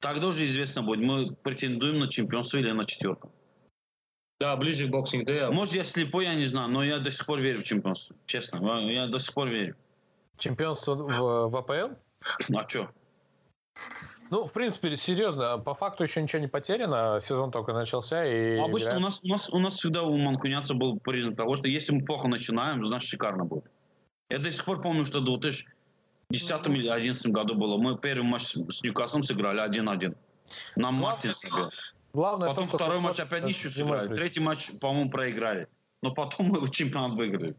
[0.00, 3.32] Тогда уже известно будет, мы претендуем на чемпионство или на четверку.
[4.38, 5.48] Да, ближе к боксинг дэй.
[5.50, 8.14] Может, я слепой, я не знаю, но я до сих пор верю в чемпионство.
[8.26, 9.76] Честно, я до сих пор верю.
[10.36, 11.94] Чемпионство в, в АПЛ?
[12.54, 12.90] А что?
[14.30, 18.58] Ну, в принципе, серьезно, по факту еще ничего не потеряно, сезон только начался, и...
[18.58, 21.68] Обычно игра- у нас, у, нас, у нас всегда у манкунианца был признак того, что
[21.68, 23.64] если мы плохо начинаем, значит шикарно будет.
[24.30, 27.78] Я до сих пор помню, что в 2010 или 2011 году было.
[27.78, 30.16] Мы первый матч с Ньюкаслом сыграли 1-1.
[30.76, 31.50] На Мартинсе.
[31.50, 31.70] был.
[32.12, 34.14] Главное Потом второй матч опять ничью сыграли.
[34.14, 35.68] Третий матч, по-моему, проиграли.
[36.02, 37.54] Но потом мы чемпионат выиграли.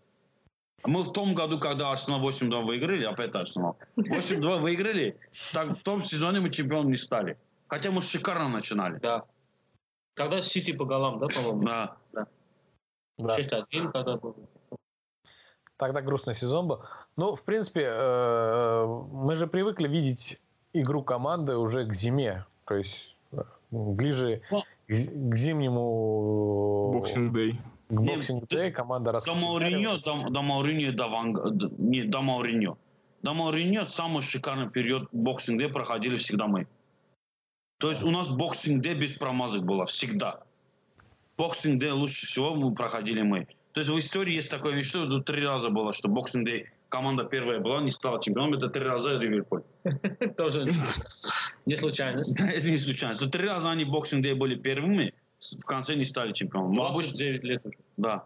[0.88, 5.18] Мы в том году, когда Арсенал 8-2 выиграли, опять Арсенал, 8-2 выиграли,
[5.54, 7.38] так в том сезоне мы чемпионом не стали.
[7.68, 9.00] Хотя мы шикарно начинали.
[9.00, 9.24] Да.
[10.14, 11.64] Когда Сити по голам, да, по-моему?
[11.66, 11.98] Да.
[13.18, 13.38] Да.
[13.38, 14.36] 6-1 когда был.
[15.78, 16.84] Тогда грустный сезон был.
[17.18, 20.40] Ну, в принципе, э, мы же привыкли видеть
[20.74, 22.46] игру команды уже к зиме.
[22.66, 23.42] То есть э,
[23.72, 24.62] ближе Ну.
[24.88, 26.92] к зи- к зимнему...
[26.94, 27.60] Boxing Day.
[27.90, 31.70] К Не, boxing ты- Day команда До Мауриньо, до, до Мауриньо, до ван Гала, д-
[31.78, 32.78] не, до Мауриньо.
[33.22, 36.68] До Мауриньо самый шикарный период Boxing Day проходили всегда мы.
[37.80, 40.42] То есть у нас боксинг дэй без промазок было всегда.
[41.38, 43.48] Boxing Day лучше всего мы проходили мы.
[43.74, 46.70] То есть в истории есть такое вещь, что тут три раза было, что Boxing Day
[46.90, 49.64] команда первая была, не стала чемпионом, это три раза Ливерпуль.
[50.38, 50.66] Тоже
[51.66, 52.40] не случайность.
[52.40, 53.14] Это не случайно.
[53.16, 55.14] Что три раза они боксинг дэй были первыми,
[55.54, 56.74] в конце не стали чемпионом.
[56.74, 57.66] Ну, обычно, 29 лет
[57.98, 58.26] да.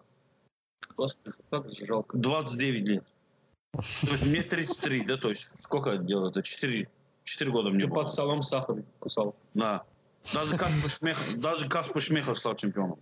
[0.95, 2.17] Господи, как же жалко.
[2.17, 3.03] 29 лет.
[3.73, 6.29] То есть мне 33, да, то есть сколько это дело?
[6.29, 6.89] Это 4,
[7.23, 7.99] 4 года мне Ты было.
[7.99, 9.35] под столом сахар кусал.
[9.53, 9.83] Да.
[10.33, 12.99] Даже Каспар Шмехов, даже Каспар Шмехов стал чемпионом.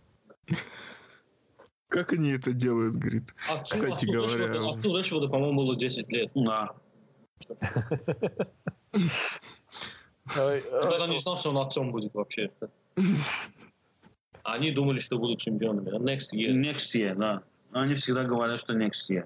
[1.87, 3.33] Как они это делают, говорит.
[3.49, 6.31] А Кстати говоря, Артур Эшвода, по-моему, было 10 лет.
[6.35, 6.71] Да.
[10.35, 12.51] Я тогда не знал, что он отцом будет вообще.
[14.47, 15.89] Они думали, что будут чемпионами.
[15.93, 16.53] А next year.
[16.53, 17.43] Next year, да.
[17.73, 19.25] Они всегда говорят, что next year.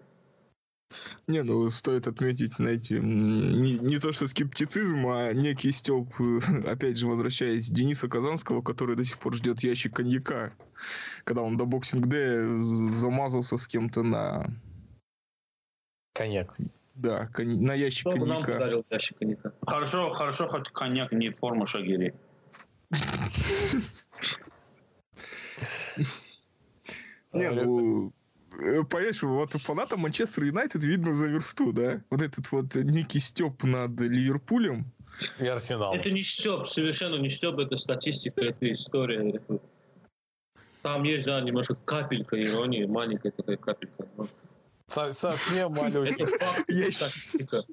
[1.27, 6.07] Не, ну стоит отметить, знаете, не, не то что скептицизм, а некий степ,
[6.67, 10.53] опять же, возвращаясь, Дениса Казанского, который до сих пор ждет ящик коньяка,
[11.23, 14.47] когда он до боксинг Дэя замазался с кем-то на,
[16.13, 16.57] Коньяк.
[16.95, 18.53] да, кони- на ящик Кто нам коньяка.
[18.53, 19.53] подарил ящик коньяка?
[19.65, 22.13] Хорошо, хорошо, хоть коньяк не форма Шагири.
[27.33, 28.13] Не, ну,
[28.59, 32.03] э, понимаешь, вот фанатам Манчестер Юнайтед видно за версту, да?
[32.09, 34.91] Вот этот вот некий степ над Ливерпулем.
[35.39, 35.93] И Арсенал.
[35.93, 39.41] Это не Степ, совершенно не Степ, это статистика, это история.
[40.81, 44.07] Там есть, да, немножко капелька иронии, маленькая такая капелька.
[44.87, 46.23] Совсем маленький.
[46.23, 46.93] Это факт, Ящик.
[46.93, 47.63] статистика.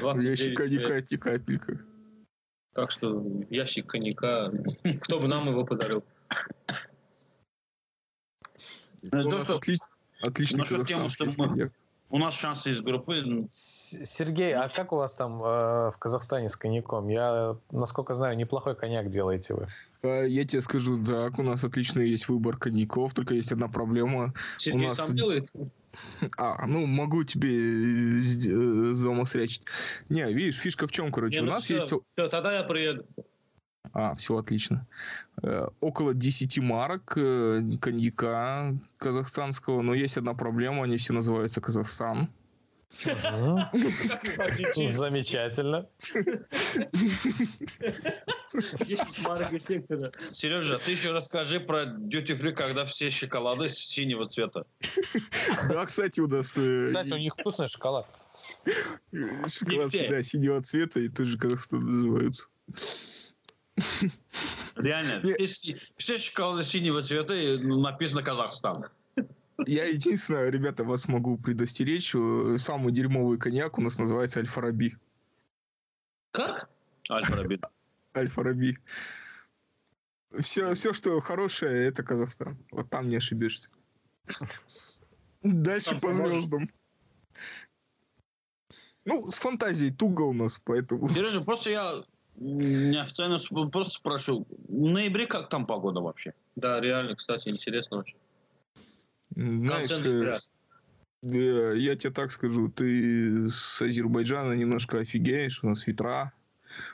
[0.00, 1.78] Ящик 29 коньяка и капелька.
[2.72, 4.52] Так что ящик коньяка,
[5.02, 6.02] кто бы нам его подарил?
[9.02, 9.78] Ну, У то, что отли-
[10.22, 11.70] Отличный Насчет темы, казахстанский что мы-
[12.08, 16.56] у нас шансы из группы, Сергей, а как у вас там э, в Казахстане с
[16.56, 17.08] коньяком?
[17.08, 19.66] Я, насколько знаю, неплохой коньяк делаете вы.
[20.02, 24.32] А, Я тебе скажу, так, у нас отличный есть выбор коньяков, только есть одна проблема.
[24.56, 25.50] Сергей нас- сам делает?
[26.36, 29.62] А, ну, могу тебе э, сд- э, замосрячить.
[30.10, 31.92] Не, видишь, фишка в чем, короче, Не, у ну нас всё, есть...
[32.06, 33.06] всё, тогда я приеду.
[33.98, 34.86] А, все отлично.
[35.42, 42.28] Э, Около 10 марок э, коньяка казахстанского, но есть одна проблема, они все называются Казахстан.
[44.76, 45.86] Замечательно.
[50.30, 54.66] Сережа, ты еще расскажи про duty free, когда все шоколады синего цвета.
[55.70, 58.06] Да, кстати, у нас э, Кстати, у них вкусный шоколад.
[59.48, 60.10] шоколадки, все.
[60.10, 62.46] да, синего цвета и тоже Казахстан называются.
[64.76, 65.22] Реально,
[65.96, 68.86] все, шоколады синего цвета и написано Казахстан.
[69.66, 72.14] Я единственное, ребята, вас могу предостеречь.
[72.14, 74.96] э, Самый дерьмовый коньяк у нас называется Альфа-Раби.
[76.30, 76.68] Как?
[77.10, 77.60] Альфа-Раби.
[78.16, 78.78] Альфа-Раби.
[80.40, 82.58] Все, все, что хорошее, это Казахстан.
[82.70, 83.70] Вот там не ошибешься.
[85.42, 86.70] Дальше Там по звездам.
[89.04, 91.08] Ну, с фантазией туго у нас, поэтому...
[91.08, 92.02] Сережа, просто я
[92.38, 93.38] неофициально
[93.70, 94.46] просто спрошу.
[94.68, 96.34] В ноябре как там погода вообще?
[96.56, 98.16] Да, реально, кстати, интересно очень.
[99.34, 100.40] Знаешь, ноября.
[101.22, 106.32] э, э, я тебе так скажу, ты с Азербайджана немножко офигеешь, у нас ветра,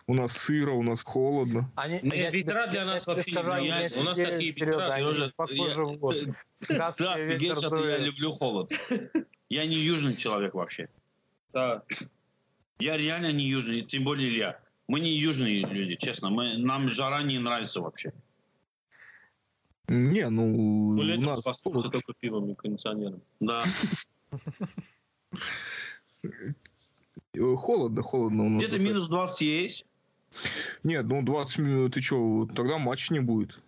[0.06, 1.70] у нас сыро, у нас холодно.
[1.76, 4.50] Они, Не, я ветра тебе- для я нас вообще не скажу, не У нас такие
[4.50, 6.16] ветра, Сережа, похожи я- в год.
[6.66, 8.72] Ты офигеешь, что я люблю холод.
[9.48, 10.88] Я не южный человек вообще.
[11.52, 11.82] Да.
[12.78, 14.58] Я реально не южный, тем более Илья.
[14.88, 16.30] Мы не южные люди, честно.
[16.30, 18.12] Мы, нам жара не нравится вообще.
[19.88, 23.22] Не, ну, Ну, у летом нас спасался только пивом и кондиционером.
[23.40, 23.62] Да.
[27.56, 28.62] холодно, холодно у нас.
[28.62, 29.86] Где-то минус 20 есть.
[30.82, 33.60] Нет, ну 20 минут, ты что, тогда матч не будет.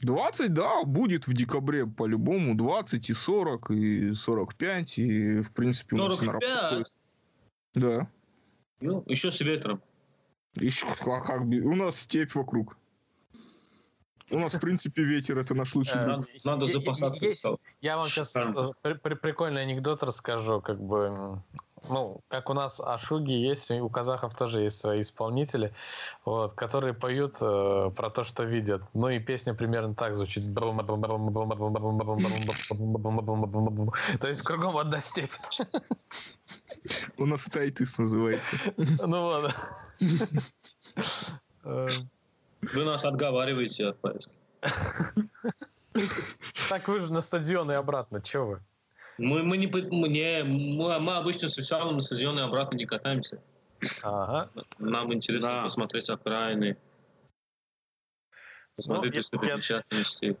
[0.00, 2.54] 20, да, будет в декабре по-любому.
[2.54, 6.42] 20 и 40, и 45, и в принципе у нас на 45?
[6.42, 6.90] работу.
[7.74, 8.10] Да.
[8.80, 9.80] Ну, еще с ветром.
[10.56, 12.76] Еще, а как у нас степь вокруг.
[14.30, 16.26] У нас, в принципе, ветер это наш лучший Э, друг.
[16.44, 17.26] Надо, запасаться.
[17.26, 17.44] есть-
[17.80, 18.72] Я вам сейчас Шикарно.
[18.98, 21.42] прикольный анекдот расскажу, как бы,
[21.88, 25.72] ну, как у нас ашуги есть, у казахов тоже есть свои исполнители,
[26.24, 28.82] вот, которые поют э, про то, что видят.
[28.94, 30.42] Ну и песня примерно так звучит.
[34.20, 35.32] То есть кругом одна степь.
[37.16, 38.56] У нас это айтыс называется.
[38.76, 39.54] Ну вот.
[41.64, 41.88] Э,
[42.60, 44.34] Вы нас отговариваете от поездки.
[46.68, 48.60] Так вы же на стадион и обратно, че вы?
[49.16, 53.40] Мы, мы, не, мы, не, мы, мы обычно с Висалом на стадионе обратно не катаемся.
[54.02, 54.50] Ага.
[54.78, 55.62] Нам интересно Да.
[55.62, 56.76] посмотреть окраины,
[58.76, 60.36] посмотреть Ну, я- достопримечательности,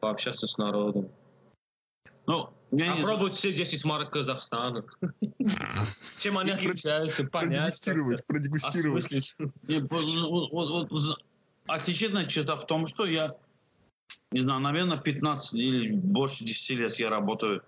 [0.00, 1.10] пообщаться с народом.
[2.26, 2.94] Ну, я.
[2.96, 4.84] Попробовать все 10 марок Казахстана.
[6.18, 7.80] Чем они отличаются, понять.
[7.84, 9.08] Продегустировать, продегустировать.
[10.90, 11.16] за-
[11.66, 13.36] Отличительная черта в том, что я,
[14.32, 17.62] не знаю, наверное, 15 или больше 10 лет я работаю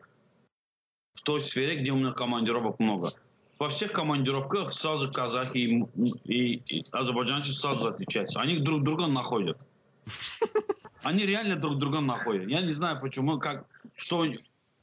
[1.15, 3.11] в той сфере, где у меня командировок много.
[3.59, 5.85] Во всех командировках сразу казахи и,
[6.25, 8.41] и- и азербайджанцы сразу отличаются.
[8.41, 9.59] Они друг друга находят.
[11.03, 12.49] Они реально друг друга находят.
[12.49, 13.67] Я не знаю, почему, как,
[13.97, 14.27] что,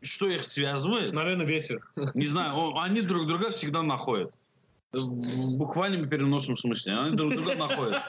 [0.07, 1.11] что их связывает.
[1.13, 1.81] Наверное, ветер.
[2.13, 4.33] Не знаю, они друг друга всегда находят.
[4.93, 6.97] В буквальном переносном смысле.
[6.97, 8.01] Они друг друга находят.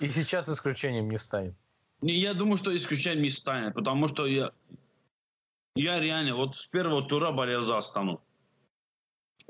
[0.00, 1.54] И сейчас исключением не станет.
[2.00, 4.52] Не, Я думаю, что исключением не станет, потому что я,
[5.74, 8.20] я реально вот с первого тура болел за Астану.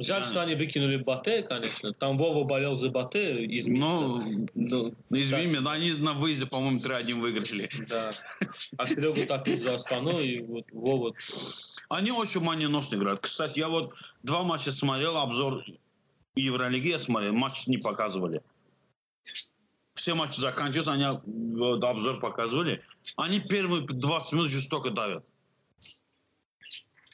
[0.01, 1.93] Жаль, что они выкинули Батэ, конечно.
[1.93, 4.47] Там Вова болел за Батэ из Ну.
[4.55, 7.69] Ну, извини меня, но они на выезде, по-моему, 3-1 выиграли.
[7.89, 8.11] да.
[8.77, 11.15] А Серега топил за Астану, и вот Вова...
[11.89, 13.21] Они очень молниеносно играют.
[13.21, 15.65] Кстати, я вот два матча смотрел, обзор
[16.37, 18.43] Евролиги я смотрел, матч не показывали.
[19.95, 22.85] Все матчи заканчиваются, они обзор показывали.
[23.17, 25.25] Они первые 20 минут жестоко давят.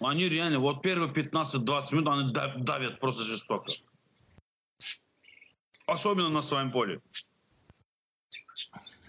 [0.00, 3.70] Они реально, вот первые 15-20 минут они да- давят просто жестоко.
[5.86, 7.00] Особенно на своем поле.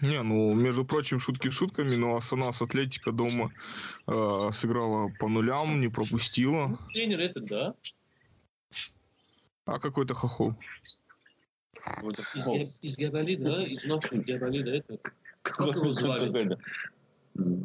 [0.00, 3.50] Не, ну, между прочим, шутки шутками, но Астана с Атлетика дома
[4.06, 6.78] э, сыграла по нулям, не пропустила.
[6.92, 7.74] Тренер этот, да?
[9.64, 10.54] А какой-то хохол.
[12.02, 13.66] Из, Ге- из Габали, да?
[13.66, 14.76] Из нашего Габали, да?
[14.76, 14.98] Это...
[15.42, 16.58] Как его звали?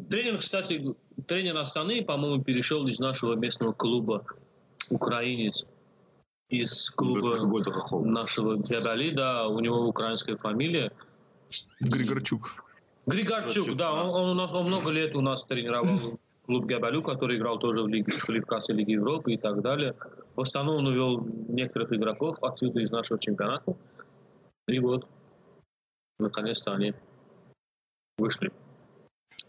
[0.09, 0.95] Тренер, кстати,
[1.27, 4.25] тренер Астаны, по-моему, перешел из нашего местного клуба
[4.89, 5.65] украинец.
[6.49, 7.37] Из клуба
[8.03, 10.91] нашего Габали, да, у него украинская фамилия.
[11.79, 12.65] Григорчук.
[13.05, 17.37] Григорчук, да, он, он у нас он много лет у нас тренировал клуб Габалю, который
[17.37, 19.95] играл тоже в лиге, квалификации Лиги Европы и так далее.
[20.35, 23.75] В основном он увел некоторых игроков отсюда из нашего чемпионата.
[24.67, 25.07] И вот,
[26.19, 26.93] наконец-то они
[28.17, 28.51] вышли.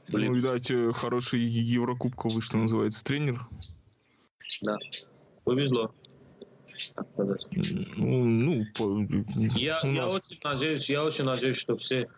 [0.09, 0.31] Блин.
[0.33, 3.47] Ну, видать, э, хороший Еврокубковый, что называется, тренер.
[4.63, 4.77] Да,
[5.45, 5.95] повезло.
[7.97, 9.07] Ну, ну, по-
[9.57, 12.09] Я, у я нас- очень надеюсь, я очень надеюсь, что все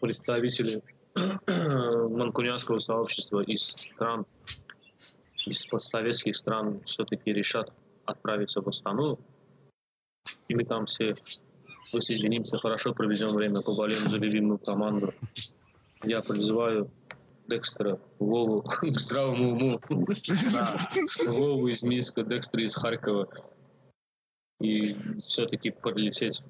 [0.00, 0.80] представители
[2.16, 4.24] манкунианского сообщества из стран,
[5.46, 7.72] из постсоветских стран все-таки решат
[8.04, 9.18] отправиться в Астану
[10.46, 11.16] И мы там все
[11.92, 15.12] высоединимся, хорошо проведем время, поболеем за любимую команду.
[16.02, 16.90] Я призываю
[17.48, 19.80] Декстера, Вову к здравому уму.
[21.26, 23.28] Вову из Минска, Декстера из Харькова.
[24.60, 24.82] И
[25.18, 26.42] все-таки пролететь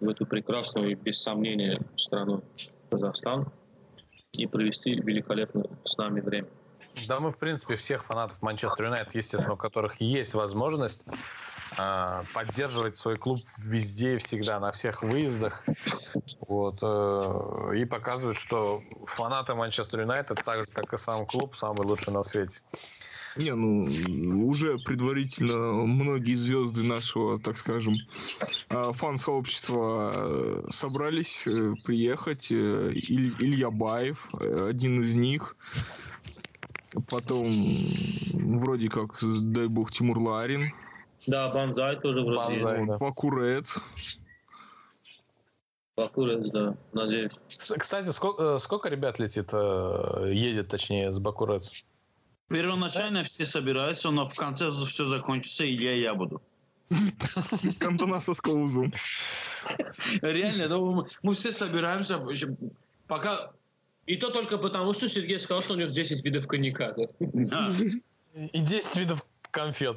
[0.00, 2.42] в эту прекрасную и без сомнения страну
[2.90, 3.52] Казахстан
[4.32, 6.48] и провести великолепное с нами время.
[7.08, 11.04] Да, мы, в принципе, всех фанатов Манчестер Юнайтед, естественно, у которых есть возможность
[11.76, 15.64] э, поддерживать свой клуб везде и всегда, на всех выездах.
[16.40, 21.84] Вот, э, и показывать, что фанаты Манчестер Юнайтед, так же, как и сам клуб, самый
[21.86, 22.60] лучший на свете.
[23.36, 27.96] Не, ну, уже предварительно многие звезды нашего, так скажем,
[28.68, 32.52] а, фан-сообщества э, собрались э, приехать.
[32.52, 35.56] Э, Илья Баев, один из них.
[37.08, 37.50] Потом
[38.32, 40.62] вроде как, дай бог, Тимур Ларин.
[41.26, 42.36] Да, Банзай тоже вроде.
[42.36, 42.98] Банзай, да.
[42.98, 43.78] Бакурец.
[45.96, 47.32] Бакурец, да, надеюсь.
[47.48, 51.88] Кстати, сколько, сколько ребят летит, едет, точнее, с Бакурец?
[52.48, 53.24] Первоначально да?
[53.24, 56.42] все собираются, но в конце все закончится, или я, я буду.
[57.78, 58.92] Кантона со скоузом.
[60.20, 62.24] Реально, мы все собираемся,
[63.06, 63.52] пока
[64.06, 66.94] и то только потому, что Сергей сказал, что у него 10 видов коньяка.
[67.20, 67.70] Да?
[68.34, 69.96] И 10 видов конфет,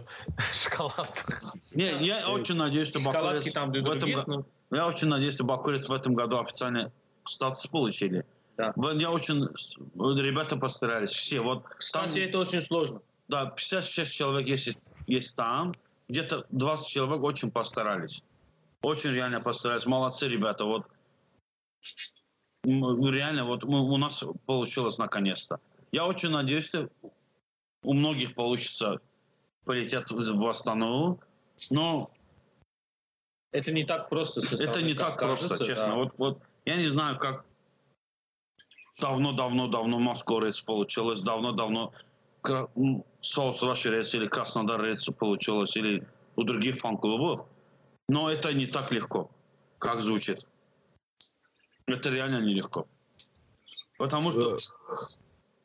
[0.53, 1.25] шоколад.
[1.71, 4.45] Не, я очень надеюсь, что Бакурец там в этом году...
[4.71, 6.91] Я очень надеюсь, что Бакурец в этом году официально
[7.25, 8.25] статус получили.
[8.57, 8.73] Да.
[8.93, 9.47] Я очень...
[9.95, 11.11] Ребята постарались.
[11.11, 11.41] Все.
[11.41, 13.01] Вот Кстати, там, это очень сложно.
[13.27, 14.77] Да, 56 человек есть,
[15.07, 15.73] есть там.
[16.07, 18.23] Где-то 20 человек очень постарались.
[18.81, 19.85] Очень реально постарались.
[19.85, 20.65] Молодцы ребята.
[20.65, 20.85] Вот
[22.68, 25.60] реально, вот у нас получилось наконец-то.
[25.91, 26.89] Я очень надеюсь, что
[27.84, 28.99] у многих получится
[29.64, 31.19] полететь в Астану,
[31.69, 32.11] но
[33.52, 34.41] это не так просто.
[34.61, 35.88] Это не так кажется, просто, честно.
[35.88, 35.95] Да.
[35.95, 37.45] Вот, вот я не знаю, как
[38.99, 41.94] давно-давно-давно Москорец получилось, давно-давно
[43.22, 47.45] Соус Рашерец или Краснодарец получилось, или у других фан-клубов.
[48.10, 49.30] Но это не так легко,
[49.80, 50.45] как звучит.
[51.88, 52.85] Это реально нелегко.
[53.97, 54.57] Потому что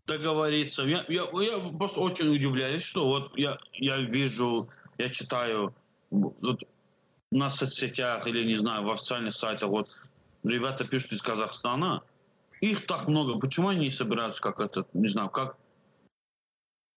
[0.07, 0.83] договориться.
[0.85, 4.69] Я, я, я просто очень удивляюсь, что вот я, я вижу,
[4.99, 5.75] я читаю
[6.11, 6.63] вот,
[7.31, 10.01] на соцсетях или, не знаю, в официальных сайтах, вот
[10.45, 12.03] ребята пишут из Казахстана,
[12.61, 13.39] их так много.
[13.39, 15.57] Почему они не собираются как этот, не знаю, как,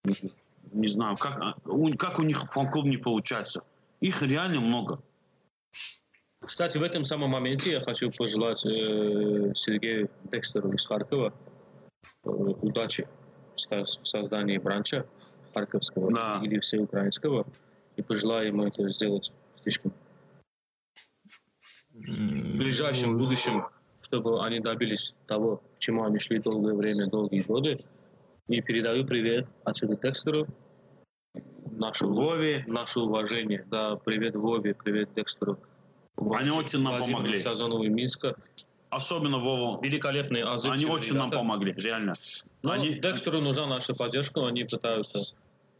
[0.04, 1.56] не знаю, как,
[1.98, 3.62] как у них фан-клуб не получается.
[4.00, 5.02] Их реально много.
[6.46, 11.34] Кстати, в этом самом моменте я хочу пожелать э, Сергею Декстеру из Харькова
[12.24, 13.08] э, удачи
[13.68, 15.06] в создании бранча
[15.52, 16.40] харьковского да.
[16.44, 17.46] или всеукраинского
[17.96, 19.92] и пожелаю ему это сделать слишком
[21.92, 23.66] в ближайшем будущем,
[24.02, 27.84] чтобы они добились того, к чему они шли долгое время, долгие годы.
[28.46, 30.46] И передаю привет отсюда Декстеру,
[31.72, 33.66] наше Вове, наше уважение.
[33.68, 35.58] Да, привет Вове, привет Декстеру.
[36.16, 37.40] Они очень нам помогли.
[37.40, 38.36] Сазонову и Минска.
[38.88, 39.80] Особенно Вову.
[39.82, 40.70] Великолепные азы.
[40.70, 41.18] Они очень ребята.
[41.18, 42.12] нам помогли, реально.
[42.62, 42.94] Но они...
[42.94, 45.34] Декстеру нужна наша поддержка, они пытаются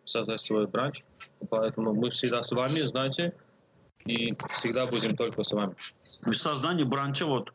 [0.05, 1.03] создать свой бранч.
[1.49, 3.33] Поэтому мы всегда с вами, знаете,
[4.05, 5.75] и всегда будем только с вами.
[6.23, 7.53] В создании бранча вот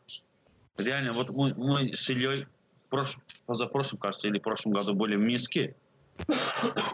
[0.78, 2.46] реально, вот мы, мы с Ильей
[2.88, 3.18] прош...
[3.46, 5.74] позапрошлом, кажется, или в прошлом году были в Минске,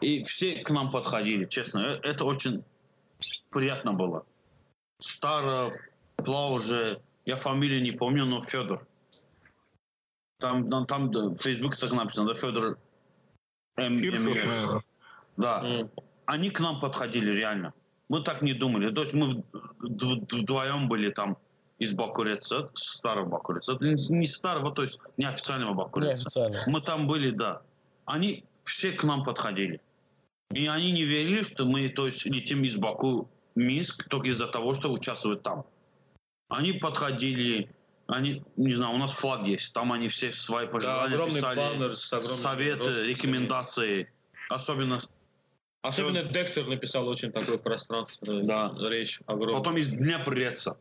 [0.01, 1.79] и все к нам подходили, честно.
[1.79, 2.65] Э, это очень
[3.51, 4.25] приятно было.
[5.01, 5.75] Старов,
[6.17, 8.87] Плауже, я фамилию не помню, но Федор.
[10.41, 12.79] Там, там в Фейсбуке так написано, да, Федор
[13.79, 13.97] М.
[13.97, 14.83] М.
[15.37, 15.63] Да.
[15.63, 15.91] Mm.
[16.27, 17.73] Они к нам подходили реально.
[18.09, 18.93] Мы так не думали.
[18.93, 19.45] То есть мы
[19.81, 21.37] вдвоем были там
[21.79, 23.79] из Бакуреца, старого Бакуреца.
[23.81, 26.11] Не старого, то есть неофициального Бакуреца.
[26.11, 26.63] Неофициально.
[26.67, 27.63] Мы там были, да.
[28.05, 29.81] Они все к нам подходили.
[30.51, 33.29] И они не верили, что мы, то есть, летим из Баку
[33.59, 35.67] Минск только из-за того, что участвуют там.
[36.49, 37.71] Они подходили,
[38.07, 41.97] они, не знаю, у нас флаг есть, там они все свои пожелания да, писали, планер
[41.97, 44.11] советы, рекомендации,
[44.49, 45.01] особенно...
[45.83, 46.33] Особенно все...
[46.33, 48.73] Декстер написал очень такой пространственную да.
[48.89, 49.59] речь огромную.
[49.59, 50.77] Потом из Днепра Реца.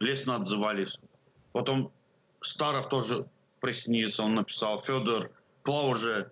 [0.00, 0.98] Лестно отзывались.
[1.52, 1.92] Потом
[2.40, 3.26] Старов тоже
[3.60, 5.30] присоединился, он написал, Федор,
[5.62, 6.30] Плауже,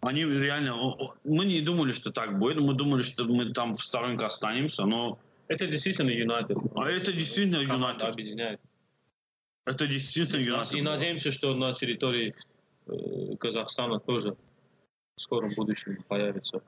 [0.00, 0.76] они реально...
[1.24, 2.58] Мы не думали, что так будет.
[2.58, 5.18] Мы думали, что мы там в сторонке останемся, но...
[5.48, 6.58] Это действительно Юнайтед.
[6.74, 8.04] А это действительно Юнайтед.
[8.04, 8.60] объединяет.
[9.64, 10.74] Это действительно Юнайтед.
[10.74, 12.34] И надеемся, что на территории
[12.86, 14.36] э, Казахстана тоже
[15.16, 16.62] в скором будущем появится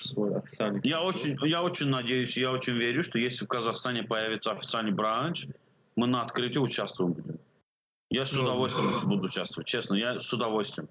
[0.00, 0.80] свой официальный.
[0.84, 5.46] Я очень, я очень надеюсь, я очень верю, что если в Казахстане появится официальный бранч,
[5.96, 7.38] мы на открытии участвуем будем.
[8.10, 10.88] Я с удовольствием буду участвовать, честно, я с удовольствием.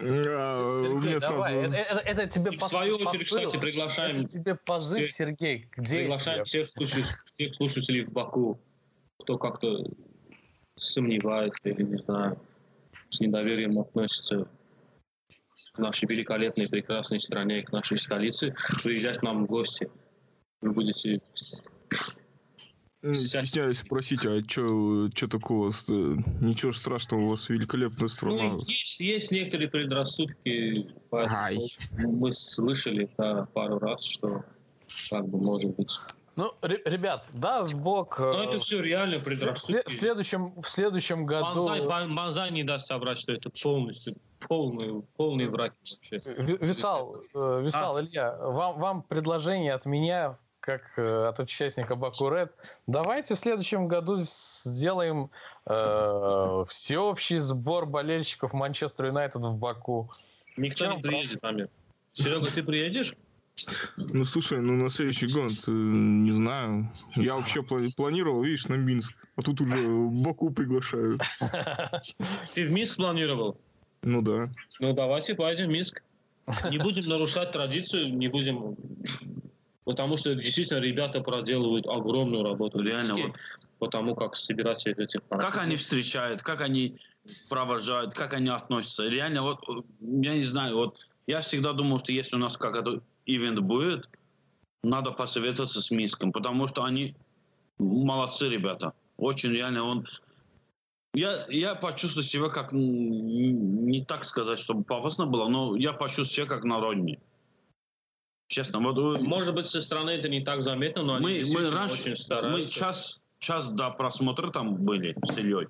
[0.00, 3.38] Сергей, давай, сразу- это, это- это тебе И в свою очередь, посыл.
[3.40, 7.04] кстати, приглашаем, Это тебе позыв, всех- Сергей, к приглашаем всех, слушателей,
[7.36, 8.58] всех слушателей в Баку,
[9.20, 9.84] кто как-то
[10.76, 12.38] сомневается или, не знаю,
[13.10, 14.48] с недоверием относится
[15.72, 19.90] к нашей великолепной, прекрасной стране, к нашей столице, приезжать к нам в гости.
[20.60, 21.20] Вы будете
[23.12, 25.68] Стесняюсь спросить, а что такого?
[25.70, 28.44] э, Ничего ж страшного, у вас великолепная страна.
[28.44, 31.58] Ну, есть, есть некоторые предрассудки, Ай.
[31.98, 34.42] мы слышали да, пару раз, что
[35.10, 35.98] как бы может быть.
[36.36, 38.18] Ну, ре- ребят, даст Бог...
[38.18, 39.88] Э, это все реально предрассудки.
[39.88, 41.44] в следующем, в следующем году...
[41.54, 44.16] Банзай, Бан- Банзай не даст соврать, что это полностью
[44.48, 45.74] полный, полный враг
[46.10, 46.32] вообще.
[46.42, 48.02] Ви- Висал, э, Висал, А.
[48.02, 52.50] Илья, вам, вам предложение от меня, как э, от участника Баку Ред.
[52.86, 55.30] Давайте в следующем году сделаем
[55.66, 60.10] э, всеобщий сбор болельщиков Манчестер Юнайтед в Баку.
[60.56, 61.68] Никто Чем не приедет, Амир.
[62.14, 63.14] Серега, ты приедешь?
[63.98, 66.90] Ну, слушай, ну на следующий год, э, не знаю.
[67.14, 69.14] Я вообще пла- планировал, видишь, на Минск.
[69.36, 71.20] А тут уже Баку приглашают.
[72.54, 73.58] Ты в Минск планировал?
[74.02, 74.48] Ну да.
[74.80, 76.02] Ну, давайте поедем в Минск.
[76.70, 78.76] Не будем нарушать традицию, не будем...
[79.84, 82.80] Потому что действительно ребята проделывают огромную работу.
[82.80, 83.32] Реально, вот.
[83.78, 86.96] Потому как собирать всех этих Как они встречают, как они
[87.48, 89.08] провожают, как они относятся.
[89.08, 89.60] Реально, вот,
[90.00, 94.08] я не знаю, вот я всегда думал, что если у нас какой-то ивент будет,
[94.82, 97.14] надо посоветоваться с Минском, потому что они
[97.78, 98.92] молодцы ребята.
[99.16, 100.06] Очень реально он...
[101.14, 106.46] Я, я почувствовал себя как, не так сказать, чтобы пафосно было, но я почувствовал себя
[106.46, 107.20] как на родине.
[108.48, 111.70] Честно, вот Может быть, со стороны это не так заметно, но они мы, мы действительно
[111.72, 112.74] раньше, очень мы стараются.
[112.74, 115.68] час, час до просмотра там были с Ильей.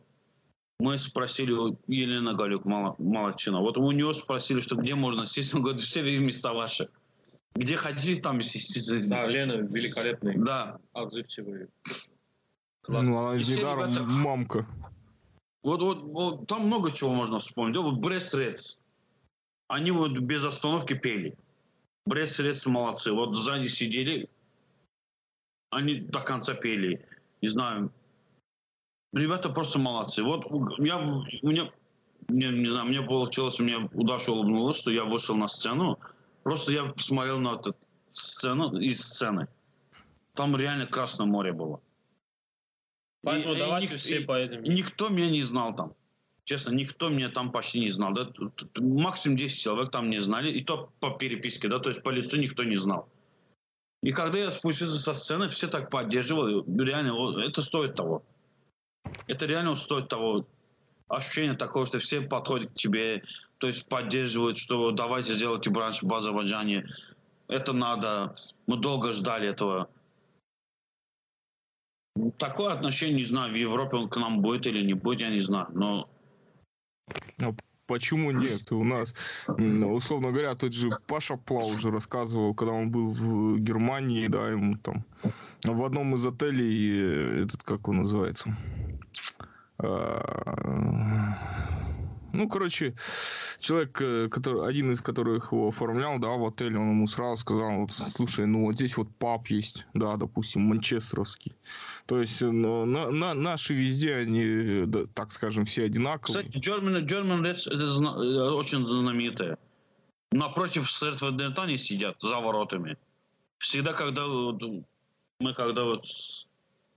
[0.81, 3.61] Мы спросили у Елены Галюк, молодчина.
[3.61, 5.55] Вот у него спросили, что где можно сесть.
[5.55, 6.89] Он говорит, все места ваши.
[7.55, 9.09] Где хотите, там сесть.
[9.09, 10.79] Да, Лена великолепный, Да.
[10.93, 11.69] отзывчивый.
[12.89, 14.67] Ну, она И все недаром ребята- мамка.
[15.63, 17.75] Вот, вот, вот там много чего можно вспомнить.
[17.75, 18.77] Да, Вот Брест Редс.
[19.69, 21.37] Они вот без остановки пели.
[22.06, 23.12] Брест Редс молодцы.
[23.12, 24.28] Вот сзади сидели,
[25.70, 27.06] они до конца пели.
[27.40, 27.93] Не знаю.
[29.12, 30.22] Ребята просто молодцы.
[30.22, 30.44] Вот
[30.78, 30.98] я,
[31.43, 31.72] меня,
[32.28, 35.98] не, не знаю, мне получилось, мне удача улыбнулась, что я вышел на сцену.
[36.43, 37.74] Просто я посмотрел на эту
[38.12, 39.48] сцену из сцены.
[40.35, 41.81] Там реально Красное море было.
[43.22, 44.62] Поэтому И- и давайте ник- все и- поедем.
[44.64, 45.94] Никто меня не знал там.
[46.45, 48.12] Честно, никто меня там почти не знал.
[48.12, 48.31] Да?
[48.77, 50.51] Максимум 10 человек там не знали.
[50.51, 53.09] И то по переписке, да, то есть по лицу никто не знал.
[54.03, 56.62] И когда я спустился со сцены, все так поддерживали.
[56.85, 58.23] Реально, это стоит того.
[59.27, 60.47] Это реально стоит того.
[61.09, 63.23] Ощущение такое, что все подходят к тебе,
[63.59, 66.87] то есть поддерживают, что давайте сделайте бранч в Азербайджане.
[67.49, 68.35] Это надо.
[68.66, 69.89] Мы долго ждали этого.
[72.37, 75.41] Такое отношение, не знаю, в Европе он к нам будет или не будет, я не
[75.41, 75.69] знаю.
[75.73, 76.09] Но
[77.86, 78.72] Почему нет?
[78.72, 79.14] У нас,
[79.47, 84.78] условно говоря, тот же Паша Пла уже рассказывал, когда он был в Германии, да, ему
[84.78, 85.05] там
[85.64, 88.56] в одном из отелей, э, этот, как он называется?
[92.35, 92.94] Ну, короче,
[93.61, 97.81] человек, э, который, один из которых его оформлял, да, в отеле, он ему сразу сказал,
[97.82, 101.55] вот, слушай, ну вот здесь вот паб есть, да, допустим, манчестеровский.
[102.06, 106.44] То есть э, на, на- наши везде, они, да, так скажем, все одинаковые.
[106.44, 109.56] Кстати, German, German Reds это зна- э, очень знаменитое.
[110.32, 112.97] Напротив Сертвендентани сидят за воротами.
[113.59, 114.61] Всегда, когда вот,
[115.39, 116.47] мы когда вот с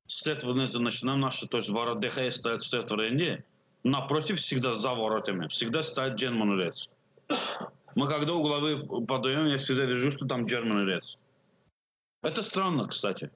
[0.08, 3.44] Сертвендента начинаем, наши, то есть ворот ДХС стоят в Сертвенде,
[3.92, 6.90] напротив всегда за воротами, всегда стоят German Reds.
[7.96, 8.78] Мы когда угловые
[9.08, 11.18] подаем, я всегда вижу, что там German Reds.
[12.24, 13.30] Это странно, кстати.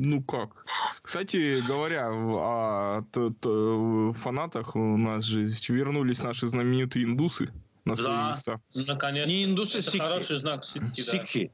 [0.00, 0.64] Ну как?
[1.02, 7.52] Кстати говоря, о т- т- фанатах у нас же вернулись наши знаменитые индусы
[7.84, 8.28] на свои Да.
[8.28, 8.60] места.
[8.86, 9.98] Наконец, Не индусы, это сикхи.
[9.98, 10.92] хороший знак да.
[10.92, 11.50] Сикхи.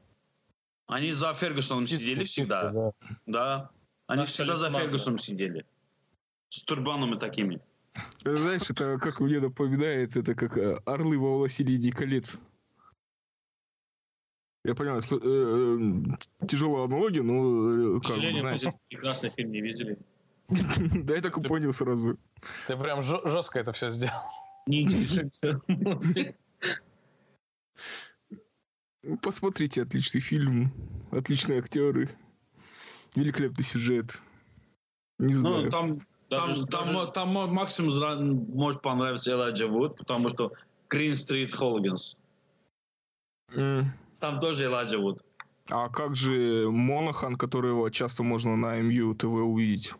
[0.87, 2.71] Они за Фергюсоном сидели всегда.
[2.71, 2.91] да.
[3.25, 3.69] Да.
[4.07, 5.65] Они Наш всегда за Фергюсом сидели.
[6.49, 7.59] С турбанами такими.
[8.25, 12.37] Э, Знаешь, это как мне напоминает, это как э, орлы во властелине колец.
[14.63, 19.51] Я понимаю, сло- э, э, тяжелая аналогия, но э, К как бы, знаешь, прекрасный фильм
[19.51, 19.97] не видели.
[21.03, 22.17] да я так и понял сразу.
[22.67, 24.21] Ты прям жестко это все сделал.
[24.67, 25.61] не интересуемся.
[29.21, 30.71] Посмотрите, отличный фильм,
[31.11, 32.09] отличные актеры,
[33.15, 34.19] великолепный сюжет.
[35.19, 35.69] Не Ну, знаю.
[35.71, 35.99] там,
[36.29, 40.53] там, Даже- там, даже- там, максимум может понравиться Элайджа Вуд, потому что
[40.89, 42.17] Green Street Hooligans.
[43.55, 43.91] М.
[44.19, 45.21] Там тоже Элайджа Вуд.
[45.69, 49.93] А как же Монахан, которого часто можно на МЮ ТВ увидеть?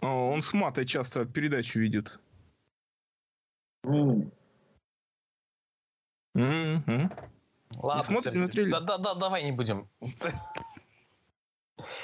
[0.00, 2.18] О, он с матой часто передачу видит.
[3.84, 4.30] Ну,
[6.34, 7.12] Мгм.
[7.76, 8.70] Ладно, смотрим Сергей?
[8.70, 9.88] Да, да, да, давай не будем.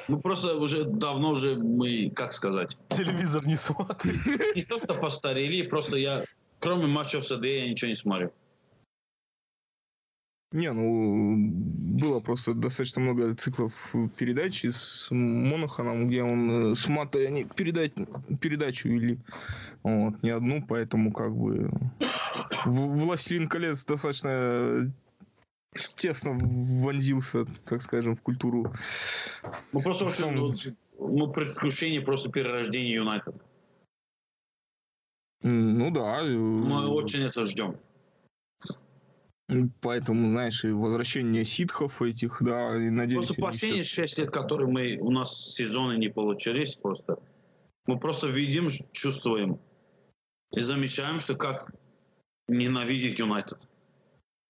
[0.09, 4.15] Ну, просто уже давно уже мы, как сказать, Телевизор не смотрим.
[4.55, 6.25] не то что постарели, просто я,
[6.61, 8.33] кроме матчев СД, я ничего не смотрю.
[10.51, 17.27] Не, ну, было просто достаточно много циклов передач с Монаханом, где он э, с матой
[17.27, 17.93] они передать,
[18.41, 19.19] передачу вели.
[19.83, 21.71] Вот, не одну, поэтому как бы
[22.65, 24.91] в- Властелин колец достаточно
[25.97, 28.73] тесно вонзился, так скажем, в культуру.
[29.73, 30.67] Ну, просто В вот,
[30.99, 33.35] ну, предвкушение просто перерождения Юнайтед.
[35.43, 36.23] Ну да.
[36.23, 37.79] Мы очень это ждем.
[39.81, 43.27] Поэтому, знаешь, и возвращение ситхов этих, да, и надеюсь...
[43.27, 47.19] Просто последние шесть лет, которые мы, у нас сезоны не получились просто,
[47.87, 49.59] мы просто видим, чувствуем
[50.53, 51.73] и замечаем, что как
[52.47, 53.67] ненавидеть Юнайтед.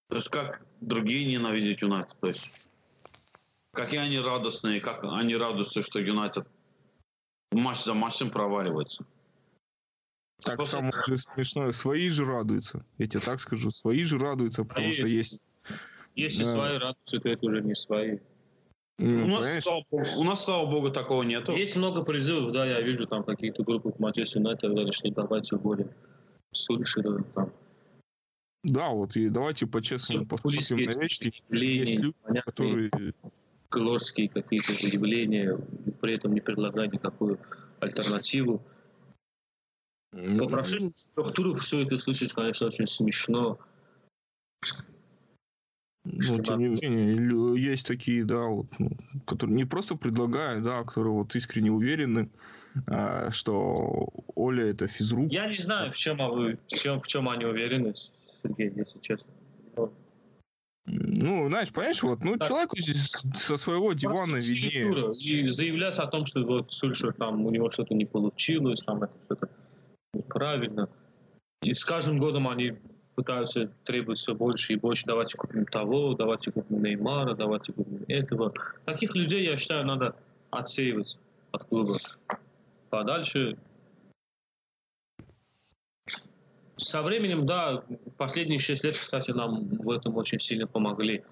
[0.09, 2.17] То есть как другие ненавидят Юнайтед.
[2.21, 2.53] То есть
[3.73, 6.47] какие они радостные, как они радуются, что Юнайтед
[7.53, 9.05] матч за матчем проваливается.
[10.45, 12.85] Так Просто- самое смешное, свои же радуются.
[12.97, 14.99] Я тебе так скажу, свои же радуются, потому Свои.
[14.99, 15.43] что есть...
[16.15, 16.51] Если Да.
[16.51, 18.19] свои радуются, то это уже не свои.
[19.01, 19.63] м, У нас, понимаешь?
[19.63, 21.53] слава богу, у нас, слава богу, такого нету.
[21.53, 25.57] Есть много призывов, да, я вижу там какие-то группы в Манчестер Юнайтед говорят, что давайте
[25.57, 25.89] более
[26.53, 27.53] Сульшера, там,
[28.65, 31.33] Да, вот и давайте по-честному посмотрим на вещи.
[31.51, 33.15] Есть люди, понятные, которые...
[33.69, 35.59] клорские какие-то заявления,
[36.01, 37.39] при этом не предлагая никакую
[37.81, 38.63] альтернативу.
[40.13, 43.59] ну, По прошествии трех туров все это слышать, конечно, очень смешно.
[46.05, 48.91] Ну, тем не менее, есть такие, да, вот, ну,
[49.27, 52.31] которые не просто предлагают, да, которые вот искренне уверены,
[52.87, 55.31] а, что Оля это физрук.
[55.31, 57.95] Я не знаю, в чем, а в чем, в чем они уверены,
[58.43, 59.29] Сергей, если честно.
[60.91, 62.49] Ну, знаешь, понимаешь, вот, ну, Так.
[62.49, 65.13] человеку здесь со своего дивана виднее.
[65.21, 69.13] И заявлять о том, что вот Сульшер там у него что-то не получилось, там это
[69.27, 69.51] что-то
[70.15, 70.89] неправильно.
[71.63, 72.79] И с каждым годом они
[73.17, 75.05] пытаются требовать все больше и больше.
[75.05, 78.55] Давайте купим того, давайте купим Неймара, давайте купим этого.
[78.87, 80.15] Таких людей, я считаю, надо
[80.51, 81.19] отсеивать
[81.53, 81.99] от клуба.
[82.89, 83.59] Подальше.
[86.79, 87.85] Со временем, да,
[88.17, 91.25] последние шесть лет, кстати, нам в этом очень сильно помогли.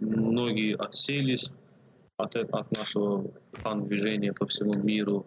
[0.00, 1.50] Многие отселись
[2.18, 5.26] от, от нашего фан-движения по всему миру.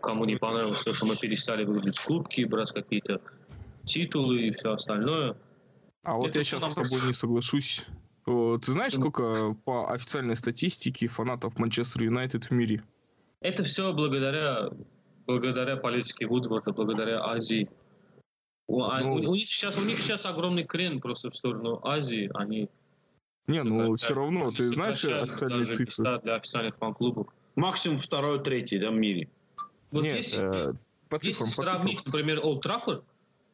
[0.00, 3.20] Кому не понравилось то, что мы перестали выиграть кубки, брать какие-то
[3.84, 5.36] титулы и все остальное.
[6.02, 7.86] А вот Это я сейчас с тобой не соглашусь.
[8.24, 12.82] Ты знаешь, сколько по официальной статистике фанатов Манчестер Юнайтед в мире?
[13.40, 14.70] Это все благодаря,
[15.26, 17.68] благодаря политике Вудворда, благодаря Азии.
[18.68, 19.14] У, а- Ну.
[19.14, 22.30] у- у них сейчас, у них сейчас огромный крен просто в сторону Азии.
[22.34, 22.68] Они
[23.46, 25.86] Не, ну все равно, ты знаешь официальные цифры?
[25.86, 27.28] места для официальных фан-клубов.
[27.56, 29.28] Максимум второй, третий да, в мире.
[29.90, 30.74] Вот Нет, если, э,
[31.08, 32.04] по если цифрам, по сравнить, цифрам.
[32.12, 33.04] например, Олд Траффорд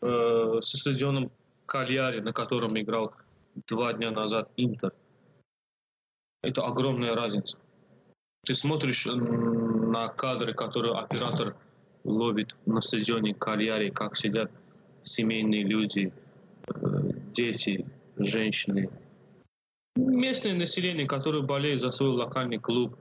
[0.03, 1.31] э, со стадионом
[1.67, 3.15] Кальяри, на котором играл
[3.69, 4.93] два дня назад Интер,
[6.43, 7.57] это огромная разница.
[8.45, 11.57] Ты смотришь на кадры, которые оператор
[12.03, 14.51] ловит на стадионе Кальяри, как сидят
[15.05, 16.13] семейные люди,
[16.69, 17.87] э, дети,
[18.17, 18.91] женщины,
[19.97, 22.97] местное население, которое болеет за свой локальный клуб,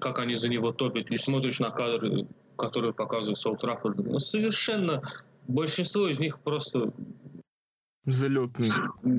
[0.00, 2.26] как они за него топят, и смотришь на кадры,
[2.56, 5.02] которые показывают Солт Траффорд, ну, совершенно
[5.48, 6.92] большинство из них просто
[8.04, 8.70] Залетный.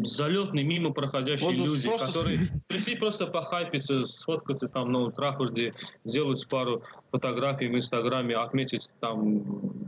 [0.06, 5.74] залетные, мимо проходящие Вот люди, просто- которые пришли просто похайпиться, сфоткаться там на Траффорде,
[6.06, 9.87] сделать пару фотографий в Инстаграме, отметить там,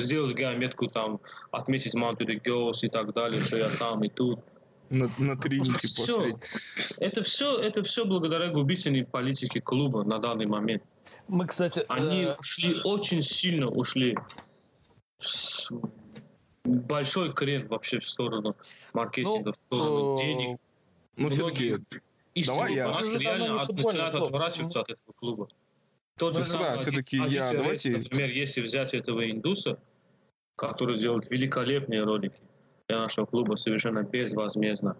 [0.00, 1.20] сделать геометку там,
[1.50, 4.40] отметить Mounted Girls и так далее, что я там и тут.
[4.90, 6.16] На, на Тринити Всё.
[6.16, 6.38] последний.
[6.98, 10.82] Это все, это все благодаря губительной политике клуба на данный момент.
[11.28, 14.16] Мы, кстати, Они э, ушли, очень сильно ушли.
[16.64, 18.56] Большой крен вообще в сторону
[18.92, 20.58] маркетинга, в сторону э, денег.
[21.16, 21.34] Ну, Многие
[21.66, 21.84] все-таки,
[22.34, 25.48] истинные давай я- реально от- начинают отворачиваться от этого клуба.
[26.18, 29.78] Тот Ну, же да, самый всё-таки Адис я- Рейс, давайте- например, если взять этого индуса,
[30.56, 32.40] который делает великолепные ролики
[32.88, 34.96] для нашего клуба совершенно безвозмездно.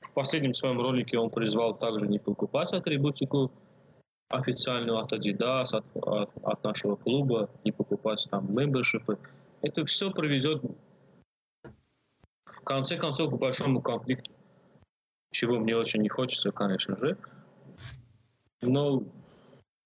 [0.00, 3.52] В последнем своем ролике он призвал также не покупать атрибутику
[4.30, 9.18] официальную от Adidas, от, от, от нашего клуба, не покупать там мембершипы.
[9.60, 10.62] Это все приведет
[12.46, 14.32] в конце концов к большому конфликту,
[15.32, 17.16] чего мне очень не хочется, конечно же.
[18.62, 19.04] Но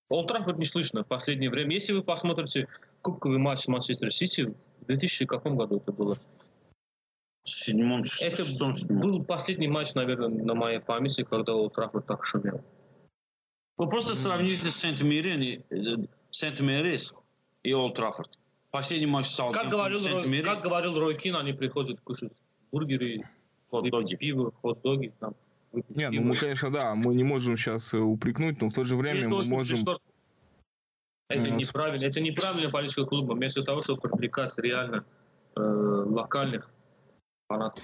[0.08, 1.72] Олд Траффорд не слышно в последнее время.
[1.72, 2.68] Если вы посмотрите
[3.02, 6.16] кубковый матч Манчестер Сити, в 2000 каком году это было?
[7.44, 12.60] Седьмом, Это шестом, был последний матч, наверное, на моей памяти, когда Олд Траффорд так шумел.
[13.76, 17.14] Вы просто сравните Сент-Мирен, и- Сент-Мирис
[17.62, 18.38] и Олд Траффорд.
[18.70, 22.32] Последний матч с Как говорил, Рой, как говорил Рой Кин, они приходят кушать
[22.72, 23.28] бургеры,
[23.70, 24.16] Хот-доги.
[24.16, 25.34] пиво, хот-доги, там,
[25.88, 29.28] Не, ну мы, конечно, да, мы не можем сейчас упрекнуть, но в то же время
[29.28, 29.78] мы можем...
[31.28, 33.34] Это неправильно, это неправильная политика клуба.
[33.34, 35.04] Вместо того, чтобы привлекать реально
[35.56, 36.70] э, локальных
[37.48, 37.82] фанатов.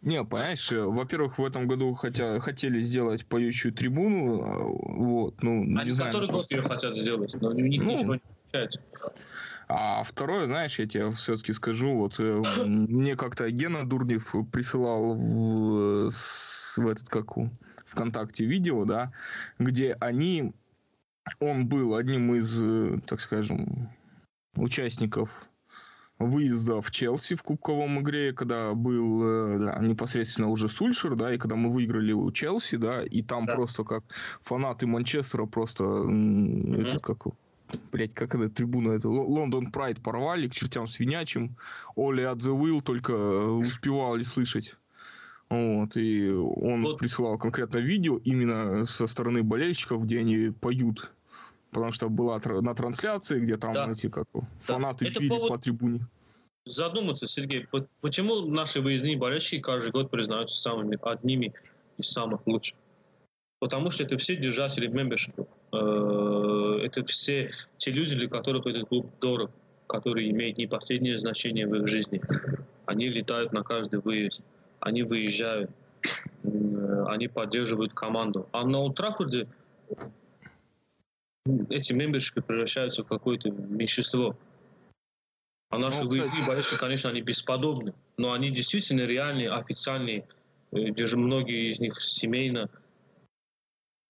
[0.00, 5.62] Не, понимаешь, э, во-первых, в этом году хотя, хотели сделать поющую трибуну, а, вот, ну,
[5.62, 6.12] Они не знаю.
[6.12, 8.20] который год ее хотят сделать, но у них Ну, ничего не
[8.52, 8.80] получается.
[9.70, 16.08] А второе, знаешь, я тебе все-таки скажу, вот э, мне как-то Гена Дурнев присылал в,
[16.10, 17.50] с- в этот, как у,
[17.84, 19.12] ВКонтакте видео, да,
[19.58, 20.54] где они,
[21.40, 23.90] он был одним из, э, так скажем,
[24.56, 25.30] участников
[26.18, 31.38] выезда в Челси в кубковом игре, когда был э, да, непосредственно уже Сульшер, да, и
[31.38, 33.52] когда мы выиграли у Челси, да, и там Да.
[33.52, 34.02] просто как
[34.42, 37.26] фанаты Манчестера просто м, этот как
[37.92, 41.56] блять, как это трибуна, это Ло- Лондон Прайд порвали к чертям свинячим,
[41.96, 44.76] Оли at the Will только э, успевали слышать.
[45.50, 46.98] Вот, и он Вот.
[46.98, 51.12] присылал конкретно видео именно со стороны болельщиков, где они поют.
[51.70, 53.90] Потому что была на трансляции, где там Да.
[53.90, 54.26] эти как
[54.60, 56.00] фанаты Это пили повод- по трибуне.
[56.66, 61.54] Задуматься, Сергей, по- почему наши выездные болельщики каждый год признаются самыми одними
[61.96, 62.76] из самых лучших?
[63.58, 65.46] Потому что это все держатели мембершипа.
[65.72, 69.50] Э, Это все те люди, для которых этот клуб дорог,
[69.86, 72.20] который имеет не последнее значение в их жизни.
[72.86, 74.40] Они летают на каждый выезд,
[74.80, 75.70] они выезжают,
[76.44, 78.48] м, они поддерживают команду.
[78.52, 79.46] А на Олд Траффорде
[81.70, 84.36] эти мембершипы превращаются в какое-то меньшинство.
[85.70, 90.26] А наши Ну, выездные болельщики, конечно, они бесподобны, но они действительно реальные, официальные,
[90.72, 92.70] э, даже многие из них семейно,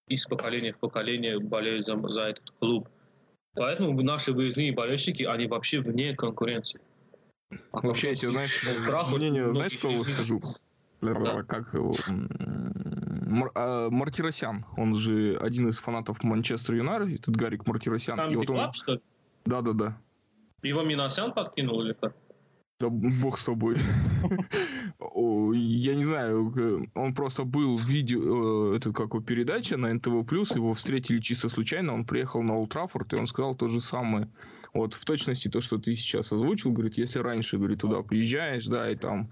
[0.08, 2.88] из поколения в поколение болеют за, за этот клуб.
[3.54, 6.80] Поэтому наши выездные болельщики, они вообще вне конкуренции.
[7.72, 10.40] А Вообще, я тебе, знаешь, Траффорд, мнение, знаешь, кого скажу?
[11.00, 11.42] Да.
[11.44, 11.94] Как его?
[12.06, 18.16] Мар- а, Мартиросян, он же один из фанатов Манчестер Юнайтед, этот Гарик Мартиросян.
[18.16, 19.00] Там И вот он, что ли?
[19.44, 19.98] да-да-да.
[20.62, 22.16] Его Минасян подкинул или как?
[22.80, 23.76] Да бог с тобой.
[25.14, 30.08] Я не знаю, он просто был в видео, э, этот как его, передача на НТВ+,
[30.54, 34.28] его встретили чисто случайно, он приехал на Олд Траффорд, и он сказал то же самое.
[34.74, 38.90] Вот в точности то, что ты сейчас озвучил, говорит, если раньше, говорит, туда приезжаешь, да,
[38.90, 39.30] и там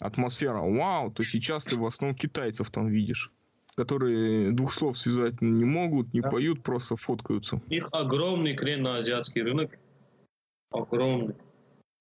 [0.00, 3.32] атмосфера вау, то сейчас ты в основном китайцев там видишь
[3.76, 6.30] которые двух слов связать не могут, не Да.
[6.30, 7.62] поют, просто фоткаются.
[7.64, 9.78] У них огромный крен на азиатский рынок.
[10.72, 11.36] Огромный.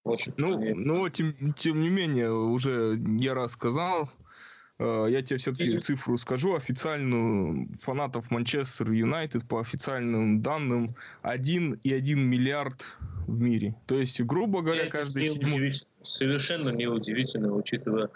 [0.07, 0.33] Очень.
[0.37, 4.09] Ну, Они- но тем, тем не менее, уже я рассказал.
[4.79, 7.67] Э, Я тебе все-таки цифру скажу официальную.
[7.81, 10.87] Фанатов Манчестер Юнайтед по официальным данным
[11.23, 12.85] 1,1 миллиард
[13.27, 13.75] в мире.
[13.87, 15.53] То есть, грубо говоря, каждый не седьмой...
[15.53, 15.89] удивительно.
[16.03, 18.09] Совершенно неудивительно, учитывая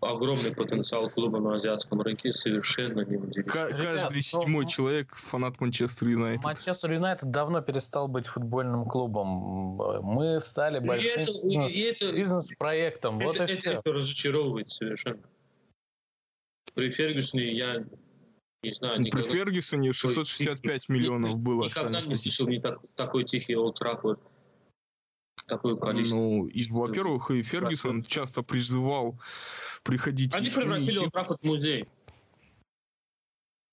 [0.00, 3.44] огромный потенциал клуба на азиатском рынке, совершенно неудивительно.
[3.52, 6.44] ка- Ребят, каждый ну, седьмой ну, человек фанат Манчестер Юнайтед.
[6.44, 9.28] Манчестер Юнайтед давно перестал быть футбольным клубом.
[10.02, 13.18] Мы стали И большим это, бизнес- и это, бизнес-проектом.
[13.18, 13.92] Вот это, и это все.
[13.92, 15.20] разочаровывает совершенно.
[16.74, 17.84] При Фергюсоне я
[18.62, 23.56] не знаю, При никогда, Фергюсоне 665 миллионов было никогда не слышал не так, такой тихий
[23.56, 24.20] Олд Траффорд,
[25.46, 26.16] такое количество.
[26.18, 29.18] Ну, и, во-первых, и Фергюсон часто призывал
[29.82, 31.84] приходить Они превратили Ники Олд Траффорд в музей.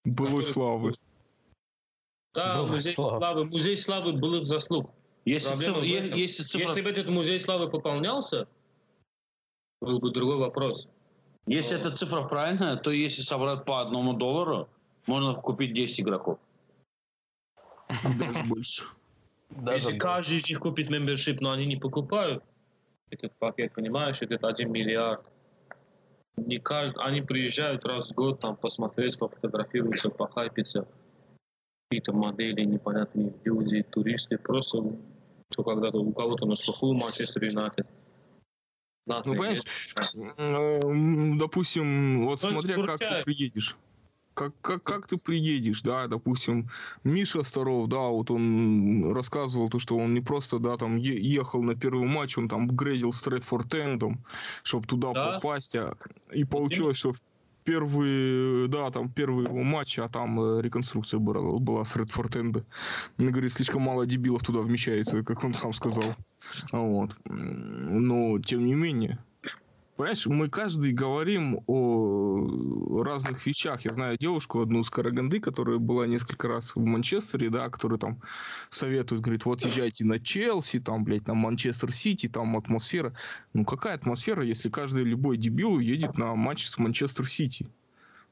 [0.06, 0.96] былой который- славы.
[2.34, 3.18] Да, Былой музей славы.
[3.20, 3.46] славы.
[3.46, 4.92] Музей славы былых заслуг.
[5.26, 6.18] Если, цифра, в е- этом.
[6.18, 8.48] если цифра, Если бы этот музей славы пополнялся,
[9.82, 10.88] был бы другой вопрос.
[11.48, 14.70] если эта цифра правильная, то если собрать по одному доллару,
[15.08, 16.40] можно купить 10 игроков.
[18.20, 18.84] Даже больше.
[19.50, 22.44] Даже Если каждый из них купит мембершип, но они не покупают
[23.10, 25.26] этот пакет, понимаешь, этот 1 миллиард.
[26.36, 26.96] Не кажд...
[26.98, 30.88] Они приезжают раз в год там посмотреть, пофотографироваться, похайпиться.
[31.90, 34.84] какие-то модели, непонятные люди, туристы, просто
[35.50, 37.88] то когда-то у кого-то на слуху Манчестер Юнайтед.
[39.06, 39.62] Ну, понимаешь,
[40.38, 43.78] э, допустим, вот Ну, смотря как ты приедешь.
[44.38, 46.70] Как, как, как ты приедешь, да, допустим,
[47.04, 51.64] Миша Старов, да, вот он рассказывал то, что он не просто, да, там е- ехал
[51.64, 54.20] на первый матч, он там грезил с Редфорд Эндом,
[54.62, 55.32] чтобы туда Да.
[55.32, 55.96] попасть, а,
[56.32, 57.22] и получилось, что в
[57.64, 62.64] первый, да, там первый его матч, а там э, реконструкция была, была с Редфорд Энда.
[63.18, 66.16] Он говорит, слишком мало дебилов туда вмещается, как он сам сказал.
[66.72, 67.18] Вот.
[67.26, 69.18] Но, тем не менее,
[69.98, 73.82] Понимаешь, мы каждый говорим о разных вещах.
[73.84, 78.22] Я знаю девушку одну с Караганды, которая была несколько раз в Манчестере, да, которая там
[78.70, 83.18] советует, говорит, вот езжайте на Челси, там, блядь, на Манчестер Сити, там атмосфера.
[83.54, 87.68] Ну, какая атмосфера, если каждый любой дебил едет на матч с Манчестер Сити?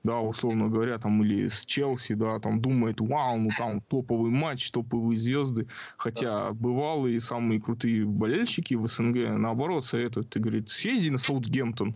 [0.06, 4.69] Да, условно говоря, там, или с Челси, да, там, думает, вау, ну, там, топовый матч,
[4.69, 5.68] топовые звезды.
[5.98, 11.95] Хотя бывалые самые крутые болельщики в СНГ, наоборот, советуют, ты, говорит, съезди на Саутгемптон.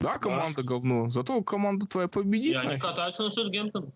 [0.00, 2.56] Да, команда говно, зато команда твоя победит.
[2.56, 2.82] Они нафиг.
[2.82, 3.92] катаются на Саутгемптон.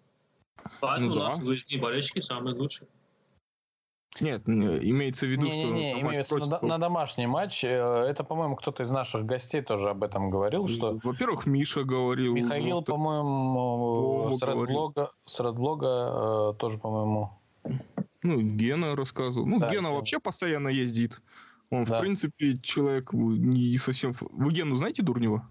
[0.81, 1.28] Поэтому Ну у да.
[1.31, 2.86] нас выездные болельщики самые лучшие.
[4.19, 7.65] Нет, не, имеется в виду, что Не-не-не, на матч имеется на, против на домашний матч.
[7.65, 7.69] Э,
[8.09, 12.35] Это, по-моему, кто-то из наших гостей тоже об этом говорил, что Во-первых, Миша говорил.
[12.35, 14.43] Михаил, во-вторых, по-моему, Вова с.
[14.43, 17.41] Редблога, с Редблога э, тоже, по-моему,
[18.23, 19.47] Ну, Гена рассказывал.
[19.47, 19.93] Ну, Да, Гена Гена.
[19.95, 21.20] вообще постоянно ездит.
[21.70, 21.99] Он, Да.
[21.99, 24.12] в принципе, человек не совсем...
[24.20, 25.49] Вы Гену знаете Дурнева?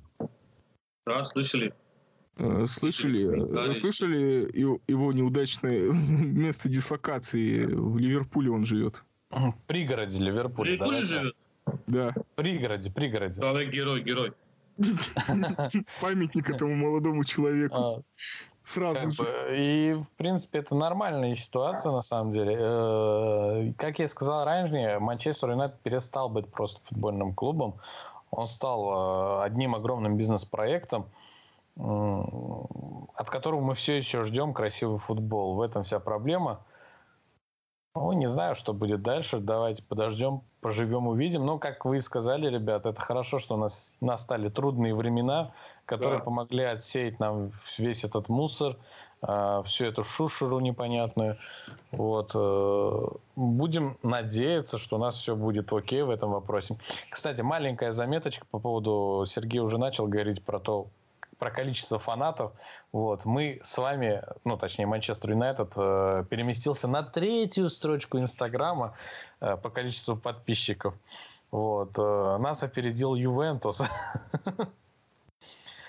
[1.05, 1.73] Да, слышали?
[2.39, 4.49] Э, Слышали, Да, э, слышали
[4.87, 9.03] его, неудачное место дислокации в Ливерпуле он живет.
[9.29, 10.71] в пригороде Ливерпуля.
[10.71, 11.07] Ливерпуле давайте.
[11.07, 11.35] живет.
[11.87, 12.13] Да.
[12.35, 13.41] Пригороде, пригороде.
[13.41, 14.31] Человек герой, герой.
[16.01, 17.75] Памятник этому молодому человеку.
[17.75, 18.01] А,
[18.63, 19.23] Сразу Как же.
[19.23, 22.55] бы, И, в принципе, это нормальная ситуация, на самом деле.
[22.59, 27.75] Э, Как я и сказал ранее, Манчестер Юнайтед перестал быть просто футбольным клубом.
[28.31, 31.07] Он стал э, одним огромным бизнес-проектом,
[31.77, 35.55] от которого мы все еще ждем красивый футбол.
[35.55, 36.61] В этом вся проблема.
[37.95, 39.39] Ну, не знаю, что будет дальше.
[39.39, 41.45] Давайте подождем, поживем, увидим.
[41.45, 45.51] Но, как вы и сказали, ребят, это хорошо, что у нас настали трудные времена,
[45.85, 46.23] которые Да.
[46.23, 48.77] помогли отсеять нам весь этот мусор,
[49.21, 51.37] а, всю эту шушеру непонятную.
[51.91, 52.31] Вот.
[52.35, 56.77] э, Будем надеяться, что у нас все будет окей в этом вопросе.
[57.09, 59.25] Кстати, маленькая заметочка по поводу...
[59.25, 60.87] Сергей уже начал говорить про то,
[61.39, 62.51] про количество фанатов.
[62.91, 63.25] Вот.
[63.25, 68.93] Мы с вами, ну, точнее, Манчестер Юнайтед э, переместился на третью строчку Инстаграма
[69.41, 70.93] э, по количеству подписчиков.
[71.49, 71.97] Вот.
[71.97, 73.81] э, нас опередил Ювентус.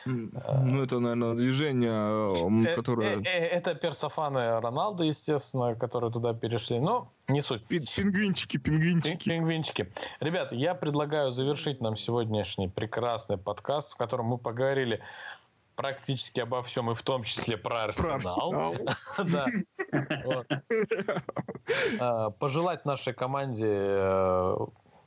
[0.06, 3.18] Ну, это, наверное, движение, Э, которое...
[3.18, 6.78] э, э, Это персофаны Роналду, естественно, которые туда перешли.
[6.80, 7.62] Но не суть.
[7.68, 9.28] Пин- Пингвинчики, Пин- пингвинчики.
[9.28, 9.92] Пингвинчики.
[10.20, 15.00] Ребят, я предлагаю завершить нам сегодняшний прекрасный подкаст, в котором мы поговорили
[15.80, 18.74] практически обо всем, и в том числе про Арсенал.
[22.00, 24.56] А, Пожелать нашей команде э,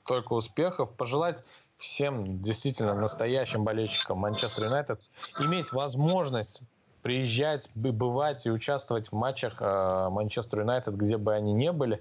[0.06, 1.44] только успехов, пожелать
[1.78, 5.02] всем действительно настоящим болельщикам Манчестер Юнайтед
[5.40, 6.62] иметь возможность
[7.04, 12.00] приезжать, бы- бывать и участвовать в матчах э, Манчестер Юнайтед, где бы они ни были.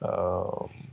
[0.00, 0.44] Э,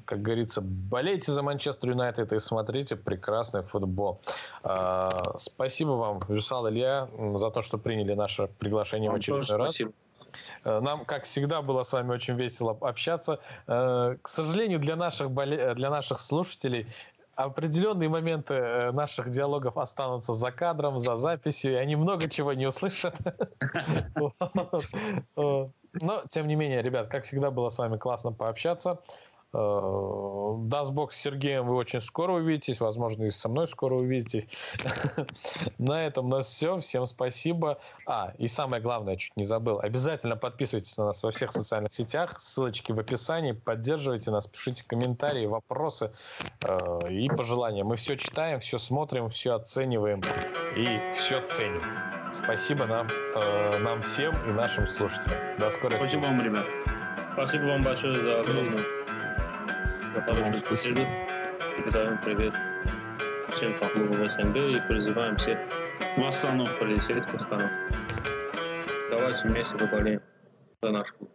[0.05, 4.21] Как говорится, болейте за Манчестер Юнайтед и смотрите прекрасный футбол.
[4.63, 9.65] Э, Спасибо вам, Вюсал Илья, за то, что приняли наше приглашение в Вам тоже очередной
[9.65, 9.73] раз.
[9.75, 9.91] спасибо.
[10.63, 13.39] Нам, как всегда, было с вами очень весело общаться.
[13.65, 16.85] К сожалению, для наших, боле- для наших слушателей
[17.43, 22.67] определенные моменты э, наших диалогов останутся за кадром, за записью, и они много чего не
[22.67, 23.15] услышат.
[26.01, 28.99] Но, тем не менее, ребят, как всегда, было с вами классно пообщаться.
[29.53, 34.47] Э, Даст Бог с Сергеем вы очень скоро увидитесь, возможно, и со мной скоро увидитесь.
[35.77, 36.79] На этом у нас все.
[36.79, 37.79] Всем спасибо.
[38.05, 39.79] А, и самое главное, чуть не забыл.
[39.79, 42.39] Обязательно подписывайтесь на нас во всех социальных сетях.
[42.39, 43.53] Ссылочки в описании.
[43.53, 46.11] Поддерживайте нас, пишите комментарии, вопросы
[46.63, 47.83] э, и пожелания.
[47.83, 50.21] Мы все читаем, все смотрим, все оцениваем
[50.75, 51.83] и все ценим.
[52.31, 55.37] Спасибо нам, э, нам всем и нашим слушателям.
[55.57, 56.37] До скорой Спасибо встречи.
[56.37, 56.65] вам, ребят.
[57.33, 58.98] Спасибо вам большое за огромную
[60.13, 61.01] хорошую спасибо.
[61.77, 62.53] Передаем привет
[63.53, 65.59] всем фан-клубам СНГ и призываем всех
[66.17, 66.67] В Астану.
[66.79, 67.69] прилететь в Астану.
[69.11, 70.21] Давайте вместе поболеем
[70.81, 71.31] за наш клуб.